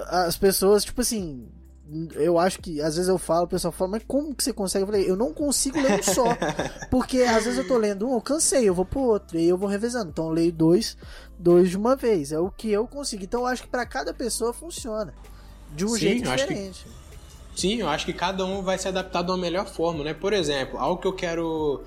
As 0.07 0.37
pessoas, 0.37 0.83
tipo 0.85 1.01
assim, 1.01 1.49
eu 2.13 2.39
acho 2.39 2.59
que 2.61 2.79
às 2.81 2.95
vezes 2.95 3.09
eu 3.09 3.17
falo, 3.17 3.43
o 3.45 3.47
pessoal 3.47 3.71
fala, 3.71 3.91
mas 3.91 4.03
como 4.07 4.33
que 4.33 4.43
você 4.43 4.53
consegue? 4.53 4.83
Eu 4.83 4.87
falei, 4.87 5.09
eu 5.09 5.15
não 5.17 5.33
consigo 5.33 5.79
ler 5.81 5.99
um 5.99 6.03
só. 6.03 6.25
Porque 6.89 7.19
às 7.23 7.43
vezes 7.45 7.57
eu 7.59 7.67
tô 7.67 7.77
lendo 7.77 8.07
um, 8.07 8.13
eu 8.13 8.21
cansei, 8.21 8.67
eu 8.69 8.73
vou 8.73 8.85
pro 8.85 9.01
outro, 9.01 9.37
e 9.37 9.41
aí 9.41 9.49
eu 9.49 9.57
vou 9.57 9.67
revezando. 9.67 10.09
Então 10.11 10.25
eu 10.27 10.31
leio 10.31 10.51
dois, 10.53 10.95
dois 11.37 11.69
de 11.69 11.77
uma 11.77 11.95
vez. 11.95 12.31
É 12.31 12.39
o 12.39 12.49
que 12.49 12.71
eu 12.71 12.87
consigo. 12.87 13.23
Então 13.23 13.41
eu 13.41 13.47
acho 13.47 13.63
que 13.63 13.69
pra 13.69 13.85
cada 13.85 14.13
pessoa 14.13 14.53
funciona. 14.53 15.13
De 15.75 15.85
um 15.85 15.89
Sim, 15.89 15.97
jeito 15.99 16.25
eu 16.25 16.31
acho 16.31 16.47
que- 16.47 16.53
diferente. 16.53 16.85
Sim, 17.55 17.81
eu 17.81 17.89
acho 17.89 18.05
que 18.05 18.13
cada 18.13 18.45
um 18.45 18.61
vai 18.61 18.77
se 18.77 18.87
adaptar 18.87 19.21
de 19.23 19.31
uma 19.31 19.37
melhor 19.37 19.67
forma, 19.67 20.03
né? 20.03 20.13
Por 20.13 20.33
exemplo, 20.33 20.79
algo 20.79 21.01
que 21.01 21.07
eu 21.07 21.13
quero 21.13 21.83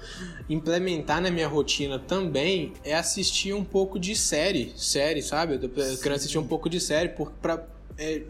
implementar 0.48 1.20
na 1.22 1.30
minha 1.30 1.48
rotina 1.48 1.98
também 1.98 2.74
é 2.84 2.94
assistir 2.94 3.54
um 3.54 3.64
pouco 3.64 3.98
de 3.98 4.14
série, 4.14 4.72
série, 4.76 5.22
sabe? 5.22 5.54
Eu 5.54 5.98
quero 5.98 6.14
assistir 6.14 6.38
um 6.38 6.46
pouco 6.46 6.68
de 6.68 6.80
série 6.80 7.08
para 7.40 7.66
é, 7.96 8.22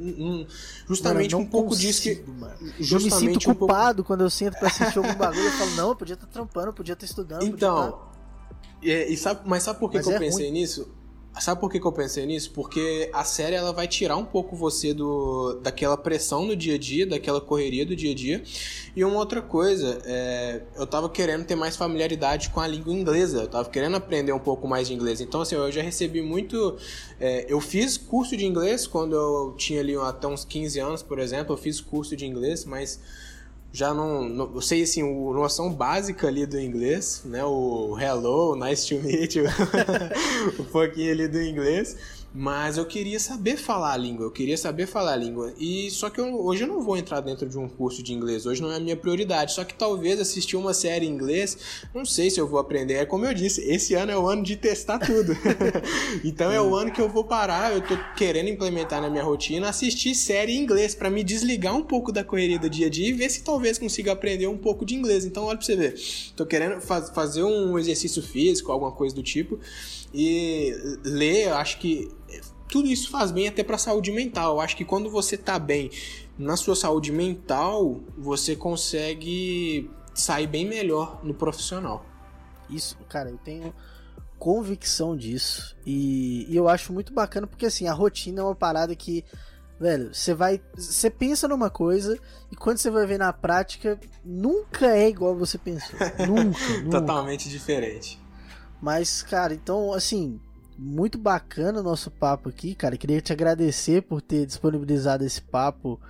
justamente 0.87 1.35
mano, 1.35 1.47
um 1.47 1.49
pouco 1.49 1.70
consigo, 1.70 1.87
disso 1.87 2.03
que. 2.03 2.30
Mano. 2.30 2.55
Eu 2.61 3.01
me 3.01 3.11
sinto 3.11 3.51
um 3.51 3.55
culpado 3.55 3.97
pouco... 3.97 4.07
quando 4.09 4.20
eu 4.20 4.30
sinto 4.30 4.59
pra 4.59 4.68
assistir 4.68 4.99
algum 4.99 5.14
bagulho. 5.14 5.45
Eu 5.45 5.53
falo, 5.53 5.70
não, 5.70 5.89
eu 5.89 5.97
podia 5.97 6.14
estar 6.14 6.26
tá 6.26 6.32
trampando, 6.32 6.72
podia 6.72 6.93
estar 6.93 7.07
tá 7.07 7.11
estudando. 7.11 7.43
Então, 7.45 7.93
tá... 7.93 7.99
é, 8.82 9.09
e 9.09 9.16
sabe, 9.16 9.41
mas 9.47 9.62
sabe 9.62 9.78
por 9.78 9.91
que, 9.91 10.01
que 10.01 10.07
eu 10.09 10.12
é 10.12 10.18
pensei 10.18 10.51
ruim. 10.51 10.61
nisso? 10.61 10.89
Sabe 11.41 11.61
por 11.61 11.70
que, 11.70 11.80
que 11.80 11.87
eu 11.87 11.93
pensei 11.93 12.24
nisso? 12.26 12.53
Porque 12.53 13.11
a 13.12 13.24
série 13.24 13.57
ela 13.57 13.72
vai 13.72 13.89
tirar 13.89 14.16
um 14.16 14.24
pouco 14.24 14.55
você 14.55 14.95
do 14.95 15.55
daquela 15.62 15.97
pressão 15.97 16.47
no 16.47 16.55
dia 16.55 16.76
a 16.76 16.78
dia, 16.78 17.07
daquela 17.07 17.41
correria 17.41 17.85
do 17.85 17.97
dia 17.97 18.12
a 18.12 18.14
dia. 18.14 18.43
E 18.95 19.05
uma 19.05 19.18
outra 19.18 19.43
coisa, 19.43 20.01
é, 20.05 20.62
eu 20.76 20.87
tava 20.87 21.09
querendo 21.09 21.45
ter 21.45 21.57
mais 21.57 21.76
familiaridade 21.76 22.51
com 22.51 22.61
a 22.61 22.66
língua 22.68 22.93
inglesa. 22.93 23.43
Eu 23.43 23.49
tava 23.49 23.68
querendo 23.68 23.97
aprender 23.97 24.32
um 24.32 24.39
pouco 24.39 24.68
mais 24.68 24.87
de 24.87 24.95
inglês. 24.95 25.20
Então, 25.20 25.41
assim, 25.41 25.57
eu 25.57 25.72
já 25.72 25.82
recebi 25.82 26.22
muito. 26.22 26.76
É, 27.18 27.47
eu 27.49 27.61
fiz 27.61 27.97
curso 27.97 28.37
de 28.37 28.47
inglês 28.47 28.87
quando 28.87 29.16
eu 29.16 29.55
tinha 29.57 29.80
ali 29.80 29.97
até 29.97 30.28
uns 30.28 30.45
15 30.45 30.78
anos, 30.78 31.03
por 31.03 31.18
exemplo. 31.18 31.55
Eu 31.55 31.59
fiz 31.59 31.80
curso 31.80 32.16
de 32.16 32.26
inglês, 32.26 32.64
mas 32.64 33.01
já 33.75 33.93
não, 33.93 34.29
não 34.29 34.51
eu 34.55 34.61
sei 34.61 34.85
assim, 34.85 35.03
o 35.03 35.35
noção 35.35 35.68
básica 35.68 36.29
ali 36.29 36.47
do 36.47 36.61
inglês, 36.61 37.22
né? 37.25 37.45
O 37.45 37.99
hello, 37.99 38.55
nice 38.55 38.87
to 38.87 39.03
meet 39.05 39.35
you, 39.35 39.47
um 40.61 40.64
pouquinho 40.66 41.11
ali 41.11 41.27
do 41.27 41.43
inglês. 41.43 41.97
Mas 42.37 42.76
eu 42.76 42.85
queria 42.85 43.20
saber 43.20 43.57
falar 43.57 43.93
a 43.93 43.97
língua, 43.97 44.26
eu 44.26 44.30
queria 44.30 44.59
saber 44.59 44.89
falar 44.89 45.12
a 45.12 45.16
língua. 45.16 45.55
E 45.57 45.89
só 45.93 46.11
que 46.11 46.20
eu, 46.20 46.35
hoje 46.45 46.64
eu 46.64 46.66
não 46.66 46.82
vou 46.82 46.97
entrar 46.97 47.20
dentro 47.20 47.49
de 47.49 47.57
um 47.57 47.68
curso 47.68 48.03
de 48.03 48.12
inglês, 48.12 48.45
hoje 48.45 48.61
não 48.61 48.72
é 48.72 48.76
a 48.76 48.80
minha 48.80 48.97
prioridade. 48.97 49.53
Só 49.53 49.62
que 49.62 49.72
talvez 49.72 50.18
assistir 50.18 50.57
uma 50.57 50.74
série 50.74 51.07
em 51.07 51.11
inglês, 51.11 51.57
não 51.95 52.05
sei 52.05 52.28
se 52.30 52.41
eu 52.41 52.49
vou 52.49 52.59
aprender. 52.59 52.95
É 52.95 53.07
como 53.07 53.24
eu 53.24 53.32
disse, 53.32 53.61
esse 53.61 53.95
ano 53.95 54.11
é 54.11 54.18
o 54.18 54.26
ano 54.26 54.43
de 54.43 54.57
testar 54.57 54.99
tudo. 54.99 55.32
então 56.24 56.51
é 56.51 56.61
o 56.61 56.74
ano 56.74 56.91
que 56.91 57.01
eu 57.01 57.09
vou 57.09 57.22
parar, 57.22 57.72
eu 57.72 57.80
tô 57.80 57.97
querendo 58.16 58.49
implementar 58.49 59.01
na 59.01 59.09
minha 59.09 59.22
rotina 59.22 59.68
assistir 59.68 60.12
série 60.16 60.55
em 60.55 60.61
inglês 60.61 60.93
para 60.93 61.09
me 61.09 61.22
desligar 61.22 61.76
um 61.76 61.85
pouco 61.85 62.11
da 62.11 62.24
correria 62.24 62.59
do 62.59 62.68
dia 62.68 62.89
a 62.89 62.91
dia 62.91 63.11
e 63.11 63.12
ver 63.12 63.30
se 63.30 63.45
talvez 63.45 63.78
consiga 63.78 64.11
aprender 64.11 64.49
um 64.49 64.59
pouco 64.59 64.85
de 64.85 64.97
inglês. 64.97 65.24
Então 65.24 65.45
olha 65.45 65.57
pra 65.57 65.64
você 65.64 65.76
ver, 65.76 65.95
tô 66.35 66.45
querendo 66.45 66.80
faz, 66.80 67.11
fazer 67.11 67.45
um 67.45 67.78
exercício 67.78 68.20
físico, 68.20 68.72
alguma 68.72 68.91
coisa 68.91 69.14
do 69.14 69.22
tipo. 69.22 69.61
E 70.16 70.72
ler, 71.04 71.48
eu 71.48 71.56
acho 71.56 71.78
que 71.78 72.08
tudo 72.68 72.88
isso 72.88 73.10
faz 73.10 73.32
bem 73.32 73.48
até 73.48 73.64
para 73.64 73.74
a 73.74 73.78
saúde 73.78 74.12
mental. 74.12 74.54
Eu 74.54 74.60
acho 74.60 74.76
que 74.76 74.84
quando 74.84 75.10
você 75.10 75.36
tá 75.36 75.58
bem 75.58 75.90
na 76.38 76.56
sua 76.56 76.76
saúde 76.76 77.10
mental, 77.10 78.00
você 78.16 78.54
consegue 78.54 79.90
sair 80.14 80.46
bem 80.46 80.64
melhor 80.64 81.20
no 81.24 81.34
profissional. 81.34 82.06
Isso, 82.70 82.96
cara, 83.08 83.28
eu 83.28 83.38
tenho 83.38 83.74
convicção 84.38 85.16
disso. 85.16 85.76
E, 85.84 86.46
e 86.48 86.56
eu 86.56 86.68
acho 86.68 86.92
muito 86.92 87.12
bacana 87.12 87.46
porque 87.46 87.66
assim, 87.66 87.88
a 87.88 87.92
rotina 87.92 88.40
é 88.40 88.44
uma 88.44 88.54
parada 88.54 88.94
que 88.94 89.24
velho, 89.78 90.14
você 90.14 90.32
vai, 90.32 90.62
você 90.74 91.10
pensa 91.10 91.48
numa 91.48 91.68
coisa 91.68 92.18
e 92.50 92.56
quando 92.56 92.78
você 92.78 92.90
vai 92.90 93.06
ver 93.06 93.18
na 93.18 93.32
prática, 93.32 93.98
nunca 94.24 94.96
é 94.96 95.08
igual 95.08 95.34
você 95.34 95.58
pensou. 95.58 95.98
nunca, 96.26 96.68
nunca. 96.82 97.00
Totalmente 97.00 97.48
diferente. 97.48 98.24
Mas, 98.81 99.22
cara, 99.22 99.55
então, 99.55 99.93
assim, 99.93 100.41
muito 100.79 101.18
bacana 101.18 101.81
o 101.81 101.83
nosso 101.83 102.11
papo 102.11 102.49
aqui, 102.49 102.75
cara. 102.75 102.97
Queria 102.97 103.20
te 103.20 103.33
agradecer 103.33 104.03
por 104.03 104.20
ter 104.20 104.47
disponibilizado 104.47 105.25
esse 105.25 105.41
papo 105.41 106.01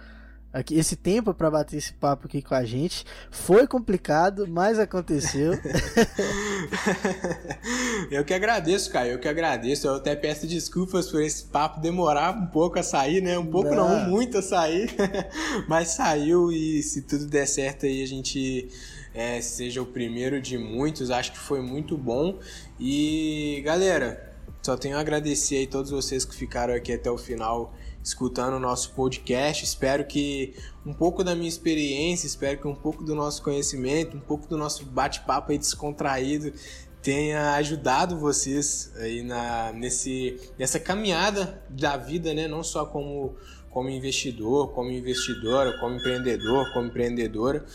aqui, 0.54 0.78
esse 0.78 0.94
tempo 0.94 1.34
para 1.34 1.50
bater 1.50 1.76
esse 1.76 1.92
papo 1.92 2.26
aqui 2.26 2.40
com 2.40 2.54
a 2.54 2.64
gente. 2.64 3.04
Foi 3.30 3.66
complicado, 3.66 4.46
mas 4.48 4.78
aconteceu. 4.78 5.52
eu 8.10 8.24
que 8.24 8.32
agradeço, 8.32 8.90
cara. 8.90 9.08
Eu 9.08 9.18
que 9.18 9.28
agradeço. 9.28 9.86
Eu 9.86 9.96
até 9.96 10.14
peço 10.14 10.46
desculpas 10.46 11.10
por 11.10 11.20
esse 11.20 11.46
papo 11.46 11.80
demorar 11.80 12.34
um 12.34 12.46
pouco 12.46 12.78
a 12.78 12.82
sair, 12.82 13.20
né? 13.20 13.36
Um 13.36 13.46
pouco 13.46 13.74
não, 13.74 13.88
não 13.88 14.08
muito 14.08 14.38
a 14.38 14.42
sair, 14.42 14.94
mas 15.68 15.88
saiu 15.88 16.52
e 16.52 16.82
se 16.82 17.02
tudo 17.02 17.26
der 17.26 17.46
certo 17.46 17.84
aí 17.84 18.02
a 18.02 18.06
gente 18.06 18.68
é, 19.14 19.40
seja 19.40 19.80
o 19.80 19.86
primeiro 19.86 20.42
de 20.42 20.58
muitos. 20.58 21.10
Acho 21.10 21.32
que 21.32 21.38
foi 21.38 21.60
muito 21.60 21.96
bom. 21.96 22.40
E 22.78 23.62
galera, 23.64 24.34
só 24.60 24.76
tenho 24.76 24.96
a 24.96 25.00
agradecer 25.00 25.56
aí 25.58 25.66
todos 25.66 25.92
vocês 25.92 26.24
que 26.24 26.34
ficaram 26.34 26.74
aqui 26.74 26.92
até 26.92 27.10
o 27.10 27.16
final 27.16 27.72
escutando 28.02 28.54
o 28.54 28.60
nosso 28.60 28.90
podcast. 28.90 29.64
Espero 29.64 30.04
que 30.04 30.54
um 30.84 30.92
pouco 30.92 31.22
da 31.22 31.34
minha 31.34 31.48
experiência, 31.48 32.26
espero 32.26 32.58
que 32.58 32.66
um 32.66 32.74
pouco 32.74 33.04
do 33.04 33.14
nosso 33.14 33.42
conhecimento, 33.42 34.16
um 34.16 34.20
pouco 34.20 34.48
do 34.48 34.58
nosso 34.58 34.84
bate-papo 34.84 35.52
aí 35.52 35.58
descontraído 35.58 36.52
tenha 37.00 37.52
ajudado 37.56 38.18
vocês 38.18 38.90
aí 38.96 39.22
na, 39.22 39.70
nesse, 39.72 40.40
nessa 40.58 40.80
caminhada 40.80 41.62
da 41.68 41.98
vida, 41.98 42.32
né? 42.32 42.48
Não 42.48 42.64
só 42.64 42.86
como, 42.86 43.36
como 43.70 43.90
investidor, 43.90 44.72
como 44.72 44.90
investidora, 44.90 45.78
como 45.78 45.96
empreendedor, 45.96 46.72
como 46.72 46.86
empreendedora 46.86 47.66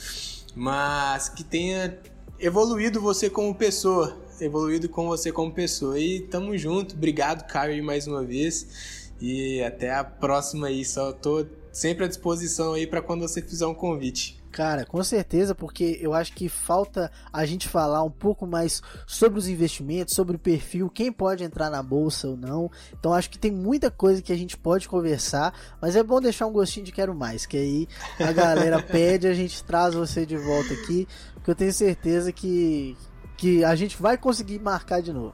mas 0.56 1.30
que 1.30 1.44
tenha 1.44 1.98
evoluído 2.40 3.02
você 3.02 3.30
como 3.30 3.54
pessoa, 3.54 4.18
evoluído 4.40 4.88
com 4.88 5.08
você 5.08 5.32
como 5.32 5.52
pessoa. 5.52 6.00
E 6.00 6.22
tamo 6.22 6.58
junto, 6.58 6.96
obrigado, 6.96 7.48
Caio, 7.48 7.84
mais 7.84 8.08
uma 8.08 8.24
vez. 8.24 9.12
E 9.22 9.62
até 9.62 9.94
a 9.94 10.04
próxima 10.04 10.68
aí, 10.68 10.86
só 10.86 11.12
tô 11.12 11.46
sempre 11.72 12.06
à 12.06 12.08
disposição 12.08 12.74
aí 12.74 12.88
para 12.88 13.02
quando 13.02 13.22
você 13.22 13.42
fizer 13.42 13.68
um 13.68 13.74
convite. 13.74 14.39
Cara, 14.52 14.86
com 14.86 15.04
certeza, 15.04 15.54
porque 15.54 16.00
eu 16.02 16.14
acho 16.14 16.34
que 16.34 16.50
falta 16.50 17.12
a 17.32 17.46
gente 17.46 17.68
falar 17.68 18.04
um 18.04 18.10
pouco 18.10 18.48
mais 18.48 18.82
sobre 19.06 19.38
os 19.38 19.48
investimentos, 19.48 20.16
sobre 20.16 20.36
o 20.36 20.40
perfil, 20.40 20.90
quem 20.90 21.12
pode 21.12 21.44
entrar 21.44 21.70
na 21.70 21.84
bolsa 21.84 22.28
ou 22.28 22.36
não. 22.36 22.70
Então 23.00 23.14
acho 23.14 23.30
que 23.30 23.38
tem 23.38 23.52
muita 23.52 23.92
coisa 23.92 24.22
que 24.22 24.34
a 24.34 24.38
gente 24.38 24.58
pode 24.58 24.88
conversar, 24.88 25.54
mas 25.82 25.96
é 25.96 26.04
bom 26.04 26.20
deixar 26.20 26.48
um 26.48 26.52
gostinho 26.52 26.86
de 26.86 26.92
quero 26.92 27.14
mais, 27.14 27.46
que 27.46 27.58
aí 27.58 27.88
a 28.20 28.32
galera 28.32 28.82
pede, 28.84 29.28
a 29.28 29.34
gente 29.34 29.64
traz 29.64 29.94
você 29.94 30.26
de 30.26 30.38
volta 30.38 30.74
aqui, 30.74 31.08
porque 31.36 31.52
eu 31.52 31.56
tenho 31.56 31.74
certeza 31.74 32.32
que 32.32 32.98
que 33.38 33.64
a 33.64 33.74
gente 33.74 33.96
vai 34.02 34.18
conseguir 34.18 34.60
marcar 34.60 35.02
de 35.02 35.14
novo. 35.14 35.34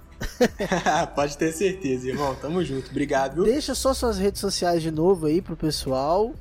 pode 1.15 1.35
ter 1.37 1.51
certeza, 1.51 2.07
irmão. 2.07 2.35
Tamo 2.35 2.63
junto. 2.63 2.91
Obrigado. 2.91 3.43
Deixa 3.43 3.73
só 3.73 3.95
suas 3.95 4.19
redes 4.19 4.39
sociais 4.39 4.83
de 4.83 4.91
novo 4.91 5.25
aí 5.25 5.41
pro 5.41 5.57
pessoal. 5.57 6.31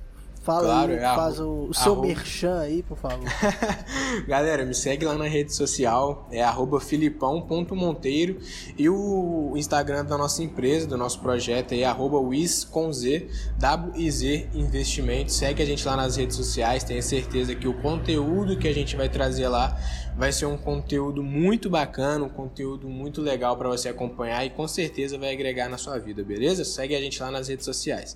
Fala 0.45 0.65
claro, 0.65 0.93
aí, 0.93 0.99
é 0.99 1.01
faz 1.01 1.41
o, 1.41 1.69
o 1.71 1.73
seu 1.73 1.93
arroba... 1.93 2.09
merchan 2.09 2.61
aí, 2.61 2.83
por 2.83 2.99
favor. 2.99 3.25
Galera, 4.29 4.67
me 4.67 4.75
segue 4.75 5.07
lá 5.07 5.15
na 5.15 5.27
rede 5.27 5.55
social, 5.55 6.29
é 6.31 6.45
filipão.monteiro 6.83 8.39
e 8.77 8.87
o 8.87 9.55
Instagram 9.57 10.05
da 10.05 10.19
nossa 10.19 10.43
empresa, 10.43 10.87
do 10.87 10.99
nosso 10.99 11.21
projeto 11.21 11.73
é 11.73 11.85
arroba 11.85 12.19
Wiz 12.19 12.63
com 12.63 12.93
Z, 12.93 13.27
W-I-Z 13.59 14.51
Investimentos. 14.53 15.35
Segue 15.35 15.63
a 15.63 15.67
gente 15.67 15.83
lá 15.87 15.97
nas 15.97 16.17
redes 16.17 16.37
sociais, 16.37 16.85
tenho 16.85 17.03
certeza 17.03 17.55
que 17.55 17.67
o 17.67 17.81
conteúdo 17.81 18.59
que 18.59 18.69
a 18.69 18.75
gente 18.75 18.97
vai 18.97 19.09
trazer 19.09 19.49
lá 19.49 19.75
vai 20.15 20.31
ser 20.31 20.45
um 20.45 20.59
conteúdo 20.59 21.23
muito 21.23 21.71
bacana, 21.71 22.23
um 22.23 22.29
conteúdo 22.29 22.87
muito 22.87 23.23
legal 23.23 23.57
para 23.57 23.71
você 23.71 23.89
acompanhar 23.89 24.45
e 24.45 24.51
com 24.51 24.69
certeza 24.69 25.17
vai 25.17 25.33
agregar 25.33 25.71
na 25.71 25.79
sua 25.79 25.99
vida, 25.99 26.23
beleza? 26.23 26.67
Segue 26.67 26.95
a 26.95 27.01
gente 27.01 27.19
lá 27.23 27.31
nas 27.31 27.49
redes 27.49 27.65
sociais. 27.65 28.15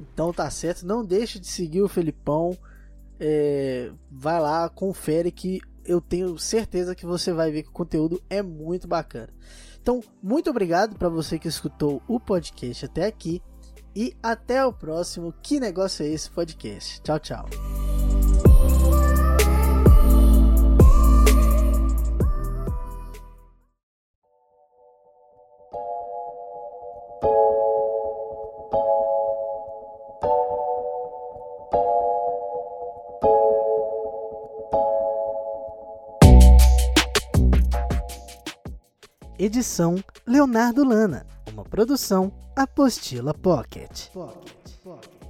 Então 0.00 0.32
tá 0.32 0.48
certo, 0.50 0.86
não 0.86 1.04
deixe 1.04 1.38
de 1.38 1.46
seguir 1.46 1.82
o 1.82 1.88
Felipão. 1.88 2.56
É, 3.20 3.92
vai 4.10 4.40
lá, 4.40 4.68
confere 4.68 5.30
que 5.30 5.60
eu 5.84 6.00
tenho 6.00 6.38
certeza 6.38 6.94
que 6.94 7.06
você 7.06 7.32
vai 7.32 7.50
ver 7.50 7.62
que 7.62 7.68
o 7.68 7.72
conteúdo 7.72 8.20
é 8.28 8.42
muito 8.42 8.88
bacana. 8.88 9.32
Então, 9.80 10.00
muito 10.22 10.48
obrigado 10.48 10.96
para 10.96 11.08
você 11.08 11.38
que 11.38 11.48
escutou 11.48 12.02
o 12.06 12.20
podcast 12.20 12.84
até 12.84 13.06
aqui 13.06 13.42
e 13.94 14.16
até 14.22 14.64
o 14.64 14.72
próximo. 14.72 15.34
Que 15.42 15.58
negócio 15.58 16.04
é 16.04 16.08
esse 16.08 16.30
podcast? 16.30 17.00
Tchau, 17.02 17.18
tchau. 17.18 18.11
Edição 39.42 39.96
Leonardo 40.24 40.84
Lana. 40.84 41.26
Uma 41.52 41.64
produção 41.64 42.32
Apostila 42.54 43.34
Pocket. 43.34 44.06
Pocket, 44.10 44.70
Pocket. 44.84 45.21